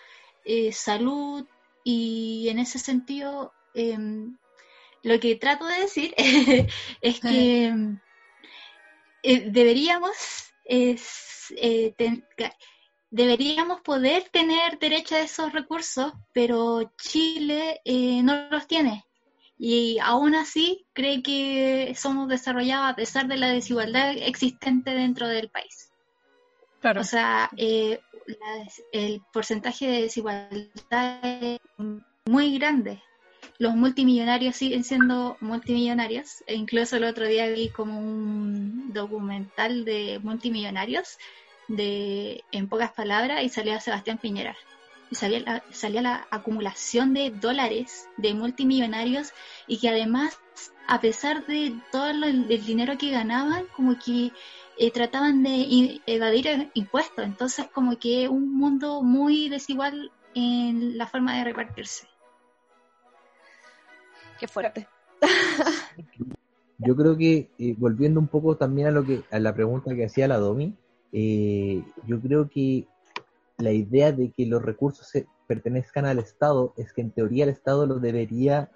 eh, 0.45 0.71
salud. 0.71 1.45
Y 1.83 2.47
en 2.49 2.59
ese 2.59 2.79
sentido 2.79 3.53
em, 3.73 4.37
lo 5.03 5.19
que 5.19 5.35
trato 5.35 5.65
de 5.65 5.79
decir 5.79 6.13
es 7.01 7.19
que 7.19 7.73
eh, 9.23 9.49
deberíamos 9.49 10.15
es, 10.65 11.53
eh, 11.57 11.93
ten- 11.97 12.25
deberíamos 13.09 13.81
poder 13.81 14.29
tener 14.29 14.79
derecho 14.79 15.15
a 15.15 15.21
esos 15.21 15.51
recursos, 15.53 16.13
pero 16.33 16.91
Chile 16.97 17.81
eh, 17.85 18.21
no 18.23 18.49
los 18.49 18.67
tiene. 18.67 19.05
Y 19.57 19.97
aún 19.99 20.35
así 20.35 20.85
cree 20.93 21.21
que 21.21 21.93
somos 21.95 22.27
desarrollados 22.27 22.91
a 22.91 22.95
pesar 22.95 23.27
de 23.27 23.37
la 23.37 23.49
desigualdad 23.49 24.11
existente 24.17 24.91
dentro 24.91 25.27
del 25.27 25.49
país. 25.49 25.91
Claro. 26.81 27.01
O 27.01 27.03
sea, 27.03 27.49
eh, 27.55 27.99
la 28.25 28.67
el 28.91 29.21
porcentaje 29.31 29.87
de 29.87 30.01
desigualdad 30.01 31.19
es 31.23 31.59
muy 32.25 32.57
grande. 32.57 33.01
Los 33.57 33.75
multimillonarios 33.75 34.55
siguen 34.55 34.83
siendo 34.83 35.37
multimillonarios. 35.39 36.43
E 36.47 36.55
incluso 36.55 36.97
el 36.97 37.03
otro 37.03 37.27
día 37.27 37.47
vi 37.49 37.69
como 37.69 37.99
un 37.99 38.93
documental 38.93 39.85
de 39.85 40.19
multimillonarios 40.21 41.17
de 41.67 42.43
en 42.51 42.67
pocas 42.67 42.91
palabras 42.91 43.43
y 43.43 43.49
salía 43.49 43.79
Sebastián 43.79 44.17
Piñera. 44.17 44.55
Y 45.11 45.15
salía 45.15 45.39
la, 45.39 46.01
la 46.01 46.27
acumulación 46.31 47.13
de 47.13 47.29
dólares 47.29 48.07
de 48.17 48.33
multimillonarios 48.33 49.31
y 49.67 49.77
que 49.77 49.89
además, 49.89 50.39
a 50.87 50.99
pesar 50.99 51.45
de 51.45 51.75
todo 51.91 52.09
el 52.09 52.47
dinero 52.65 52.97
que 52.97 53.11
ganaban, 53.11 53.65
como 53.75 53.97
que 53.99 54.31
eh, 54.77 54.91
trataban 54.91 55.43
de 55.43 56.01
evadir 56.07 56.71
impuestos. 56.73 57.25
Entonces, 57.25 57.67
como 57.71 57.97
que 57.99 58.27
un 58.27 58.55
mundo 58.55 59.03
muy 59.03 59.49
desigual 59.49 60.11
en 60.33 60.97
la 60.97 61.05
forma 61.07 61.37
de 61.37 61.43
repartirse. 61.43 62.07
Qué 64.43 64.47
fuerte. 64.49 64.89
Yo 66.77 66.97
creo 66.97 67.15
que, 67.15 67.49
eh, 67.57 67.75
volviendo 67.77 68.19
un 68.19 68.27
poco 68.27 68.57
también 68.57 68.87
a 68.87 68.91
lo 68.91 69.05
que 69.05 69.21
a 69.31 69.39
la 69.39 69.55
pregunta 69.55 69.95
que 69.95 70.03
hacía 70.03 70.27
la 70.27 70.35
Domi, 70.35 70.75
eh, 71.13 71.81
yo 72.05 72.19
creo 72.19 72.49
que 72.49 72.85
la 73.57 73.71
idea 73.71 74.11
de 74.11 74.31
que 74.31 74.45
los 74.45 74.61
recursos 74.61 75.07
se 75.07 75.27
pertenezcan 75.47 76.05
al 76.05 76.19
Estado 76.19 76.73
es 76.75 76.91
que 76.91 76.99
en 76.99 77.11
teoría 77.11 77.45
el 77.45 77.51
Estado 77.51 77.85
lo 77.85 77.99
debería 77.99 78.69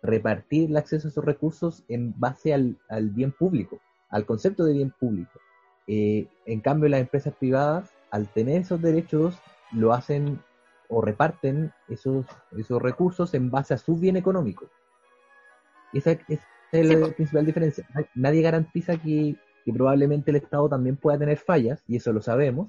repartir 0.00 0.70
el 0.70 0.76
acceso 0.76 1.08
a 1.08 1.10
esos 1.10 1.24
recursos 1.24 1.82
en 1.88 2.14
base 2.20 2.54
al, 2.54 2.78
al 2.88 3.10
bien 3.10 3.32
público, 3.32 3.80
al 4.10 4.26
concepto 4.26 4.64
de 4.64 4.74
bien 4.74 4.94
público. 4.96 5.40
Eh, 5.88 6.28
en 6.46 6.60
cambio, 6.60 6.88
las 6.88 7.00
empresas 7.00 7.34
privadas, 7.34 7.90
al 8.12 8.28
tener 8.28 8.60
esos 8.60 8.80
derechos, 8.80 9.40
lo 9.72 9.92
hacen 9.92 10.38
o 10.88 11.02
reparten 11.02 11.72
esos, 11.88 12.26
esos 12.56 12.80
recursos 12.80 13.34
en 13.34 13.50
base 13.50 13.74
a 13.74 13.78
su 13.78 13.96
bien 13.96 14.16
económico. 14.16 14.70
Esa 15.94 16.12
es 16.12 16.18
es 16.28 16.40
Sí, 16.72 16.82
la 16.82 17.06
principal 17.08 17.46
diferencia. 17.46 17.86
Na- 17.94 18.04
Nadie 18.16 18.42
garantiza 18.42 18.96
que, 18.96 19.36
que 19.64 19.72
probablemente 19.72 20.32
el 20.32 20.36
Estado 20.38 20.68
también 20.68 20.96
pueda 20.96 21.16
tener 21.18 21.38
fallas, 21.38 21.82
y 21.86 21.96
eso 21.96 22.12
lo 22.12 22.20
sabemos, 22.20 22.68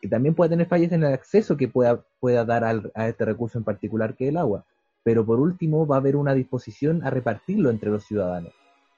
que 0.00 0.08
también 0.08 0.34
pueda 0.34 0.50
tener 0.50 0.66
fallas 0.66 0.90
en 0.90 1.04
el 1.04 1.12
acceso 1.12 1.56
que 1.56 1.68
pueda, 1.68 2.02
pueda 2.18 2.44
dar 2.44 2.64
al- 2.64 2.90
a 2.96 3.06
este 3.08 3.24
recurso 3.24 3.56
en 3.58 3.62
particular 3.64 4.16
que 4.16 4.24
es 4.24 4.30
el 4.30 4.36
agua. 4.36 4.64
Pero 5.04 5.24
por 5.24 5.38
último 5.38 5.86
va 5.86 5.96
a 5.96 5.98
haber 6.00 6.16
una 6.16 6.34
disposición 6.34 7.04
a 7.06 7.10
repartirlo 7.10 7.70
entre 7.70 7.90
los 7.90 8.04
ciudadanos. 8.04 8.52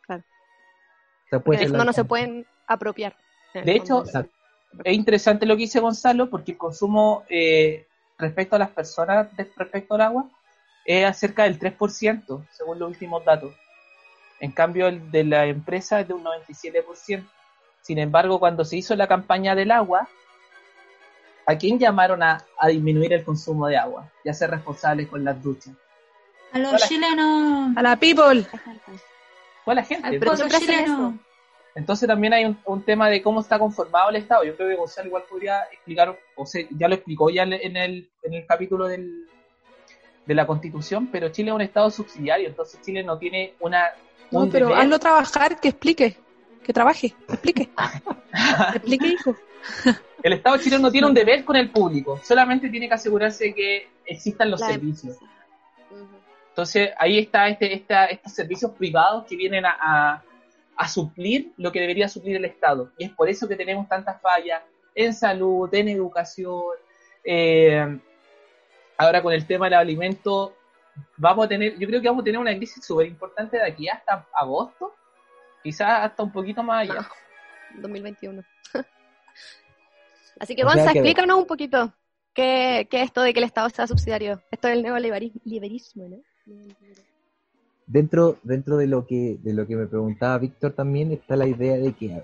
Claro. 0.07 0.23
O 0.23 1.29
sea, 1.29 1.38
Porque 1.40 1.45
puede 1.45 1.59
en 1.59 1.64
el 1.64 1.71
fondo 1.71 1.85
no 1.85 1.93
se 1.93 2.05
pueden 2.05 2.47
apropiar. 2.67 3.17
De 3.53 3.73
hecho. 3.73 4.01
Exacto. 4.01 4.33
es 4.83 4.95
interesante 4.95 5.45
lo 5.47 5.55
que 5.57 5.62
dice 5.62 5.81
Gonzalo, 5.81 6.31
porque 6.31 6.53
el 6.53 6.59
consumo 6.59 7.25
eh, 7.29 7.87
respecto 8.19 8.57
a 8.57 8.59
las 8.61 8.71
personas 8.71 9.29
respecto 9.37 9.95
al 9.95 10.01
agua 10.01 10.31
es 10.85 11.05
acerca 11.05 11.44
del 11.44 11.59
3%, 11.59 12.47
según 12.51 12.79
los 12.79 12.88
últimos 12.90 13.25
datos. 13.25 13.55
En 14.40 14.53
cambio, 14.53 14.88
el 14.88 15.11
de 15.11 15.25
la 15.25 15.47
empresa 15.47 16.01
es 16.01 16.09
de 16.09 16.14
un 16.14 16.25
97%. 16.25 17.27
Sin 17.81 17.99
embargo, 17.99 18.38
cuando 18.38 18.65
se 18.65 18.77
hizo 18.77 18.94
la 18.96 19.06
campaña 19.06 19.54
del 19.54 19.71
agua, 19.71 20.08
¿a 21.46 21.56
quién 21.56 21.79
llamaron 21.79 22.23
a, 22.23 22.44
a 22.58 22.69
disminuir 22.69 23.13
el 23.13 23.25
consumo 23.25 23.67
de 23.67 23.77
agua 23.77 24.11
y 24.25 24.29
a 24.29 24.35
ser 24.35 24.50
responsables 24.50 25.08
con 25.08 25.25
las 25.25 25.42
duchas? 25.42 25.75
A 26.52 26.58
los 26.58 26.73
Hola. 26.73 26.87
chilenos, 26.87 27.77
A 27.77 27.83
la 27.83 27.96
people. 27.96 28.46
Fue 29.65 29.73
a 29.73 29.77
la 29.77 29.83
gente. 29.83 30.06
al 30.08 30.19
pueblo 30.19 30.48
chileno. 30.48 31.19
Entonces 31.75 32.06
también 32.06 32.33
hay 32.33 32.44
un, 32.44 32.56
un 32.67 32.85
tema 32.85 33.08
de 33.08 33.21
cómo 33.23 33.40
está 33.40 33.58
conformado 33.58 34.11
el 34.11 34.17
Estado. 34.17 34.44
Yo 34.44 34.56
creo 34.56 34.69
que 34.69 34.77
Gonzalo 34.77 35.08
igual 35.08 35.25
podría 35.29 35.63
explicar, 35.73 36.17
o 36.37 36.46
sea, 36.46 36.65
ya 36.71 36.87
lo 36.87 36.94
explicó 36.94 37.31
ya 37.31 37.42
en 37.42 37.77
el, 37.77 38.11
en 38.23 38.35
el 38.35 38.46
capítulo 38.46 38.87
del, 38.87 39.27
de 40.27 40.35
la 40.35 40.46
Constitución, 40.46 41.08
pero 41.12 41.29
Chile 41.31 41.50
es 41.50 41.54
un 41.54 41.60
Estado 41.60 41.90
subsidiario, 41.90 42.48
entonces 42.48 42.81
Chile 42.83 43.02
no 43.02 43.18
tiene 43.18 43.54
una... 43.60 43.90
No, 44.31 44.48
pero 44.48 44.68
deber. 44.68 44.83
hazlo 44.83 44.98
trabajar, 44.98 45.60
que 45.60 45.68
explique. 45.68 46.16
Que 46.62 46.72
trabaje, 46.72 47.10
que 47.27 47.33
explique. 47.35 47.68
Que 48.72 48.77
explique, 48.79 49.06
hijo. 49.06 49.37
El 50.22 50.33
Estado 50.33 50.56
chileno 50.58 50.83
no 50.83 50.90
tiene 50.90 51.06
un 51.06 51.14
deber 51.14 51.44
con 51.44 51.54
el 51.56 51.70
público, 51.70 52.18
solamente 52.25 52.68
tiene 52.70 52.88
que 52.88 52.94
asegurarse 52.94 53.54
que 53.54 53.88
existan 54.06 54.50
los 54.50 54.60
La- 54.60 54.68
servicios. 54.68 55.16
Entonces 56.50 56.90
ahí 56.98 57.18
está 57.18 57.48
este, 57.48 57.75
esta, 57.75 58.06
estos 58.06 58.33
servicios 58.33 58.70
privados 58.72 59.25
que 59.29 59.37
vienen 59.37 59.64
a, 59.66 59.77
a- 59.81 60.22
a 60.77 60.88
suplir 60.88 61.52
lo 61.56 61.70
que 61.70 61.81
debería 61.81 62.08
suplir 62.08 62.37
el 62.37 62.44
Estado. 62.44 62.90
Y 62.98 63.04
es 63.04 63.10
por 63.10 63.29
eso 63.29 63.46
que 63.46 63.54
tenemos 63.56 63.88
tantas 63.88 64.20
fallas 64.20 64.62
en 64.94 65.14
salud, 65.14 65.72
en 65.72 65.88
educación. 65.88 66.62
eh, 67.25 67.98
ahora 68.97 69.23
con 69.23 69.33
el 69.33 69.47
tema 69.47 69.67
del 69.67 69.75
alimento, 69.75 70.55
vamos 71.17 71.47
a 71.47 71.49
tener, 71.49 71.79
yo 71.79 71.87
creo 71.87 72.01
que 72.01 72.09
vamos 72.09 72.23
a 72.23 72.25
tener 72.25 72.40
una 72.40 72.57
crisis 72.57 72.85
súper 72.85 73.07
importante 73.07 73.57
de 73.57 73.65
aquí 73.65 73.88
hasta 73.88 74.27
agosto, 74.35 74.95
quizás 75.63 76.05
hasta 76.05 76.23
un 76.23 76.33
poquito 76.33 76.63
más 76.63 76.88
allá. 76.88 77.09
2021. 77.81 78.42
Así 80.40 80.55
que, 80.57 80.65
O 80.65 80.69
sea 80.69 80.77
Gonza, 80.77 80.92
que- 80.92 80.99
explícanos 81.01 81.38
un 81.38 81.47
poquito 81.47 81.92
qué, 82.33 82.87
qué 82.90 82.99
es 83.01 83.05
esto 83.07 83.23
de 83.23 83.33
que 83.33 83.38
el 83.40 83.45
Estado 83.45 83.69
sea 83.71 83.87
subsidiario. 83.87 84.42
Esto 84.51 84.69
es 84.69 84.75
el 84.75 84.83
neoliberalismo, 84.83 86.09
¿no? 86.09 86.17
Dentro, 87.87 88.38
dentro 88.42 88.77
de 88.77 88.87
lo 88.87 89.07
que 89.07 89.37
de 89.42 89.53
lo 89.53 89.67
que 89.67 89.77
me 89.77 89.87
preguntaba 89.87 90.38
Víctor 90.38 90.73
también 90.73 91.13
está 91.13 91.37
la 91.37 91.47
idea 91.47 91.77
de 91.77 91.92
que 91.92 92.23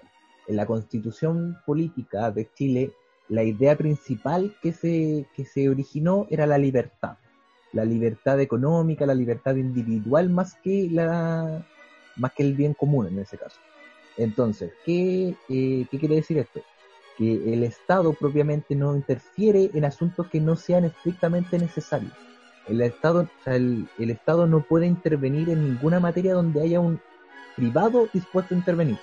en 0.48 0.56
la 0.56 0.66
constitución 0.66 1.58
política 1.66 2.30
de 2.30 2.50
Chile 2.54 2.92
la 3.30 3.44
idea 3.44 3.76
principal 3.76 4.54
que 4.60 4.72
se, 4.72 5.26
que 5.34 5.44
se 5.44 5.68
originó 5.68 6.26
era 6.30 6.46
la 6.46 6.58
libertad. 6.58 7.16
La 7.72 7.84
libertad 7.84 8.40
económica, 8.40 9.06
la 9.06 9.14
libertad 9.14 9.54
individual 9.54 10.28
más 10.28 10.54
que 10.54 10.88
la 10.90 11.64
más 12.16 12.32
que 12.32 12.42
el 12.42 12.54
bien 12.54 12.74
común 12.74 13.06
en 13.06 13.20
ese 13.20 13.38
caso. 13.38 13.58
Entonces, 14.16 14.72
¿qué, 14.84 15.34
eh, 15.48 15.86
¿qué 15.90 15.98
quiere 15.98 16.16
decir 16.16 16.38
esto? 16.38 16.60
Que 17.16 17.54
el 17.54 17.62
Estado 17.62 18.12
propiamente 18.12 18.74
no 18.74 18.96
interfiere 18.96 19.70
en 19.72 19.84
asuntos 19.84 20.26
que 20.26 20.40
no 20.40 20.56
sean 20.56 20.84
estrictamente 20.84 21.56
necesarios. 21.58 22.12
El 22.66 22.80
Estado, 22.82 23.28
el, 23.46 23.88
el 23.98 24.10
Estado 24.10 24.46
no 24.48 24.62
puede 24.62 24.86
intervenir 24.86 25.48
en 25.48 25.64
ninguna 25.64 26.00
materia 26.00 26.34
donde 26.34 26.60
haya 26.60 26.80
un 26.80 27.00
privado 27.56 28.08
dispuesto 28.12 28.54
a 28.54 28.58
intervenir. 28.58 28.98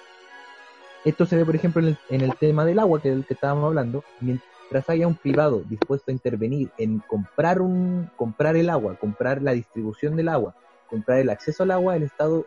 Esto 1.08 1.26
se 1.26 1.38
ve, 1.38 1.46
por 1.46 1.56
ejemplo, 1.56 1.82
en 2.10 2.22
el, 2.22 2.36
tema 2.36 2.66
del 2.66 2.80
agua, 2.80 3.02
que 3.02 3.24
estábamos 3.30 3.64
hablando. 3.64 4.04
Mientras 4.20 4.90
haya 4.90 5.08
un 5.08 5.16
privado 5.16 5.64
dispuesto 5.70 6.12
a 6.12 6.14
intervenir 6.14 6.70
en 6.78 7.00
comprar, 7.00 7.62
un, 7.62 8.10
comprar 8.18 8.58
el 8.58 8.70
agua, 8.70 8.96
comprar 8.96 9.42
la 9.42 9.54
distribución 9.54 10.18
del 10.18 10.28
agua, 10.28 10.54
comprar 10.90 11.20
el 11.20 11.30
acceso 11.30 11.64
al 11.64 11.72
agua, 11.72 11.96
el 11.96 12.04
Estado 12.04 12.46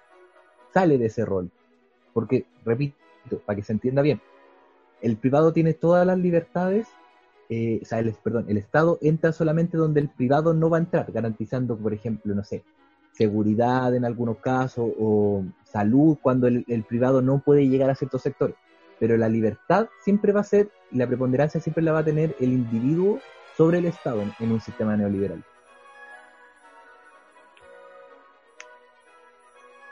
sale 0.74 0.98
de 0.98 1.06
ese 1.06 1.24
rol. 1.24 1.50
Porque, 2.12 2.44
repito, 2.62 2.96
para 3.46 3.56
que 3.56 3.62
se 3.62 3.72
entienda 3.72 4.02
bien, 4.02 4.20
el 5.00 5.16
privado 5.16 5.54
tiene 5.54 5.72
todas 5.72 6.06
las 6.06 6.18
libertades 6.18 6.86
eh, 7.48 7.80
o 7.82 7.84
sea, 7.84 8.04
perdón, 8.22 8.44
el 8.48 8.58
Estado 8.58 8.98
entra 9.02 9.32
solamente 9.32 9.76
donde 9.76 10.00
el 10.00 10.08
privado 10.08 10.54
no 10.54 10.70
va 10.70 10.76
a 10.76 10.80
entrar, 10.80 11.11
garantizando, 11.11 11.76
por 11.76 11.92
ejemplo, 11.92 12.32
no 12.32 12.44
sé, 12.44 12.62
seguridad 13.12 13.94
en 13.94 14.04
algunos 14.04 14.38
casos 14.38 14.90
o 14.98 15.44
salud 15.64 16.16
cuando 16.22 16.46
el, 16.46 16.64
el 16.68 16.84
privado 16.84 17.22
no 17.22 17.40
puede 17.40 17.68
llegar 17.68 17.90
a 17.90 17.94
ciertos 17.94 18.22
sectores. 18.22 18.56
Pero 18.98 19.16
la 19.16 19.28
libertad 19.28 19.88
siempre 20.04 20.32
va 20.32 20.40
a 20.40 20.44
ser, 20.44 20.70
y 20.90 20.98
la 20.98 21.06
preponderancia 21.06 21.61
siempre 21.61 21.82
la 21.82 21.92
va 21.92 22.00
a 22.00 22.04
tener 22.04 22.34
el 22.38 22.52
individuo 22.52 23.20
sobre 23.56 23.78
el 23.78 23.86
Estado 23.86 24.22
en, 24.22 24.34
en 24.38 24.52
un 24.52 24.61
sistema 24.61 24.96
neoliberal. 24.96 25.42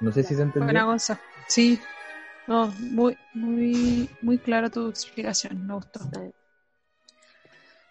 No 0.00 0.12
sé 0.12 0.22
si 0.22 0.34
se 0.34 0.42
entendió. 0.42 0.64
Buena 0.66 0.84
Gonza. 0.84 1.20
Sí. 1.48 1.80
No, 2.46 2.68
muy, 2.92 3.18
muy, 3.34 4.08
muy 4.22 4.38
clara 4.38 4.70
tu 4.70 4.88
explicación. 4.88 5.66
Me 5.66 5.74
gustó. 5.74 6.00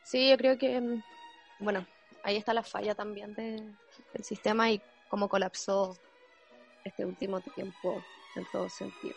Sí, 0.04 0.30
yo 0.30 0.38
creo 0.38 0.58
que, 0.58 0.80
mm, 0.80 1.04
bueno, 1.60 1.86
ahí 2.24 2.38
está 2.38 2.54
la 2.54 2.64
falla 2.64 2.96
también 2.96 3.34
de- 3.36 3.62
del 4.14 4.24
sistema 4.24 4.72
y 4.72 4.82
cómo 5.08 5.28
colapsó 5.28 5.98
este 6.84 7.06
último 7.06 7.42
tiempo 7.42 8.04
en 8.36 8.46
todo 8.52 8.70
sentido. 8.70 9.16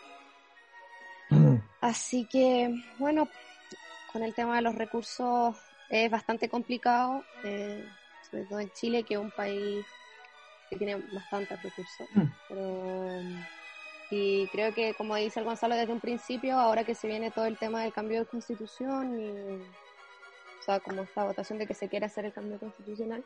Así 1.81 2.27
que, 2.27 2.75
bueno, 2.99 3.29
con 4.13 4.23
el 4.23 4.35
tema 4.35 4.57
de 4.57 4.63
los 4.63 4.75
recursos 4.75 5.57
es 5.89 6.11
bastante 6.11 6.49
complicado, 6.49 7.25
eh, 7.45 7.85
sobre 8.29 8.45
todo 8.45 8.61
en 8.61 8.71
Chile, 8.73 9.05
que 9.05 9.15
es 9.15 9.21
un 9.21 9.31
país 9.31 9.85
que 10.69 10.77
tiene 10.77 10.97
bastantes 11.13 11.63
recursos. 11.63 12.09
Mm. 12.15 12.23
Pero, 12.49 13.23
y 14.11 14.47
creo 14.49 14.75
que, 14.75 14.95
como 14.95 15.15
dice 15.17 15.41
el 15.41 15.47
Gonzalo 15.47 15.77
desde 15.77 15.93
un 15.93 16.01
principio, 16.01 16.59
ahora 16.59 16.85
que 16.85 16.95
se 16.95 17.07
viene 17.07 17.31
todo 17.31 17.47
el 17.47 17.57
tema 17.57 17.83
del 17.83 17.93
cambio 17.93 18.21
de 18.21 18.27
constitución 18.27 19.21
y 19.21 19.63
o 20.61 20.63
sea, 20.63 20.79
como 20.81 21.03
esta 21.03 21.25
votación 21.25 21.59
de 21.59 21.67
que 21.67 21.75
se 21.75 21.89
quiere 21.89 22.07
hacer 22.07 22.27
el 22.27 22.33
cambio 22.33 22.59
constitucional, 22.59 23.25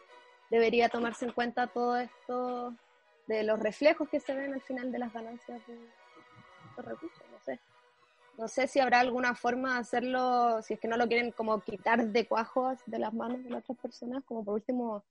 debería 0.50 0.88
tomarse 0.88 1.24
en 1.24 1.32
cuenta 1.32 1.66
todo 1.66 1.96
esto 1.96 2.74
de 3.26 3.42
los 3.42 3.58
reflejos 3.58 4.08
que 4.08 4.20
se 4.20 4.34
ven 4.34 4.52
al 4.52 4.62
final 4.62 4.92
de 4.92 4.98
las 4.98 5.12
ganancias 5.12 5.66
de 5.66 5.78
estos 6.68 6.84
recursos, 6.84 7.22
no 7.30 7.38
sé. 7.40 7.60
No 8.36 8.48
sé 8.48 8.66
si 8.66 8.80
habrá 8.80 9.00
alguna 9.00 9.34
forma 9.34 9.74
de 9.74 9.80
hacerlo, 9.80 10.60
si 10.62 10.74
es 10.74 10.80
que 10.80 10.88
no 10.88 10.96
lo 10.96 11.06
quieren 11.06 11.30
como 11.30 11.60
quitar 11.60 12.08
de 12.08 12.26
cuajos 12.26 12.78
de 12.86 12.98
las 12.98 13.14
manos 13.14 13.44
de 13.44 13.50
las 13.50 13.62
otras 13.62 13.78
personas, 13.78 14.24
como 14.24 14.44
por 14.44 14.54
último 14.54 15.04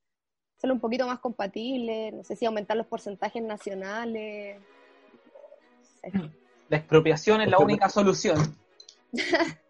hacerlo 0.56 0.74
un 0.74 0.80
poquito 0.80 1.06
más 1.06 1.20
compatible, 1.20 2.12
no 2.12 2.22
sé 2.22 2.36
si 2.36 2.44
aumentar 2.44 2.76
los 2.76 2.86
porcentajes 2.86 3.42
nacionales. 3.42 4.60
no 4.60 5.84
sé. 5.84 6.30
La 6.68 6.76
expropiación 6.76 7.40
es 7.40 7.50
la 7.50 7.58
única 7.58 7.88
solución. 7.88 8.36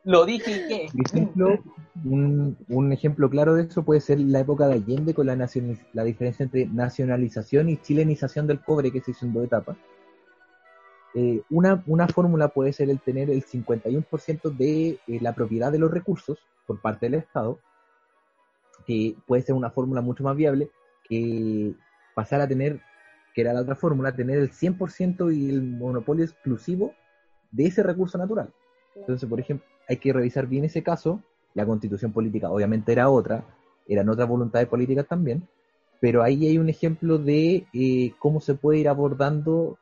Lo 0.05 0.25
dije. 0.27 0.89
Por 1.35 1.61
un, 2.05 2.93
ejemplo 2.93 3.31
claro 3.31 3.55
de 3.55 3.65
eso 3.65 3.85
puede 3.85 4.01
ser 4.01 4.21
la 4.21 4.41
época 4.41 4.67
de 4.67 4.75
Allende 4.75 5.15
con 5.15 5.27
la, 5.27 5.37
la 5.93 6.05
diferencia 6.05 6.45
entre 6.45 6.67
nacionalización 6.67 7.69
y 7.69 7.77
chilenización 7.79 8.47
del 8.47 8.61
cobre 8.61 8.91
que 8.91 9.01
se 9.01 9.13
hizo 9.13 9.25
en 9.27 9.33
dos 9.33 9.45
etapas. 9.45 9.77
Eh, 11.15 11.43
una, 11.49 11.83
una 11.87 12.09
fórmula 12.09 12.49
puede 12.49 12.73
ser 12.73 12.91
el 12.91 13.01
tener 13.01 13.31
el 13.31 13.45
51% 13.45 14.57
de 14.57 14.99
eh, 15.07 15.19
la 15.21 15.33
propiedad 15.33 15.71
de 15.71 15.79
los 15.79 15.91
recursos 15.91 16.39
por 16.67 16.81
parte 16.81 17.07
del 17.07 17.15
Estado, 17.15 17.61
que 18.85 19.15
puede 19.27 19.43
ser 19.43 19.55
una 19.55 19.71
fórmula 19.71 20.01
mucho 20.01 20.25
más 20.25 20.37
viable 20.37 20.71
que 21.09 21.73
pasar 22.15 22.41
a 22.41 22.49
tener, 22.49 22.81
que 23.33 23.43
era 23.43 23.53
la 23.53 23.61
otra 23.61 23.77
fórmula, 23.77 24.17
tener 24.17 24.39
el 24.39 24.51
100% 24.51 25.35
y 25.35 25.51
el 25.51 25.63
monopolio 25.63 26.25
exclusivo 26.25 26.95
de 27.53 27.67
ese 27.67 27.85
recurso 27.85 28.19
natural. 28.19 28.53
Entonces, 28.95 29.29
por 29.29 29.41
ejemplo, 29.41 29.67
hay 29.89 29.97
que 29.97 30.13
revisar 30.13 30.47
bien 30.47 30.65
ese 30.65 30.83
caso. 30.83 31.23
La 31.55 31.67
constitución 31.67 32.13
política 32.13 32.51
obviamente 32.51 32.93
era 32.93 33.09
otra, 33.09 33.45
eran 33.87 34.09
otras 34.09 34.29
voluntades 34.29 34.69
políticas 34.69 35.07
también, 35.07 35.47
pero 36.01 36.23
ahí 36.23 36.47
hay 36.47 36.59
un 36.59 36.69
ejemplo 36.69 37.19
de 37.19 37.67
eh, 37.73 38.13
cómo 38.19 38.41
se 38.41 38.55
puede 38.55 38.79
ir 38.79 38.89
abordando, 38.89 39.79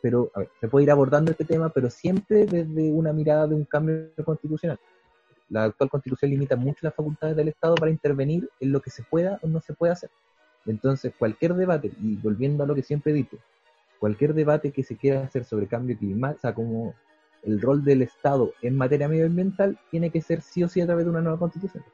pero 0.00 0.30
se 0.60 0.68
puede 0.68 0.84
ir 0.84 0.90
abordando 0.90 1.30
este 1.30 1.44
tema, 1.44 1.68
pero 1.68 1.90
siempre 1.90 2.46
desde 2.46 2.92
una 2.92 3.12
mirada 3.12 3.46
de 3.46 3.54
un 3.54 3.64
cambio 3.64 4.10
constitucional. 4.24 4.78
La 5.48 5.64
actual 5.64 5.90
constitución 5.90 6.30
limita 6.30 6.56
mucho 6.56 6.80
las 6.82 6.94
facultades 6.94 7.36
del 7.36 7.48
Estado 7.48 7.74
para 7.76 7.90
intervenir 7.90 8.48
en 8.58 8.72
lo 8.72 8.80
que 8.80 8.90
se 8.90 9.02
pueda 9.02 9.38
o 9.42 9.46
no 9.46 9.60
se 9.60 9.74
pueda 9.74 9.92
hacer. 9.92 10.10
Entonces, 10.64 11.12
cualquier 11.16 11.54
debate, 11.54 11.92
y 12.02 12.16
volviendo 12.16 12.64
a 12.64 12.66
lo 12.66 12.74
que 12.74 12.82
siempre 12.82 13.12
he 13.12 13.14
dicho, 13.14 13.36
cualquier 14.00 14.34
debate 14.34 14.72
que 14.72 14.82
se 14.82 14.96
quiera 14.96 15.22
hacer 15.22 15.44
sobre 15.44 15.68
cambio 15.68 15.96
climático, 15.96 16.38
o 16.38 16.40
sea, 16.40 16.54
como 16.54 16.94
el 17.42 17.60
rol 17.60 17.84
del 17.84 18.02
Estado 18.02 18.52
en 18.62 18.76
materia 18.76 19.08
medioambiental, 19.08 19.78
tiene 19.90 20.10
que 20.10 20.20
ser 20.22 20.42
sí 20.42 20.62
o 20.64 20.68
sí 20.68 20.80
a 20.80 20.86
través 20.86 21.04
de 21.04 21.10
una 21.10 21.20
nueva 21.20 21.38
constitución. 21.38 21.84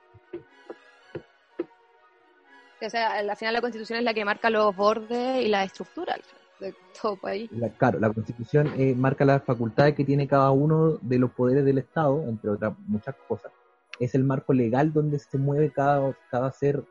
O 2.85 2.91
sea, 2.91 3.13
al 3.13 3.37
final 3.37 3.55
la 3.55 3.61
constitución 3.61 3.99
es 4.01 4.05
la 4.05 4.13
que 4.15 4.25
marca 4.25 4.51
los 4.51 4.75
bordes 4.75 5.45
y 5.45 5.49
la 5.49 5.63
estructura 5.63 6.17
de 6.59 6.75
todo 7.01 7.17
país. 7.17 7.49
La- 7.53 7.69
claro, 7.71 8.01
la 8.01 8.11
constitución 8.13 8.73
eh, 8.77 8.95
marca 8.97 9.25
las 9.25 9.45
facultades 9.45 9.95
que 9.95 10.05
tiene 10.05 10.27
cada 10.27 10.51
uno 10.51 10.99
de 11.01 11.19
los 11.19 11.31
poderes 11.31 11.65
del 11.65 11.79
Estado, 11.79 12.23
entre 12.29 12.51
otras 12.51 12.77
muchas 12.87 13.15
cosas. 13.29 13.53
Es 14.01 14.15
el 14.17 14.25
marco 14.25 14.53
legal 14.53 14.93
donde 14.93 15.19
se 15.21 15.39
mueve 15.39 15.71
cada, 15.71 16.17
cada 16.29 16.51
ser, 16.51 16.83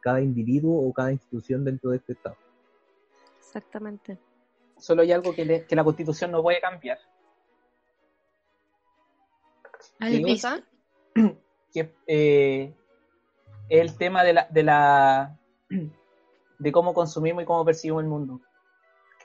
cada 0.00 0.20
individuo 0.20 0.88
o 0.88 0.92
cada 0.92 1.12
institución 1.12 1.64
dentro 1.64 1.90
de 1.90 1.98
este 1.98 2.14
Estado. 2.14 2.36
Exactamente. 3.38 4.18
Solo 4.78 5.02
hay 5.02 5.12
algo 5.12 5.32
que, 5.32 5.44
le- 5.44 5.64
que 5.64 5.76
la 5.76 5.84
constitución 5.84 6.32
no 6.32 6.42
puede 6.42 6.60
cambiar, 6.60 6.98
Ay, 10.00 10.16
Sí. 10.16 10.22
Luis, 10.22 10.42
¿Cosa? 10.42 10.62
que 11.72 11.94
eh, 12.06 12.74
el 13.68 13.96
tema 13.96 14.24
de 14.24 14.32
la, 14.32 14.46
de 14.50 14.62
la 14.64 15.38
de 16.58 16.72
cómo 16.72 16.92
consumimos 16.94 17.42
y 17.42 17.46
cómo 17.46 17.64
percibimos 17.64 18.02
el 18.02 18.08
mundo. 18.08 18.40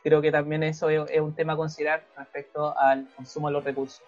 Creo 0.03 0.21
que 0.21 0.31
también 0.31 0.61
eso 0.63 0.89
es, 0.89 1.09
es 1.09 1.19
un 1.21 1.33
tema 1.33 1.53
a 1.53 1.57
considerar 1.57 2.05
respecto 2.15 2.77
al 2.77 3.07
consumo 3.15 3.47
de 3.47 3.53
los 3.53 3.63
recursos. 3.63 4.01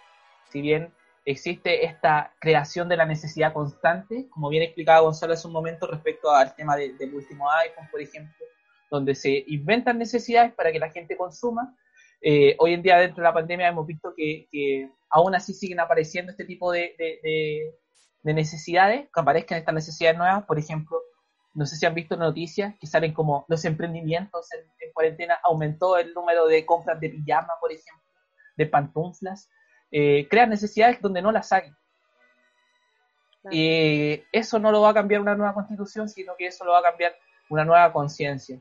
Si 0.50 0.62
bien 0.62 0.94
existe 1.26 1.86
esta 1.86 2.32
creación 2.40 2.88
de 2.88 2.98
la 2.98 3.06
necesidad 3.06 3.52
constante, 3.54 4.28
como 4.30 4.50
bien 4.50 4.64
explicaba 4.64 5.00
Gonzalo 5.02 5.34
hace 5.34 5.48
un 5.48 5.54
momento 5.54 5.88
respecto 5.88 6.30
al 6.32 6.56
tema 6.56 6.76
de- 6.76 6.94
del 6.94 7.14
último 7.16 7.50
iPhone, 7.52 7.88
por 7.92 8.00
ejemplo, 8.02 8.46
donde 8.92 9.16
se 9.16 9.44
inventan 9.48 9.98
necesidades 9.98 10.54
para 10.54 10.72
que 10.72 10.80
la 10.80 10.90
gente 10.92 11.18
consuma, 11.18 11.76
eh, 12.22 12.56
hoy 12.60 12.74
en 12.74 12.82
día 12.82 12.98
dentro 12.98 13.22
de 13.22 13.30
la 13.30 13.34
pandemia 13.34 13.68
hemos 13.68 13.86
visto 13.86 14.14
que, 14.16 14.48
que 14.52 14.90
aún 15.10 15.36
así 15.36 15.54
siguen 15.54 15.80
apareciendo 15.80 16.32
este 16.32 16.46
tipo 16.46 16.72
de, 16.72 16.96
de, 16.98 17.20
de, 17.24 17.76
de 18.24 18.34
necesidades, 18.34 19.08
que 19.14 19.20
aparezcan 19.20 19.60
estas 19.60 19.76
necesidades 19.76 20.18
nuevas, 20.18 20.46
por 20.46 20.60
ejemplo, 20.60 21.00
no 21.54 21.66
sé 21.66 21.76
si 21.76 21.86
han 21.86 21.96
visto 21.96 22.16
noticias 22.18 22.76
que 22.80 22.88
salen 22.88 23.14
como 23.14 23.46
los 23.48 23.66
emprendimientos 23.66 24.52
en, 24.54 24.62
en 24.80 24.94
cuarentena, 24.94 25.40
aumentó 25.44 25.98
el 25.98 26.14
número 26.14 26.46
de 26.48 26.66
compras 26.66 27.00
de 27.00 27.10
pijama, 27.10 27.54
por 27.60 27.72
ejemplo, 27.72 28.04
de 28.56 28.66
pantuflas, 28.68 29.50
eh, 29.92 30.28
crean 30.30 30.50
necesidades 30.50 31.02
donde 31.02 31.22
no 31.22 31.32
las 31.32 31.52
hay. 31.52 31.72
Y 33.50 34.24
eso 34.32 34.60
no 34.60 34.72
lo 34.72 34.82
va 34.82 34.90
a 34.90 34.94
cambiar 34.94 35.22
una 35.22 35.36
nueva 35.36 35.54
constitución, 35.54 36.10
sino 36.10 36.36
que 36.36 36.48
eso 36.48 36.66
lo 36.66 36.74
va 36.74 36.80
a 36.80 36.84
cambiar 36.84 37.16
una 37.50 37.64
nueva 37.64 37.94
conciencia. 37.94 38.60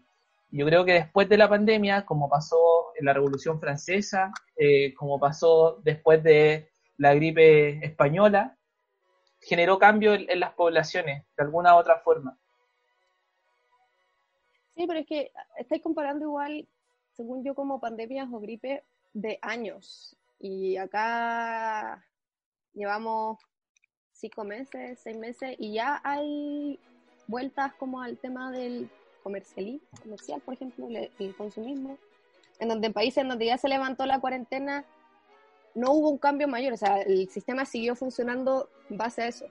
Yo 0.56 0.64
creo 0.64 0.86
que 0.86 0.94
después 0.94 1.28
de 1.28 1.36
la 1.36 1.50
pandemia, 1.50 2.06
como 2.06 2.30
pasó 2.30 2.92
en 2.98 3.04
la 3.04 3.12
Revolución 3.12 3.60
Francesa, 3.60 4.32
eh, 4.56 4.94
como 4.94 5.20
pasó 5.20 5.82
después 5.84 6.22
de 6.22 6.70
la 6.96 7.14
gripe 7.14 7.84
española, 7.84 8.56
generó 9.42 9.78
cambio 9.78 10.14
en, 10.14 10.30
en 10.30 10.40
las 10.40 10.54
poblaciones, 10.54 11.24
de 11.36 11.44
alguna 11.44 11.76
u 11.76 11.78
otra 11.78 12.00
forma. 12.00 12.38
Sí, 14.74 14.86
pero 14.86 15.00
es 15.00 15.06
que 15.06 15.30
estáis 15.58 15.82
comparando 15.82 16.24
igual, 16.24 16.66
según 17.12 17.44
yo, 17.44 17.54
como 17.54 17.78
pandemias 17.78 18.28
o 18.32 18.40
gripe 18.40 18.82
de 19.12 19.38
años. 19.42 20.16
Y 20.38 20.78
acá 20.78 22.02
llevamos 22.72 23.38
cinco 24.12 24.42
meses, 24.44 25.00
seis 25.02 25.18
meses, 25.18 25.54
y 25.58 25.74
ya 25.74 26.00
hay 26.02 26.80
vueltas 27.26 27.74
como 27.74 28.00
al 28.00 28.16
tema 28.16 28.50
del 28.50 28.90
comercial, 29.30 29.80
comercial 30.04 30.40
por 30.40 30.54
ejemplo, 30.54 30.86
el, 30.88 31.10
el 31.18 31.34
consumismo, 31.34 31.98
en 32.60 32.68
donde 32.68 32.86
en 32.86 32.92
países 32.92 33.18
en 33.24 33.28
donde 33.28 33.46
ya 33.46 33.58
se 33.58 33.68
levantó 33.68 34.06
la 34.06 34.20
cuarentena, 34.20 34.84
no 35.74 35.90
hubo 35.92 36.10
un 36.10 36.18
cambio 36.18 36.46
mayor, 36.46 36.72
o 36.74 36.76
sea, 36.76 37.00
el 37.02 37.28
sistema 37.28 37.64
siguió 37.64 37.96
funcionando 37.96 38.68
en 38.88 38.96
base 38.98 39.22
a 39.22 39.26
eso. 39.28 39.46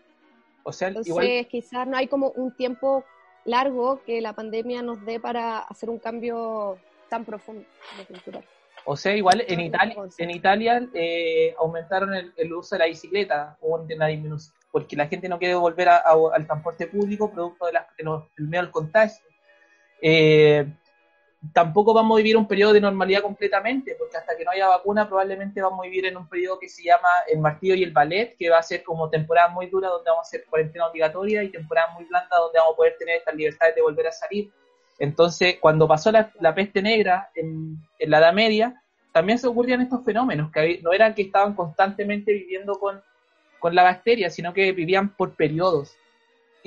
O 0.64 0.72
sea, 0.72 0.88
Entonces, 0.88 1.10
igual, 1.10 1.48
quizás 1.48 1.86
no 1.88 1.98
hay 1.98 2.08
como 2.08 2.30
un 2.38 2.56
tiempo 2.56 3.04
largo 3.44 4.02
que 4.06 4.22
la 4.22 4.32
pandemia 4.34 4.82
nos 4.82 5.04
dé 5.06 5.20
para 5.20 5.60
hacer 5.60 5.90
un 5.90 6.00
cambio 6.00 6.78
tan 7.10 7.26
profundo 7.26 7.66
de 7.98 8.06
cultural. 8.06 8.44
o 8.86 8.96
sea, 8.96 9.14
igual 9.16 9.42
en 9.48 9.60
sí. 10.12 10.24
en 10.24 10.30
Italia 10.32 10.88
eh, 10.94 11.54
aumentaron 11.60 12.14
el, 12.16 12.34
el 12.38 12.54
uso 12.54 12.76
de 12.76 12.80
la 12.80 12.86
bicicleta, 12.86 13.58
hubo 13.62 13.76
una 13.76 14.08
disminución, 14.08 14.56
porque 14.72 14.96
la 14.96 15.08
gente 15.08 15.28
no 15.30 15.38
quiere 15.38 15.54
volver 15.56 15.90
a- 15.90 15.98
a- 15.98 16.34
al 16.34 16.46
transporte 16.48 16.88
público 16.88 17.30
producto 17.30 17.66
de 17.68 17.74
la- 17.74 17.88
de 17.98 18.04
los- 18.06 18.24
del 18.38 18.48
miedo 18.48 18.64
al 18.64 18.72
contagio. 18.72 19.24
Eh, 20.08 20.68
tampoco 21.52 21.92
vamos 21.92 22.16
a 22.16 22.18
vivir 22.18 22.38
un 22.38 22.48
periodo 22.48 22.74
de 22.74 22.80
normalidad 22.80 23.24
completamente, 23.24 23.96
porque 23.98 24.18
hasta 24.18 24.38
que 24.38 24.46
no 24.46 24.52
haya 24.52 24.68
vacuna 24.68 25.08
probablemente 25.08 25.64
vamos 25.64 25.80
a 25.80 25.90
vivir 25.90 26.06
en 26.06 26.16
un 26.16 26.30
periodo 26.30 26.60
que 26.60 26.70
se 26.70 26.84
llama 26.84 27.10
el 27.28 27.40
martillo 27.40 27.74
y 27.74 27.82
el 27.82 27.92
ballet, 27.92 28.36
que 28.38 28.52
va 28.52 28.60
a 28.60 28.64
ser 28.64 28.84
como 28.84 29.10
temporada 29.10 29.48
muy 29.48 29.66
dura 29.66 29.90
donde 29.90 30.12
vamos 30.12 30.28
a 30.28 30.30
hacer 30.30 30.46
cuarentena 30.48 30.86
obligatoria 30.86 31.42
y 31.42 31.50
temporada 31.50 31.92
muy 31.96 32.06
blanda 32.06 32.38
donde 32.38 32.60
vamos 32.60 32.74
a 32.74 32.78
poder 32.78 32.96
tener 33.00 33.16
estas 33.18 33.34
libertades 33.34 33.74
de 33.74 33.82
volver 33.82 34.06
a 34.06 34.12
salir. 34.12 34.52
Entonces, 35.00 35.58
cuando 35.60 35.88
pasó 35.88 36.12
la, 36.12 36.54
peste 36.54 36.84
negra 36.84 37.32
en, 37.34 37.80
la 37.98 38.20
Edad 38.20 38.34
Media, 38.34 38.84
también 39.12 39.40
se 39.40 39.48
ocurrían 39.48 39.82
estos 39.82 40.06
fenómenos, 40.06 40.52
que 40.52 40.82
no 40.84 40.94
eran 40.94 41.16
que 41.16 41.24
estaban 41.24 41.56
constantemente 41.56 42.32
viviendo 42.32 42.76
con, 42.76 43.02
con 43.58 43.74
la 43.74 43.82
bacteria, 43.82 44.30
sino 44.30 44.54
que 44.54 44.72
vivían 44.72 45.16
por 45.16 45.36
periodos. 45.36 45.98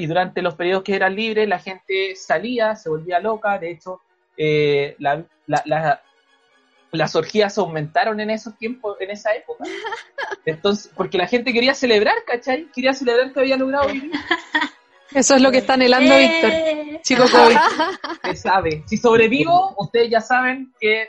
Y 0.00 0.06
durante 0.06 0.42
los 0.42 0.54
periodos 0.54 0.84
que 0.84 0.94
eran 0.94 1.16
libres, 1.16 1.48
la 1.48 1.58
gente 1.58 2.14
salía, 2.14 2.76
se 2.76 2.88
volvía 2.88 3.18
loca, 3.18 3.58
de 3.58 3.72
hecho, 3.72 4.00
eh, 4.36 4.94
la- 5.00 5.24
la- 5.48 5.62
la- 5.66 6.02
las 6.92 7.16
orgías 7.16 7.58
aumentaron 7.58 8.20
en 8.20 8.30
esos 8.30 8.56
tiempos, 8.56 8.96
en 9.00 9.10
esa 9.10 9.34
época. 9.34 9.64
Entonces, 10.46 10.90
porque 10.96 11.18
la 11.18 11.26
gente 11.26 11.52
quería 11.52 11.74
celebrar, 11.74 12.14
¿cachai? 12.24 12.68
Quería 12.72 12.92
celebrar 12.92 13.32
que 13.32 13.40
había 13.40 13.56
logrado 13.56 13.88
vivir. 13.88 14.12
Eso 15.12 15.34
es 15.34 15.42
lo 15.42 15.50
que 15.50 15.58
está 15.58 15.74
anhelando 15.74 16.16
Víctor. 16.16 16.50
¡Eh! 16.52 17.00
Chico 17.02 17.24
COVID. 17.24 17.56
Usted 18.12 18.34
sabe. 18.50 18.84
Si 18.86 18.96
sobrevivo, 18.98 19.74
ustedes 19.78 20.10
ya 20.10 20.20
saben 20.20 20.72
que 20.78 21.08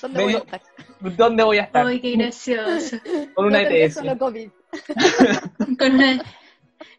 ¿Dónde 0.00 0.22
voy 0.22 0.34
a 0.34 0.38
estar? 0.38 0.62
dónde 1.00 1.42
voy 1.42 1.58
a 1.58 1.62
estar. 1.62 1.86
¡Ay, 1.86 2.00
qué 2.00 2.12
gracioso! 2.12 2.96
Con 3.34 3.46
una 3.46 3.62
ETS. 3.62 3.94
solo 3.94 4.16
COVID. 4.16 4.48
Con 5.78 5.94
una 5.94 6.22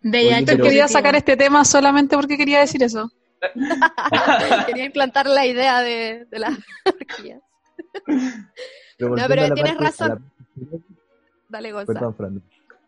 bella 0.02 0.38
Oye, 0.38 0.46
pero- 0.46 0.64
quería 0.64 0.88
sacar 0.88 1.16
este 1.16 1.38
tema 1.38 1.64
solamente 1.66 2.16
porque 2.16 2.38
quería 2.38 2.60
decir 2.60 2.82
eso. 2.84 3.12
Quería 4.66 4.86
implantar 4.86 5.28
la 5.28 5.46
idea 5.46 5.82
de, 5.82 6.26
de 6.32 6.40
las 6.40 6.58
orgías. 6.86 7.42
Pero 8.98 9.16
No, 9.16 9.24
pero 9.28 9.54
tienes 9.54 9.76
parte- 9.76 9.84
razón. 9.84 10.32
Dale, 11.50 11.72
Gonzalo. 11.72 12.00
Perdón, 12.00 12.16
Fran. 12.16 12.44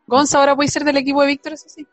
Gonza 0.08 0.40
ahora 0.40 0.56
puede 0.56 0.70
ser 0.70 0.84
del 0.84 0.98
equipo 0.98 1.22
de 1.22 1.28
Víctor, 1.28 1.54
eso 1.54 1.70
sí. 1.70 1.86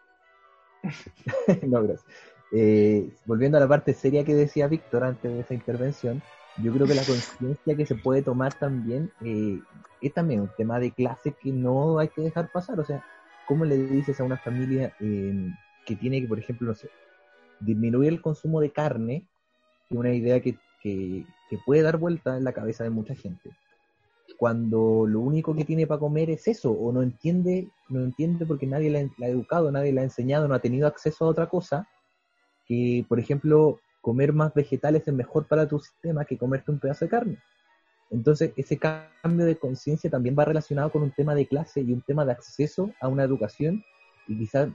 no, 1.67 1.83
gracias. 1.83 2.07
Eh, 2.53 3.11
volviendo 3.27 3.59
a 3.59 3.61
la 3.61 3.69
parte 3.69 3.93
seria 3.93 4.25
que 4.25 4.35
decía 4.35 4.69
Víctor 4.69 5.05
antes 5.05 5.33
de 5.33 5.41
esa 5.41 5.55
intervención, 5.55 6.23
yo 6.63 6.73
creo 6.73 6.87
que 6.87 6.95
la 6.95 7.03
conciencia 7.05 7.75
que 7.77 7.85
se 7.87 7.97
puede 7.97 8.23
tomar 8.23 8.55
también 8.55 9.11
eh, 9.25 9.59
es 10.01 10.15
también 10.15 10.41
un 10.41 10.51
tema 10.57 10.79
de 10.79 10.93
clase 10.93 11.33
que 11.33 11.51
no 11.51 11.99
hay 11.99 12.09
que 12.09 12.23
dejar 12.23 12.51
pasar. 12.53 12.79
O 12.79 12.85
sea, 12.85 13.05
¿cómo 13.47 13.65
le 13.65 13.77
dices 13.77 14.21
a 14.21 14.25
una 14.25 14.37
familia 14.37 14.95
eh, 15.01 15.51
que 15.87 15.97
tiene 15.97 16.21
que, 16.21 16.29
por 16.29 16.39
ejemplo, 16.39 16.69
no 16.69 16.75
sé, 16.75 16.89
disminuir 17.61 18.13
el 18.13 18.21
consumo 18.21 18.61
de 18.61 18.71
carne, 18.71 19.27
es 19.91 19.97
una 19.97 20.13
idea 20.13 20.41
que, 20.41 20.57
que, 20.83 21.25
que 21.49 21.59
puede 21.65 21.83
dar 21.83 21.99
vuelta 21.99 22.37
en 22.37 22.45
la 22.45 22.53
cabeza 22.53 22.85
de 22.85 22.91
mucha 22.91 23.15
gente? 23.15 23.51
Cuando 24.37 25.07
lo 25.07 25.21
único 25.21 25.55
que 25.55 25.65
tiene 25.65 25.87
para 25.87 26.01
comer 26.01 26.31
es 26.31 26.49
eso, 26.49 26.73
o 26.73 26.93
no 26.93 27.03
entiende, 27.03 27.69
no 27.89 28.01
entiende 28.01 28.47
porque 28.47 28.67
nadie 28.67 28.91
la, 28.91 29.09
la 29.19 29.27
ha 29.27 29.31
educado, 29.31 29.71
nadie 29.71 29.93
la 29.93 30.01
ha 30.01 30.05
enseñado, 30.05 30.49
no 30.49 30.55
ha 30.55 30.61
tenido 30.61 30.87
acceso 30.87 31.25
a 31.25 31.29
otra 31.29 31.49
cosa, 31.49 31.89
que, 32.67 33.05
por 33.09 33.19
ejemplo, 33.21 33.79
comer 34.01 34.33
más 34.33 34.53
vegetales 34.55 35.07
es 35.07 35.15
mejor 35.15 35.47
para 35.47 35.69
tu 35.69 35.79
sistema 35.79 36.25
que 36.25 36.39
comerte 36.39 36.71
un 36.71 36.79
pedazo 36.79 37.05
de 37.05 37.11
carne. 37.11 37.39
Entonces, 38.15 38.53
ese 38.57 38.79
cambio 38.79 39.45
de 39.45 39.57
conciencia 39.57 40.09
también 40.09 40.37
va 40.39 40.45
relacionado 40.45 40.93
con 40.93 41.03
un 41.03 41.11
tema 41.11 41.35
de 41.35 41.47
clase 41.47 41.81
y 41.81 41.93
un 41.93 42.01
tema 42.01 42.25
de 42.25 42.31
acceso 42.31 42.93
a 43.01 43.09
una 43.09 43.25
educación, 43.25 43.85
y 44.29 44.39
quizás 44.39 44.69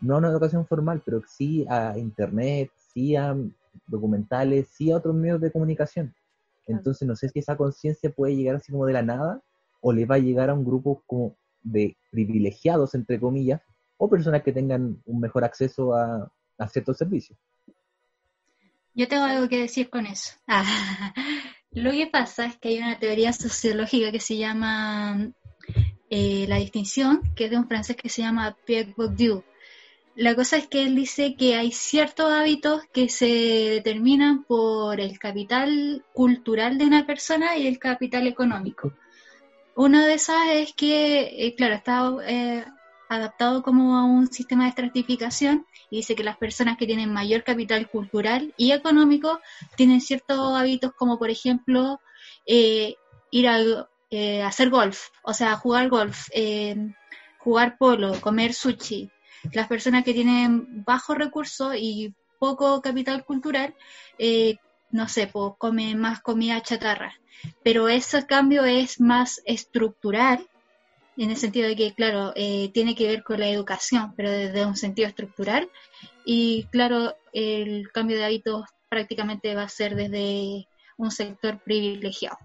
no 0.00 0.14
a 0.14 0.18
una 0.18 0.30
educación 0.30 0.66
formal, 0.66 1.02
pero 1.04 1.20
sí 1.28 1.66
a 1.68 1.98
internet, 1.98 2.70
sí 2.94 3.14
a 3.14 3.36
documentales, 3.86 4.68
sí 4.68 4.90
a 4.90 4.96
otros 4.96 5.14
medios 5.14 5.42
de 5.42 5.52
comunicación. 5.52 6.14
Entonces, 6.66 7.06
no 7.06 7.14
sé 7.16 7.28
si 7.28 7.40
esa 7.40 7.54
conciencia 7.54 8.10
puede 8.10 8.34
llegar 8.34 8.56
así 8.56 8.72
como 8.72 8.86
de 8.86 8.94
la 8.94 9.02
nada, 9.02 9.42
o 9.82 9.92
le 9.92 10.06
va 10.06 10.14
a 10.14 10.18
llegar 10.18 10.48
a 10.48 10.54
un 10.54 10.64
grupo 10.64 11.02
como 11.06 11.36
de 11.62 11.98
privilegiados, 12.10 12.94
entre 12.94 13.20
comillas, 13.20 13.60
o 13.98 14.08
personas 14.08 14.42
que 14.42 14.52
tengan 14.52 15.02
un 15.04 15.20
mejor 15.20 15.44
acceso 15.44 15.94
a, 15.94 16.32
a 16.56 16.68
ciertos 16.68 16.96
servicios. 16.96 17.38
Yo 18.94 19.06
tengo 19.06 19.24
algo 19.24 19.46
que 19.50 19.60
decir 19.60 19.90
con 19.90 20.06
eso. 20.06 20.32
Ah, 20.46 20.64
lo 21.76 21.90
que 21.90 22.06
pasa 22.06 22.46
es 22.46 22.56
que 22.56 22.70
hay 22.70 22.78
una 22.78 22.98
teoría 22.98 23.32
sociológica 23.34 24.10
que 24.10 24.20
se 24.20 24.38
llama 24.38 25.30
eh, 26.08 26.46
la 26.48 26.56
distinción, 26.56 27.20
que 27.34 27.44
es 27.44 27.50
de 27.50 27.58
un 27.58 27.68
francés 27.68 27.96
que 27.96 28.08
se 28.08 28.22
llama 28.22 28.56
Pierre 28.64 28.94
Bourdieu. 28.96 29.44
La 30.14 30.34
cosa 30.34 30.56
es 30.56 30.66
que 30.68 30.84
él 30.84 30.96
dice 30.96 31.36
que 31.36 31.54
hay 31.54 31.72
ciertos 31.72 32.32
hábitos 32.32 32.82
que 32.94 33.10
se 33.10 33.26
determinan 33.26 34.44
por 34.44 35.00
el 35.00 35.18
capital 35.18 36.02
cultural 36.14 36.78
de 36.78 36.86
una 36.86 37.04
persona 37.04 37.58
y 37.58 37.66
el 37.66 37.78
capital 37.78 38.26
económico. 38.26 38.94
Una 39.74 40.06
de 40.06 40.14
esas 40.14 40.48
es 40.52 40.72
que, 40.72 41.46
eh, 41.46 41.54
claro, 41.54 41.74
está 41.74 42.10
eh, 42.26 42.64
adaptado 43.08 43.62
como 43.62 43.96
a 43.96 44.04
un 44.04 44.26
sistema 44.32 44.64
de 44.64 44.70
estratificación 44.70 45.66
y 45.90 45.98
dice 45.98 46.14
que 46.14 46.24
las 46.24 46.36
personas 46.36 46.76
que 46.76 46.86
tienen 46.86 47.12
mayor 47.12 47.44
capital 47.44 47.88
cultural 47.88 48.54
y 48.56 48.72
económico 48.72 49.40
tienen 49.76 50.00
ciertos 50.00 50.38
hábitos 50.56 50.92
como 50.94 51.18
por 51.18 51.30
ejemplo 51.30 52.00
eh, 52.46 52.96
ir 53.30 53.48
a 53.48 53.88
eh, 54.10 54.42
hacer 54.42 54.70
golf, 54.70 55.08
o 55.22 55.34
sea, 55.34 55.56
jugar 55.56 55.88
golf, 55.88 56.28
eh, 56.32 56.76
jugar 57.38 57.76
polo, 57.78 58.20
comer 58.20 58.54
sushi. 58.54 59.10
Las 59.52 59.68
personas 59.68 60.04
que 60.04 60.14
tienen 60.14 60.84
bajos 60.84 61.16
recursos 61.16 61.74
y 61.76 62.14
poco 62.38 62.80
capital 62.82 63.24
cultural, 63.24 63.74
eh, 64.18 64.56
no 64.90 65.08
sé, 65.08 65.26
pues 65.26 65.52
comen 65.58 65.98
más 65.98 66.20
comida 66.20 66.62
chatarra. 66.62 67.14
Pero 67.62 67.88
ese 67.88 68.26
cambio 68.26 68.64
es 68.64 69.00
más 69.00 69.42
estructural 69.44 70.48
en 71.16 71.30
el 71.30 71.36
sentido 71.36 71.68
de 71.68 71.76
que, 71.76 71.94
claro, 71.94 72.32
eh, 72.36 72.70
tiene 72.72 72.94
que 72.94 73.06
ver 73.06 73.22
con 73.22 73.40
la 73.40 73.48
educación, 73.48 74.12
pero 74.16 74.30
desde 74.30 74.66
un 74.66 74.76
sentido 74.76 75.08
estructural. 75.08 75.70
Y 76.24 76.64
claro, 76.70 77.16
el 77.32 77.90
cambio 77.92 78.16
de 78.16 78.24
hábitos 78.24 78.64
prácticamente 78.88 79.54
va 79.54 79.62
a 79.62 79.68
ser 79.68 79.94
desde 79.96 80.68
un 80.96 81.10
sector 81.10 81.58
privilegiado. 81.60 82.38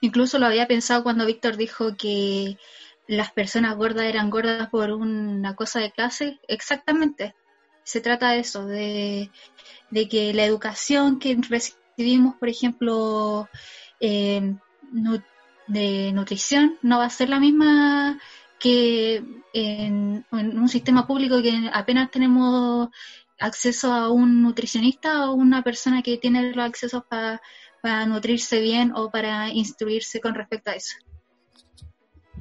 Incluso 0.00 0.38
lo 0.38 0.46
había 0.46 0.68
pensado 0.68 1.02
cuando 1.02 1.26
Víctor 1.26 1.56
dijo 1.56 1.96
que 1.96 2.56
las 3.06 3.32
personas 3.32 3.76
gordas 3.76 4.04
eran 4.04 4.30
gordas 4.30 4.68
por 4.68 4.92
una 4.92 5.56
cosa 5.56 5.80
de 5.80 5.90
clase. 5.90 6.38
Exactamente. 6.46 7.34
Se 7.82 8.00
trata 8.00 8.30
de 8.30 8.40
eso, 8.40 8.66
de, 8.66 9.30
de 9.90 10.08
que 10.08 10.34
la 10.34 10.44
educación 10.44 11.18
que 11.18 11.36
recibimos, 11.48 12.36
por 12.36 12.48
ejemplo, 12.48 13.48
eh, 13.98 14.54
de 15.68 16.12
nutrición 16.12 16.76
no 16.82 16.98
va 16.98 17.04
a 17.06 17.10
ser 17.10 17.28
la 17.28 17.38
misma 17.40 18.18
que 18.58 19.22
en, 19.52 20.24
en 20.32 20.58
un 20.58 20.68
sistema 20.68 21.06
público 21.06 21.40
que 21.40 21.70
apenas 21.72 22.10
tenemos 22.10 22.88
acceso 23.38 23.92
a 23.92 24.10
un 24.10 24.42
nutricionista 24.42 25.30
o 25.30 25.34
una 25.34 25.62
persona 25.62 26.02
que 26.02 26.16
tiene 26.18 26.52
los 26.52 26.64
accesos 26.66 27.04
pa- 27.08 27.40
para 27.80 28.04
nutrirse 28.06 28.60
bien 28.60 28.92
o 28.96 29.10
para 29.10 29.50
instruirse 29.50 30.20
con 30.20 30.34
respecto 30.34 30.70
a 30.70 30.74
eso. 30.74 30.96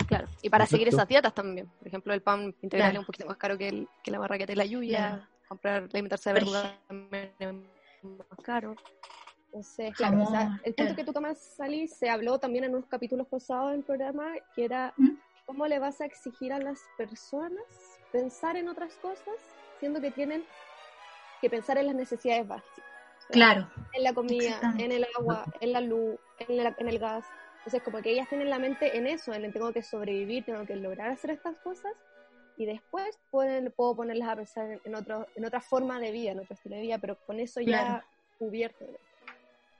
Claro, 0.07 0.27
y 0.41 0.49
para 0.49 0.65
seguir 0.65 0.87
esas 0.87 1.07
dietas 1.07 1.33
también. 1.33 1.67
Por 1.79 1.87
ejemplo, 1.87 2.13
el 2.13 2.21
pan 2.21 2.55
integral 2.61 2.91
Claro. 2.91 2.93
es 2.93 2.99
un 2.99 3.05
poquito 3.05 3.25
más 3.27 3.37
caro 3.37 3.57
que, 3.57 3.67
el, 3.67 3.87
que 4.03 4.09
la 4.11 4.19
barraqueta 4.19 4.53
y 4.53 4.55
la 4.55 4.65
lluvia. 4.65 4.97
Claro. 5.09 5.27
Comprar, 5.47 5.83
alimentarse 5.93 6.29
de 6.33 6.39
Por 6.39 6.43
verduras 6.45 6.73
también 6.87 7.31
es 7.39 7.53
más 8.03 8.39
caro. 8.43 8.75
Entonces, 9.57 9.95
claro, 9.95 10.21
o 10.21 10.25
sea, 10.27 10.59
el 10.63 10.75
punto 10.75 10.95
que 10.95 11.03
tú 11.03 11.13
tomas, 11.13 11.39
Sally, 11.55 11.87
se 11.87 12.09
habló 12.09 12.39
también 12.39 12.63
en 12.65 12.75
unos 12.75 12.87
capítulos 12.87 13.27
pasados 13.27 13.71
del 13.71 13.83
programa, 13.83 14.33
que 14.53 14.65
era 14.65 14.93
¿Mm? 14.97 15.15
cómo 15.45 15.65
le 15.65 15.79
vas 15.79 15.99
a 15.99 16.05
exigir 16.05 16.53
a 16.53 16.59
las 16.59 16.91
personas 16.95 17.99
pensar 18.11 18.55
en 18.55 18.69
otras 18.69 18.95
cosas, 18.99 19.33
siendo 19.79 19.99
que 19.99 20.11
tienen 20.11 20.47
que 21.41 21.49
pensar 21.49 21.79
en 21.79 21.87
las 21.87 21.95
necesidades 21.95 22.47
básicas. 22.47 22.91
Claro, 23.29 23.67
en 23.93 24.03
la 24.03 24.13
comida, 24.13 24.61
en 24.77 24.91
el 24.91 25.05
agua, 25.17 25.47
en 25.59 25.71
la 25.71 25.81
luz, 25.81 26.19
en, 26.37 26.57
la- 26.57 26.75
en 26.77 26.87
el 26.87 26.99
gas. 26.99 27.33
Entonces, 27.59 27.81
como 27.81 27.99
que 28.01 28.11
ellas 28.11 28.29
tienen 28.29 28.49
la 28.51 28.59
mente 28.59 28.95
en 28.95 29.07
eso, 29.07 29.33
en 29.33 29.43
el 29.43 29.51
tengo 29.53 29.73
que 29.73 29.81
sobrevivir, 29.81 30.45
tengo 30.45 30.65
que 30.67 30.75
lograr 30.75 31.09
hacer 31.09 31.31
estas 31.31 31.57
cosas, 31.59 31.91
y 32.55 32.65
después 32.67 33.19
pueden, 33.31 33.71
puedo 33.75 33.95
ponerlas 33.95 34.29
a 34.29 34.35
pensar 34.35 34.79
en, 34.83 34.95
otro, 34.95 35.27
en 35.35 35.45
otra 35.45 35.61
forma 35.61 35.99
de 35.99 36.11
vida, 36.11 36.31
en 36.31 36.39
otro 36.39 36.53
estilo 36.53 36.75
de 36.75 36.81
vida, 36.83 36.99
pero 36.99 37.19
con 37.25 37.39
eso 37.39 37.59
ya 37.61 38.05
cubierto. 38.37 38.85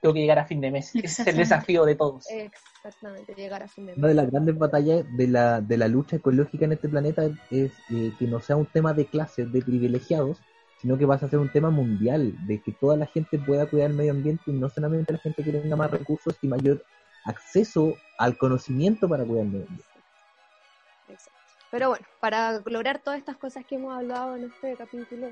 Tengo 0.00 0.14
que 0.14 0.20
llegar 0.20 0.38
a 0.38 0.44
fin 0.44 0.60
de 0.60 0.70
mes. 0.70 0.94
Ese 0.94 1.22
es 1.22 1.28
el 1.28 1.36
desafío 1.36 1.84
de 1.84 1.96
todos. 1.96 2.26
Exactamente, 2.30 3.34
llegar 3.34 3.62
a 3.62 3.68
fin 3.68 3.86
de 3.86 3.94
Una 3.94 4.08
de 4.08 4.14
mes. 4.14 4.22
las 4.22 4.30
grandes 4.30 4.56
batallas 4.58 5.04
de 5.16 5.26
la, 5.26 5.60
de 5.60 5.76
la 5.76 5.88
lucha 5.88 6.16
ecológica 6.16 6.64
en 6.64 6.72
este 6.72 6.88
planeta 6.88 7.24
es 7.50 7.72
eh, 7.90 8.12
que 8.18 8.26
no 8.26 8.40
sea 8.40 8.56
un 8.56 8.66
tema 8.66 8.92
de 8.92 9.06
clases, 9.06 9.52
de 9.52 9.60
privilegiados, 9.60 10.38
sino 10.80 10.96
que 10.96 11.04
vas 11.04 11.22
a 11.22 11.28
ser 11.28 11.40
un 11.40 11.50
tema 11.50 11.70
mundial, 11.70 12.34
de 12.46 12.62
que 12.62 12.72
toda 12.72 12.96
la 12.96 13.06
gente 13.06 13.38
pueda 13.38 13.66
cuidar 13.66 13.90
el 13.90 13.96
medio 13.96 14.12
ambiente 14.12 14.44
y 14.46 14.52
no 14.52 14.68
solamente 14.68 15.12
la 15.12 15.18
gente 15.18 15.42
que 15.42 15.52
tenga 15.52 15.74
más 15.74 15.90
recursos 15.90 16.36
y 16.40 16.46
mayor 16.46 16.84
acceso 17.24 17.94
al 18.18 18.38
conocimiento 18.38 19.08
para 19.08 19.24
cuidar 19.24 19.46
el 19.46 19.50
medio 19.50 19.66
ambiente. 19.66 19.92
Exacto. 21.08 21.40
Pero 21.72 21.88
bueno, 21.88 22.06
para 22.20 22.60
lograr 22.64 23.00
todas 23.00 23.18
estas 23.18 23.36
cosas 23.36 23.64
que 23.66 23.74
hemos 23.74 23.92
hablado 23.96 24.36
en 24.36 24.44
este 24.44 24.76
capítulo, 24.76 25.28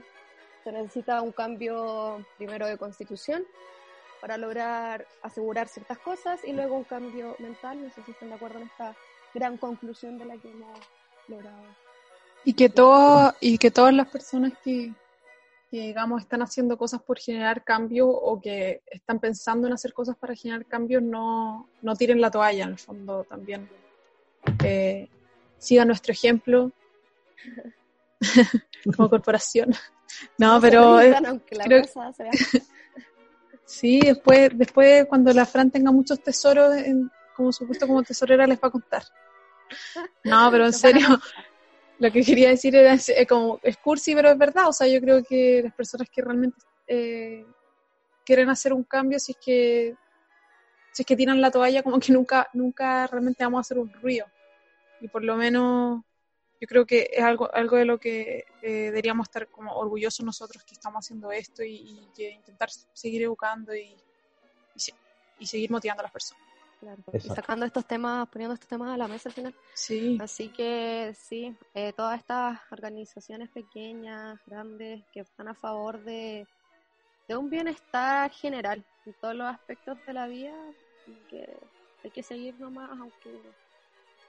se 0.64 0.72
necesita 0.72 1.22
un 1.22 1.30
cambio 1.30 2.26
primero 2.36 2.66
de 2.66 2.76
constitución 2.76 3.44
para 4.26 4.38
lograr 4.38 5.06
asegurar 5.22 5.68
ciertas 5.68 5.98
cosas 5.98 6.40
y 6.44 6.52
luego 6.52 6.74
un 6.76 6.82
cambio 6.82 7.36
mental. 7.38 7.80
No 7.80 7.88
sé 7.90 8.02
si 8.02 8.10
están 8.10 8.28
de 8.30 8.34
acuerdo 8.34 8.58
en 8.58 8.64
esta 8.64 8.92
gran 9.32 9.56
conclusión 9.56 10.18
de 10.18 10.24
la 10.24 10.36
que 10.36 10.50
hemos 10.50 10.76
logrado. 11.28 11.62
Y 12.42 12.52
que, 12.54 12.68
todo, 12.68 13.32
y 13.40 13.56
que 13.56 13.70
todas 13.70 13.94
las 13.94 14.08
personas 14.08 14.52
que, 14.64 14.92
que, 15.70 15.76
digamos, 15.80 16.22
están 16.22 16.42
haciendo 16.42 16.76
cosas 16.76 17.00
por 17.02 17.20
generar 17.20 17.62
cambios 17.62 18.08
o 18.10 18.40
que 18.40 18.82
están 18.86 19.20
pensando 19.20 19.68
en 19.68 19.74
hacer 19.74 19.92
cosas 19.92 20.16
para 20.16 20.34
generar 20.34 20.66
cambios 20.66 21.04
no, 21.04 21.68
no 21.82 21.94
tiren 21.94 22.20
la 22.20 22.32
toalla, 22.32 22.64
en 22.64 22.70
el 22.70 22.78
fondo 22.80 23.22
también. 23.22 23.68
Eh, 24.64 25.08
sigan 25.58 25.86
nuestro 25.86 26.10
ejemplo 26.12 26.72
como 28.96 29.08
corporación. 29.08 29.70
No, 30.38 30.60
pero 30.60 31.00
eh, 31.00 31.14
aunque 31.26 31.56
la 31.56 31.64
creo- 31.64 31.84
sí, 33.66 34.00
después, 34.00 34.50
después 34.54 35.06
cuando 35.06 35.32
la 35.32 35.44
Fran 35.46 35.70
tenga 35.70 35.92
muchos 35.92 36.22
tesoros 36.22 36.74
en- 36.76 37.10
como 37.34 37.52
su 37.52 37.66
puesto 37.66 37.86
como 37.86 38.02
tesorera 38.02 38.46
les 38.46 38.58
va 38.58 38.68
a 38.68 38.70
contar. 38.70 39.02
No, 40.24 40.50
pero 40.50 40.66
en 40.66 40.72
serio, 40.72 41.06
lo 41.98 42.10
que 42.12 42.22
quería 42.22 42.50
decir 42.50 42.74
era 42.76 42.94
eh, 42.94 43.26
como 43.26 43.60
es 43.62 43.76
cursi, 43.78 44.14
pero 44.14 44.30
es 44.30 44.38
verdad. 44.38 44.68
O 44.68 44.72
sea, 44.72 44.86
yo 44.86 45.00
creo 45.00 45.22
que 45.22 45.62
las 45.64 45.74
personas 45.74 46.08
que 46.10 46.22
realmente 46.22 46.58
eh, 46.86 47.44
quieren 48.24 48.48
hacer 48.50 48.72
un 48.72 48.84
cambio, 48.84 49.18
si 49.18 49.32
es 49.32 49.38
que 49.44 49.94
si 50.92 51.02
es 51.02 51.06
que 51.06 51.16
tiran 51.16 51.40
la 51.40 51.50
toalla, 51.50 51.82
como 51.82 51.98
que 52.00 52.12
nunca 52.12 52.48
nunca 52.54 53.06
realmente 53.06 53.44
vamos 53.44 53.58
a 53.58 53.60
hacer 53.62 53.78
un 53.78 53.92
ruido. 53.92 54.26
Y 55.00 55.08
por 55.08 55.22
lo 55.24 55.36
menos 55.36 56.02
yo 56.60 56.66
creo 56.66 56.86
que 56.86 57.08
es 57.12 57.22
algo 57.22 57.52
algo 57.54 57.76
de 57.76 57.84
lo 57.84 57.98
que 57.98 58.44
eh, 58.62 58.70
deberíamos 58.90 59.26
estar 59.28 59.48
como 59.48 59.72
orgullosos 59.74 60.24
nosotros 60.24 60.64
que 60.64 60.74
estamos 60.74 61.04
haciendo 61.04 61.30
esto 61.30 61.62
y, 61.62 61.74
y 61.76 62.10
que 62.14 62.30
intentar 62.30 62.70
seguir 62.92 63.22
educando 63.22 63.74
y, 63.74 64.02
y, 64.74 64.80
se- 64.80 64.94
y 65.38 65.46
seguir 65.46 65.70
motivando 65.70 66.00
a 66.00 66.04
las 66.04 66.12
personas. 66.12 66.42
Claro, 66.78 67.02
y 67.12 67.20
sacando 67.20 67.64
estos 67.64 67.86
temas, 67.86 68.28
poniendo 68.28 68.52
estos 68.54 68.68
temas 68.68 68.90
a 68.94 68.98
la 68.98 69.08
mesa 69.08 69.28
al 69.30 69.34
final. 69.34 69.54
Sí. 69.74 70.18
Así 70.20 70.52
que 70.52 71.14
sí, 71.18 71.56
eh, 71.74 71.92
todas 71.94 72.18
estas 72.20 72.60
organizaciones 72.70 73.50
pequeñas, 73.50 74.38
grandes, 74.44 75.04
que 75.10 75.20
están 75.20 75.48
a 75.48 75.54
favor 75.54 76.02
de, 76.04 76.46
de 77.28 77.36
un 77.36 77.48
bienestar 77.48 78.30
general 78.30 78.84
en 79.06 79.14
todos 79.14 79.34
los 79.34 79.46
aspectos 79.46 80.04
de 80.04 80.12
la 80.12 80.26
vida, 80.26 80.54
y 81.06 81.14
que 81.28 81.46
hay 82.04 82.10
que 82.10 82.22
seguir 82.22 82.58
nomás, 82.58 82.90
aunque 83.00 83.40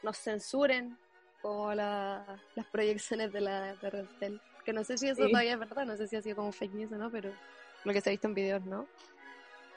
nos 0.04 0.18
censuren, 0.18 0.98
como 1.42 1.74
la- 1.74 2.40
las 2.56 2.66
proyecciones 2.68 3.32
de 3.32 3.42
la 3.42 3.76
de 3.76 3.90
Rentel. 3.90 4.42
Que 4.66 4.74
no 4.74 4.84
sé 4.84 4.98
si 4.98 5.08
eso 5.08 5.24
Sí. 5.26 5.32
todavía 5.32 5.54
es 5.54 5.60
verdad, 5.60 5.86
no 5.86 5.96
sé 5.98 6.08
si 6.08 6.16
ha 6.16 6.22
sido 6.22 6.36
como 6.36 6.52
fake 6.52 6.74
news 6.74 6.92
o 6.92 6.98
no, 6.98 7.10
pero 7.10 7.32
lo 7.86 7.94
que 7.94 8.02
se 8.02 8.10
ha 8.10 8.12
visto 8.12 8.28
en 8.28 8.34
videos, 8.34 8.66
¿no? 8.66 8.86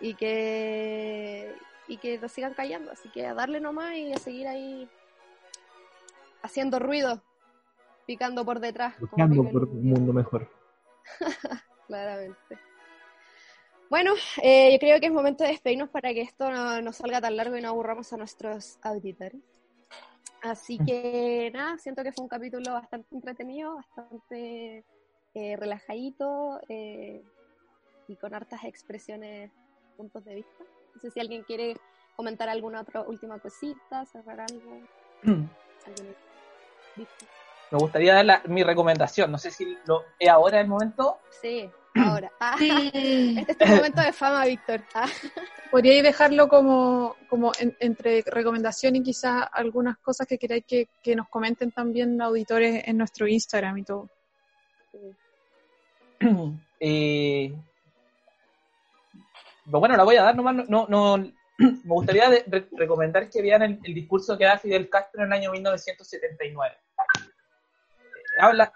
Y 0.00 0.14
que, 0.14 1.54
y 1.86 1.96
que 1.98 2.18
nos 2.18 2.32
sigan 2.32 2.54
callando, 2.54 2.90
así 2.90 3.08
que 3.10 3.26
a 3.26 3.34
darle 3.34 3.60
nomás 3.60 3.94
y 3.94 4.12
a 4.12 4.16
seguir 4.18 4.48
ahí 4.48 4.88
haciendo 6.42 6.78
ruido, 6.78 7.22
picando 8.06 8.44
por 8.44 8.60
detrás. 8.60 8.94
como 8.96 9.10
Luchando 9.12 9.42
pica 9.42 9.52
por 9.52 9.64
un 9.68 9.84
mundo 9.90 10.12
mejor. 10.12 10.48
Claramente. 11.86 12.58
Bueno, 13.88 14.14
eh, 14.42 14.72
yo 14.72 14.78
creo 14.78 15.00
que 15.00 15.06
es 15.06 15.12
momento 15.12 15.42
de 15.44 15.50
despedirnos 15.50 15.90
para 15.90 16.14
que 16.14 16.22
esto 16.22 16.50
no, 16.50 16.80
no 16.80 16.92
salga 16.92 17.20
tan 17.20 17.36
largo 17.36 17.56
y 17.56 17.60
no 17.60 17.68
aburramos 17.70 18.12
a 18.12 18.16
nuestros 18.16 18.78
auditores. 18.82 19.40
Así 20.42 20.78
que 20.78 21.50
nada, 21.52 21.76
siento 21.78 22.02
que 22.02 22.12
fue 22.12 22.24
un 22.24 22.28
capítulo 22.28 22.72
bastante 22.72 23.14
entretenido, 23.14 23.74
bastante 23.74 24.84
eh, 25.34 25.56
relajadito 25.56 26.60
eh, 26.68 27.22
y 28.08 28.16
con 28.16 28.34
hartas 28.34 28.64
expresiones, 28.64 29.52
puntos 29.96 30.24
de 30.24 30.36
vista. 30.36 30.64
No 30.94 31.00
sé 31.00 31.10
si 31.10 31.20
alguien 31.20 31.42
quiere 31.44 31.76
comentar 32.16 32.48
alguna 32.48 32.80
otra 32.80 33.02
última 33.02 33.38
cosita, 33.38 34.04
cerrar 34.06 34.40
algo. 34.40 34.80
vista. 36.96 37.26
Me 37.70 37.78
gustaría 37.78 38.14
dar 38.14 38.24
la- 38.24 38.42
mi 38.46 38.62
recomendación. 38.64 39.30
No 39.30 39.38
sé 39.38 39.50
si 39.50 39.76
lo 39.86 40.02
es 40.18 40.28
ahora 40.28 40.60
el 40.60 40.68
momento. 40.68 41.18
Sí, 41.40 41.70
ahora. 41.94 42.30
Ah, 42.40 42.56
Sí. 42.58 42.90
este 43.38 43.52
es 43.52 43.58
tu 43.58 43.66
momento 43.66 44.00
de 44.00 44.12
fama, 44.12 44.44
Víctor. 44.46 44.82
Ah. 44.94 45.06
Podríais 45.70 46.02
dejarlo 46.02 46.48
como, 46.48 47.16
como 47.28 47.52
en- 47.60 47.76
entre 47.78 48.22
recomendación 48.26 48.96
y 48.96 49.02
quizás 49.02 49.44
algunas 49.52 49.98
cosas 49.98 50.26
que 50.26 50.36
queráis 50.38 50.64
que, 50.66 50.88
que 51.02 51.14
nos 51.14 51.28
comenten 51.28 51.70
también 51.70 52.20
auditores 52.20 52.82
en 52.86 52.98
nuestro 52.98 53.26
Instagram 53.28 53.78
y 53.78 53.84
todo. 53.84 54.08
Eh, 56.82 57.54
bueno, 59.66 59.96
la 59.96 60.04
voy 60.04 60.16
a 60.16 60.22
dar 60.22 60.34
nomás. 60.36 60.68
No, 60.68 60.86
no, 60.88 61.16
me 61.58 61.74
gustaría 61.84 62.28
de- 62.30 62.44
re- 62.46 62.68
recomendar 62.72 63.28
que 63.28 63.42
vean 63.42 63.62
el, 63.62 63.78
el 63.84 63.94
discurso 63.94 64.36
que 64.38 64.44
da 64.44 64.58
Fidel 64.58 64.88
Castro 64.88 65.20
en 65.22 65.26
el 65.26 65.32
año 65.38 65.52
1979. 65.52 66.74
Eh, 66.74 67.30
Habla, 68.38 68.72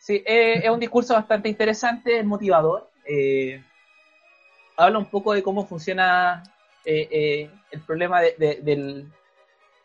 Sí, 0.00 0.22
eh, 0.26 0.62
es 0.64 0.70
un 0.70 0.80
discurso 0.80 1.12
bastante 1.14 1.48
interesante, 1.48 2.18
es 2.20 2.24
motivador. 2.24 2.88
eh, 3.06 3.62
habla 4.76 4.98
un 4.98 5.04
poco 5.06 5.32
de 5.34 5.42
cómo 5.42 5.66
funciona 5.66 6.42
eh, 6.86 7.08
eh, 7.10 7.50
el 7.70 7.80
problema 7.82 8.20
de- 8.22 8.34
de- 8.38 8.60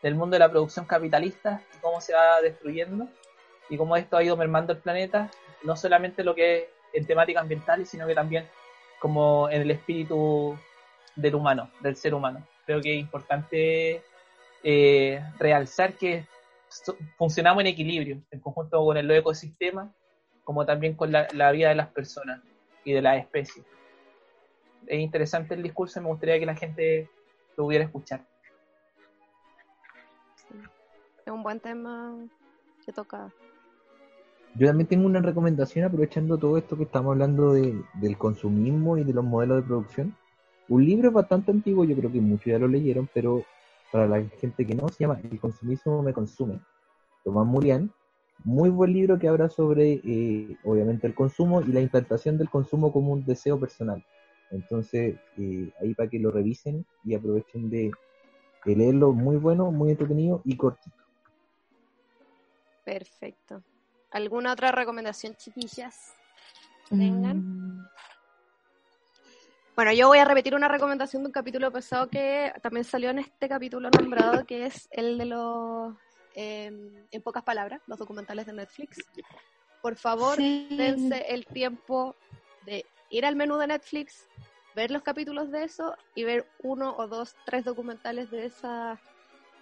del, 0.01 0.15
mundo 0.15 0.35
de 0.35 0.39
la 0.39 0.49
producción 0.49 0.85
capitalista 0.85 1.61
y 1.75 1.79
cómo 1.79 1.99
se 1.99 2.13
va 2.13 2.39
destruyendo 2.41 3.07
y 3.69 3.75
cómo 3.77 3.97
esto 3.97 4.15
ha 4.15 4.23
ido 4.23 4.37
mermando 4.37 4.71
el 4.73 4.79
planeta, 4.79 5.29
no 5.63 5.75
solamente 5.75 6.23
lo 6.23 6.33
que 6.35 6.57
es 6.57 6.63
en 6.93 7.05
temáticas 7.07 7.41
ambientales, 7.41 7.89
sino 7.89 8.07
que 8.07 8.15
también 8.15 8.47
como 8.99 9.49
en 9.49 9.63
el 9.63 9.71
espíritu 9.71 10.57
del 11.15 11.35
humano, 11.35 11.69
del 11.81 11.95
ser 11.97 12.13
humano. 12.13 12.45
Creo 12.65 12.79
que 12.81 12.93
es 12.93 12.99
importante 12.99 14.01
realzar 15.39 15.93
que 15.93 16.25
funcionamos 17.17 17.61
en 17.61 17.67
equilibrio, 17.67 18.21
en 18.31 18.39
conjunto 18.39 18.83
con 18.85 18.97
el 18.97 19.09
ecosistema, 19.11 19.91
como 20.45 20.65
también 20.65 20.95
con 20.95 21.11
la, 21.11 21.27
la 21.33 21.51
vida 21.51 21.69
de 21.69 21.75
las 21.75 21.89
personas 21.89 22.41
y 22.85 22.93
de 22.93 23.01
las 23.01 23.17
especies. 23.17 23.65
Es 24.87 24.99
interesante 24.99 25.55
el 25.55 25.63
discurso 25.63 25.99
y 25.99 26.03
me 26.03 26.09
gustaría 26.09 26.39
que 26.39 26.45
la 26.45 26.55
gente 26.55 27.09
lo 27.57 27.65
pudiera 27.65 27.83
escuchar. 27.83 28.25
Sí. 30.35 30.55
Es 31.25 31.33
un 31.33 31.41
buen 31.43 31.59
tema 31.59 32.15
que 32.85 32.93
toca. 32.93 33.33
Yo 34.53 34.67
también 34.67 34.87
tengo 34.87 35.07
una 35.07 35.19
recomendación 35.19 35.85
aprovechando 35.85 36.37
todo 36.37 36.57
esto 36.57 36.77
que 36.77 36.83
estamos 36.83 37.13
hablando 37.13 37.51
de- 37.53 37.83
del 37.95 38.17
consumismo 38.17 38.97
y 38.97 39.03
de 39.03 39.13
los 39.13 39.25
modelos 39.25 39.57
de 39.57 39.67
producción. 39.67 40.15
Un 40.69 40.85
libro 40.85 41.11
bastante 41.11 41.51
antiguo, 41.51 41.83
yo 41.83 41.95
creo 41.95 42.11
que 42.11 42.21
muchos 42.21 42.45
ya 42.45 42.59
lo 42.59 42.67
leyeron, 42.67 43.09
pero 43.13 43.43
para 43.91 44.07
la 44.07 44.21
gente 44.39 44.65
que 44.65 44.75
no, 44.75 44.87
se 44.89 45.03
llama 45.03 45.19
El 45.23 45.39
consumismo 45.39 46.01
me 46.03 46.13
consume. 46.13 46.59
Tomás 47.23 47.45
Murián, 47.45 47.91
muy 48.43 48.69
buen 48.69 48.93
libro 48.93 49.17
que 49.17 49.27
habla 49.27 49.49
sobre, 49.49 50.01
eh, 50.03 50.57
obviamente, 50.63 51.07
el 51.07 51.15
consumo 51.15 51.61
y 51.61 51.67
la 51.67 51.81
implantación 51.81 52.37
del 52.37 52.49
consumo 52.49 52.91
como 52.91 53.13
un 53.13 53.25
deseo 53.25 53.59
personal. 53.59 54.03
Entonces, 54.51 55.15
eh, 55.37 55.71
ahí 55.81 55.93
para 55.95 56.09
que 56.09 56.19
lo 56.19 56.31
revisen 56.31 56.85
y 57.03 57.15
aprovechen 57.15 57.69
de, 57.69 57.91
de 58.65 58.75
leerlo, 58.75 59.13
muy 59.13 59.37
bueno, 59.37 59.71
muy 59.71 59.91
entretenido 59.91 60.41
y 60.45 60.55
cortito. 60.55 60.95
Perfecto. 62.83 63.63
¿Alguna 64.11 64.53
otra 64.53 64.71
recomendación, 64.71 65.35
chiquillas? 65.35 66.13
que 66.89 66.95
tengan? 66.95 67.37
Mm, 67.37 67.87
Bueno, 69.75 69.91
yo 69.91 70.07
voy 70.07 70.19
a 70.19 70.25
repetir 70.25 70.55
una 70.55 70.67
recomendación 70.67 71.23
de 71.23 71.27
un 71.27 71.33
capítulo 71.33 71.71
pasado 71.71 72.07
que 72.07 72.53
también 72.61 72.85
salió 72.85 73.09
en 73.09 73.19
este 73.19 73.49
capítulo 73.49 73.89
nombrado, 73.89 74.45
que 74.45 74.67
es 74.67 74.87
el 74.91 75.17
de 75.17 75.25
los, 75.25 75.95
eh, 76.35 76.71
en 77.11 77.21
pocas 77.21 77.43
palabras, 77.43 77.81
los 77.87 77.97
documentales 77.97 78.45
de 78.45 78.53
Netflix. 78.53 79.07
Por 79.81 79.95
favor, 79.95 80.37
Sí. 80.37 80.67
dense 80.71 81.25
el 81.29 81.45
tiempo 81.45 82.15
de 82.65 82.85
ir 83.09 83.25
al 83.25 83.35
menú 83.35 83.57
de 83.57 83.67
Netflix, 83.67 84.27
ver 84.75 84.91
los 84.91 85.03
capítulos 85.03 85.51
de 85.51 85.63
eso 85.63 85.95
y 86.15 86.23
ver 86.23 86.45
uno 86.63 86.95
o 86.97 87.07
dos, 87.07 87.35
tres 87.45 87.63
documentales 87.63 88.29
de 88.31 88.45
esa, 88.45 88.99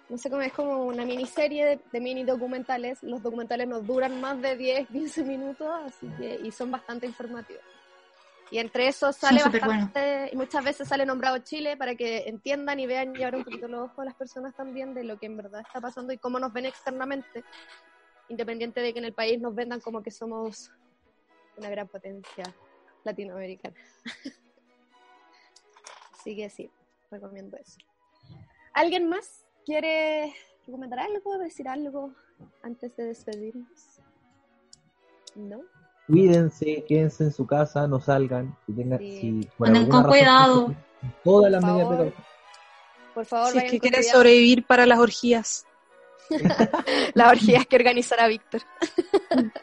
no 0.09 0.17
sé 0.17 0.29
cómo 0.29 0.41
es, 0.41 0.53
como 0.53 0.85
una 0.85 1.05
miniserie 1.05 1.65
de, 1.65 1.79
de 1.91 1.99
mini 1.99 2.23
documentales. 2.23 3.03
Los 3.03 3.21
documentales 3.21 3.67
no 3.67 3.81
duran 3.81 4.19
más 4.19 4.41
de 4.41 4.55
10, 4.55 4.87
15 4.87 5.23
minutos, 5.23 5.67
así 5.85 6.07
que, 6.17 6.39
y 6.43 6.51
son 6.51 6.71
bastante 6.71 7.05
informativos. 7.05 7.63
Y 8.51 8.59
entre 8.59 8.87
esos 8.87 9.15
sale 9.15 9.41
bastante, 9.43 10.29
y 10.31 10.35
muchas 10.35 10.63
veces 10.63 10.87
sale 10.87 11.05
nombrado 11.05 11.39
Chile 11.39 11.75
para 11.75 11.95
que 11.95 12.27
entiendan 12.27 12.79
y 12.79 12.85
vean 12.85 13.15
y 13.15 13.23
abran 13.23 13.39
un 13.39 13.45
poquito 13.45 13.67
los 13.67 13.89
ojos 13.89 13.99
a 13.99 14.05
las 14.05 14.15
personas 14.15 14.55
también 14.55 14.93
de 14.93 15.03
lo 15.03 15.17
que 15.17 15.25
en 15.25 15.37
verdad 15.37 15.61
está 15.61 15.81
pasando 15.81 16.13
y 16.13 16.17
cómo 16.17 16.39
nos 16.39 16.53
ven 16.53 16.65
externamente, 16.65 17.43
independiente 18.29 18.81
de 18.81 18.93
que 18.93 18.99
en 18.99 19.05
el 19.05 19.13
país 19.13 19.39
nos 19.41 19.55
vendan 19.55 19.79
como 19.79 20.03
que 20.03 20.11
somos 20.11 20.71
una 21.57 21.69
gran 21.69 21.87
potencia 21.87 22.43
latinoamericana. 23.03 23.75
Así 26.19 26.35
que 26.35 26.49
sí, 26.49 26.69
recomiendo 27.11 27.57
eso. 27.57 27.79
¿Alguien 28.73 29.09
más 29.09 29.45
quiere 29.65 30.33
recomendar 30.65 30.99
algo, 30.99 31.37
decir 31.37 31.67
algo 31.67 32.13
antes 32.61 32.95
de 32.95 33.05
despedirnos? 33.05 33.99
¿No? 35.35 35.61
Cuídense, 36.07 36.83
quédense 36.87 37.23
en 37.25 37.31
su 37.31 37.45
casa, 37.47 37.87
no 37.87 37.99
salgan. 37.99 38.55
Si 38.65 38.73
tengan, 38.73 38.99
Sí. 38.99 39.19
si 39.19 39.27
Anden 39.59 39.75
alguna 39.83 40.01
con 40.01 40.11
cuidado. 40.11 40.75
Todas 41.23 41.51
las 41.51 41.61
Por 41.61 41.71
medidas 41.71 41.89
de 41.89 41.95
favor. 41.95 42.11
precaución. 42.13 42.33
Por 43.13 43.25
favor, 43.25 43.51
Si 43.51 43.57
es 43.59 43.71
que 43.71 43.79
cuidado. 43.79 44.03
sobrevivir 44.11 44.65
para 44.65 44.85
las 44.85 44.99
orgías. 44.99 45.65
Las 47.15 47.31
orgías 47.31 47.65
que 47.67 47.75
organizará 47.75 48.27
Víctor. 48.27 48.61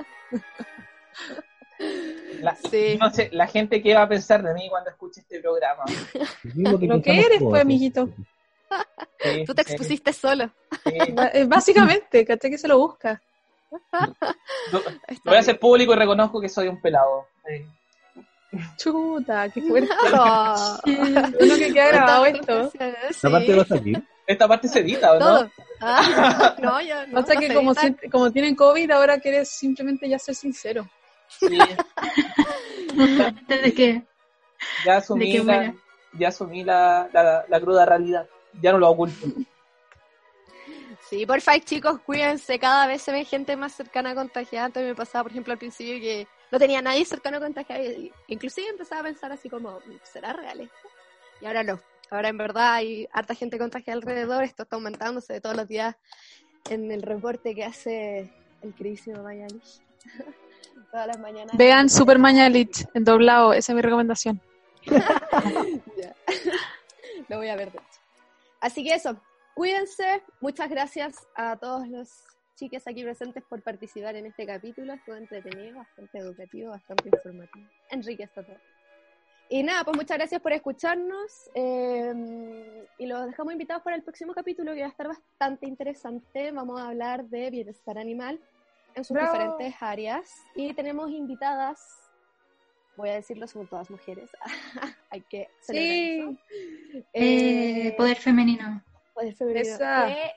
La, 2.40 2.54
Sí. 2.56 2.96
no 3.00 3.10
sé, 3.10 3.28
la 3.32 3.46
gente 3.46 3.82
que 3.82 3.94
va 3.94 4.02
a 4.02 4.08
pensar 4.08 4.42
de 4.42 4.52
mí 4.54 4.68
cuando 4.68 4.90
escuche 4.90 5.20
este 5.20 5.40
programa. 5.40 5.84
Lo 6.54 7.00
que 7.02 7.12
eres, 7.18 7.38
todos, 7.38 7.50
pues, 7.50 7.62
amiguito. 7.62 8.08
Sí, 9.18 9.44
Tú 9.46 9.54
te 9.54 9.64
sí, 9.64 9.72
expusiste 9.72 10.12
solo. 10.12 10.50
sí. 10.84 11.12
Ba- 11.12 11.30
eh, 11.34 11.44
Básicamente, 11.46 12.24
¿cachai? 12.24 12.50
Que 12.50 12.58
se 12.58 12.68
lo 12.68 12.78
busca. 12.78 13.20
Voy 15.24 15.36
a 15.36 15.40
hacer 15.40 15.58
público 15.58 15.92
y 15.92 15.96
reconozco 15.96 16.40
que 16.40 16.48
soy 16.48 16.68
un 16.68 16.80
pelado. 16.80 17.26
Sí. 17.46 17.64
Chuta, 18.76 19.48
qué 19.50 19.62
fuerte. 19.68 19.94
Oh. 20.12 20.78
Uno 20.86 21.56
que 21.56 21.72
queda 21.72 21.88
grabado 21.88 22.26
esto. 22.26 22.72
Esta 23.08 23.30
parte 23.30 23.54
va 23.54 23.62
a 23.62 23.66
salir. 23.66 24.02
Esta 24.26 24.46
parte 24.48 24.68
se 24.68 24.80
edita, 24.80 25.12
¿o 25.12 25.18
no? 25.18 25.20
Todo. 25.20 25.50
Ah, 25.80 26.54
no, 26.62 26.80
yo 26.80 27.06
no. 27.08 27.20
O 27.20 27.24
sea 27.24 27.34
no 27.34 27.40
que 27.40 27.54
como, 27.54 27.72
editar. 27.72 27.96
si- 28.00 28.08
como 28.10 28.30
tienen 28.30 28.54
COVID, 28.54 28.90
ahora 28.90 29.18
quieres 29.18 29.48
simplemente 29.50 30.08
ya 30.08 30.18
ser 30.18 30.34
sincero. 30.34 30.88
Sí, 31.28 31.58
Desde 33.46 33.72
que 33.74 34.02
ya 34.84 34.92
De 34.92 34.98
asumí, 34.98 35.38
la, 35.38 35.74
ya 36.12 36.28
asumí 36.28 36.64
la, 36.64 37.08
la, 37.12 37.44
la 37.48 37.60
cruda 37.60 37.86
realidad. 37.86 38.26
Ya 38.60 38.72
no 38.72 38.78
lo 38.78 38.90
oculto. 38.90 39.26
Sí, 41.08 41.26
por 41.26 41.40
favor, 41.40 41.60
chicos, 41.62 42.00
cuídense. 42.00 42.58
Cada 42.58 42.86
vez 42.86 43.02
se 43.02 43.12
ve 43.12 43.24
gente 43.24 43.56
más 43.56 43.72
cercana 43.72 44.10
a 44.10 44.14
contagiada. 44.14 44.66
Antes 44.66 44.84
me 44.84 44.94
pasaba, 44.94 45.24
por 45.24 45.32
ejemplo, 45.32 45.52
al 45.52 45.58
principio 45.58 45.98
que 46.00 46.26
no 46.50 46.58
tenía 46.58 46.82
nadie 46.82 47.04
cercano 47.04 47.38
a 47.38 47.40
contagiar. 47.40 47.80
y- 47.80 48.12
Inclusive 48.28 48.68
empezaba 48.68 49.00
a 49.00 49.04
pensar 49.04 49.32
así 49.32 49.48
como, 49.48 49.78
¿será 50.02 50.32
real 50.32 50.60
esto? 50.60 50.88
Y 51.40 51.46
ahora 51.46 51.62
no. 51.62 51.80
Ahora 52.10 52.28
en 52.28 52.38
verdad 52.38 52.74
hay 52.74 53.08
harta 53.12 53.34
gente 53.34 53.58
contagiada 53.58 53.96
alrededor. 53.96 54.44
Esto 54.44 54.64
está 54.64 54.76
aumentándose 54.76 55.32
de 55.32 55.40
todos 55.40 55.56
los 55.56 55.68
días 55.68 55.96
en 56.68 56.90
el 56.90 57.02
reporte 57.02 57.54
que 57.54 57.64
hace 57.64 58.30
el 58.62 58.74
queridísimo 58.74 59.22
Mañalich. 59.22 59.80
Todas 60.90 61.06
las 61.06 61.18
mañanas. 61.20 61.56
Vean 61.56 61.88
Super 61.88 62.18
Mañalich 62.18 62.84
en 62.94 63.04
doblado, 63.04 63.52
esa 63.52 63.72
es 63.72 63.76
mi 63.76 63.82
recomendación. 63.82 64.40
Lo 67.28 67.36
voy 67.38 67.48
a 67.48 67.56
ver, 67.56 67.70
de 67.70 67.78
hecho. 67.78 68.00
Así 68.60 68.84
que 68.84 68.94
eso, 68.94 69.16
cuídense. 69.60 70.22
Muchas 70.40 70.70
gracias 70.70 71.28
a 71.36 71.54
todos 71.54 71.86
los 71.86 72.08
chiques 72.56 72.82
aquí 72.86 73.02
presentes 73.02 73.44
por 73.44 73.62
participar 73.62 74.16
en 74.16 74.24
este 74.24 74.46
capítulo. 74.46 74.94
Estuvo 74.94 75.16
entretenido, 75.16 75.76
bastante 75.76 76.16
educativo, 76.18 76.70
bastante 76.70 77.10
informativo. 77.10 77.66
Enrique 77.90 78.22
está 78.22 78.42
todo. 78.42 78.56
Y 79.50 79.62
nada, 79.62 79.84
pues 79.84 79.98
muchas 79.98 80.16
gracias 80.16 80.40
por 80.40 80.54
escucharnos. 80.54 81.50
eh, 81.54 82.86
y 82.96 83.04
los 83.06 83.26
dejamos 83.26 83.52
invitados 83.52 83.82
para 83.82 83.96
el 83.96 84.02
próximo 84.02 84.32
capítulo 84.32 84.72
que 84.72 84.80
va 84.80 84.86
a 84.86 84.90
estar 84.90 85.08
bastante 85.08 85.66
interesante. 85.66 86.52
Vamos 86.52 86.80
a 86.80 86.88
hablar 86.88 87.26
de 87.26 87.50
bienestar 87.50 87.98
animal 87.98 88.40
en 88.94 89.04
sus 89.04 89.14
Bravo. 89.14 89.30
diferentes 89.30 89.74
áreas. 89.82 90.30
Y 90.54 90.72
tenemos 90.72 91.10
invitadas, 91.10 91.78
voy 92.96 93.10
a 93.10 93.14
decirlo, 93.16 93.46
son 93.46 93.66
todas 93.68 93.90
mujeres. 93.90 94.30
Hay 95.10 95.20
que 95.20 95.48
celebrar 95.60 95.98
eso. 95.98 97.04
eh, 97.12 97.88
Eh, 97.88 97.94
poder 97.98 98.16
femenino. 98.16 98.82
Femenino, 99.36 99.60
Esa. 99.74 100.06
que, 100.06 100.32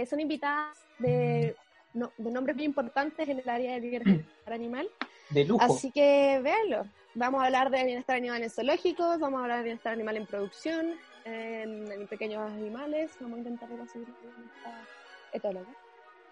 eh, 0.00 0.06
son 0.06 0.20
invitadas 0.20 0.78
de, 0.98 1.54
no- 1.92 2.12
de 2.16 2.30
nombres 2.30 2.56
muy 2.56 2.64
importantes 2.64 3.28
en 3.28 3.38
el 3.38 3.48
área 3.48 3.72
del 3.72 3.82
bienestar 3.90 4.52
animal. 4.52 4.88
De 5.30 5.44
lujo. 5.44 5.62
Así 5.64 5.90
que 5.90 6.40
véanlo. 6.42 6.84
Vamos 7.14 7.42
a 7.42 7.46
hablar 7.46 7.70
de 7.70 7.84
bienestar 7.84 8.16
animal 8.16 8.42
en 8.42 8.50
zoológicos, 8.50 9.18
vamos 9.20 9.38
a 9.40 9.42
hablar 9.44 9.58
de 9.58 9.64
bienestar 9.64 9.92
animal 9.92 10.16
en 10.16 10.26
producción, 10.26 10.98
en, 11.24 11.90
en 11.92 12.06
pequeños 12.08 12.50
animales. 12.50 13.12
Vamos 13.20 13.36
a 13.36 13.38
intentar 13.38 13.68
conseguir 13.68 14.08
esta 14.56 14.86
etóloga. 15.32 15.68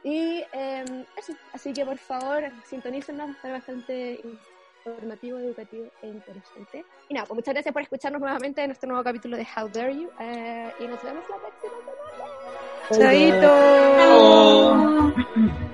Y 0.05 0.43
eh, 0.53 1.05
eso. 1.17 1.33
Así 1.53 1.73
que 1.73 1.85
por 1.87 1.99
favor, 1.99 2.43
sintonícenos, 2.65 3.29
va 3.29 3.33
a 3.33 3.35
estar 3.37 3.53
bastante 3.53 4.21
informativo, 4.91 5.39
educativo 5.39 5.87
e 6.03 6.09
interesante. 6.09 6.85
Y 7.09 7.15
nada, 7.15 7.27
pues 7.27 7.37
muchas 7.37 7.55
gracias 7.55 7.73
por 7.73 7.83
escucharnos 7.83 8.21
nuevamente 8.21 8.61
en 8.63 8.69
nuestro 8.69 8.89
nuevo 8.89 9.05
capítulo 9.05 9.37
de 9.37 9.47
How 9.57 9.69
Dare 9.69 9.95
You. 9.95 10.11
eh, 10.21 10.73
y 10.81 10.87
nos 10.87 11.03
vemos 11.03 11.25
la 11.29 11.37
próxima 11.39 11.73
semana. 12.91 13.23
Chaito. 15.15 15.72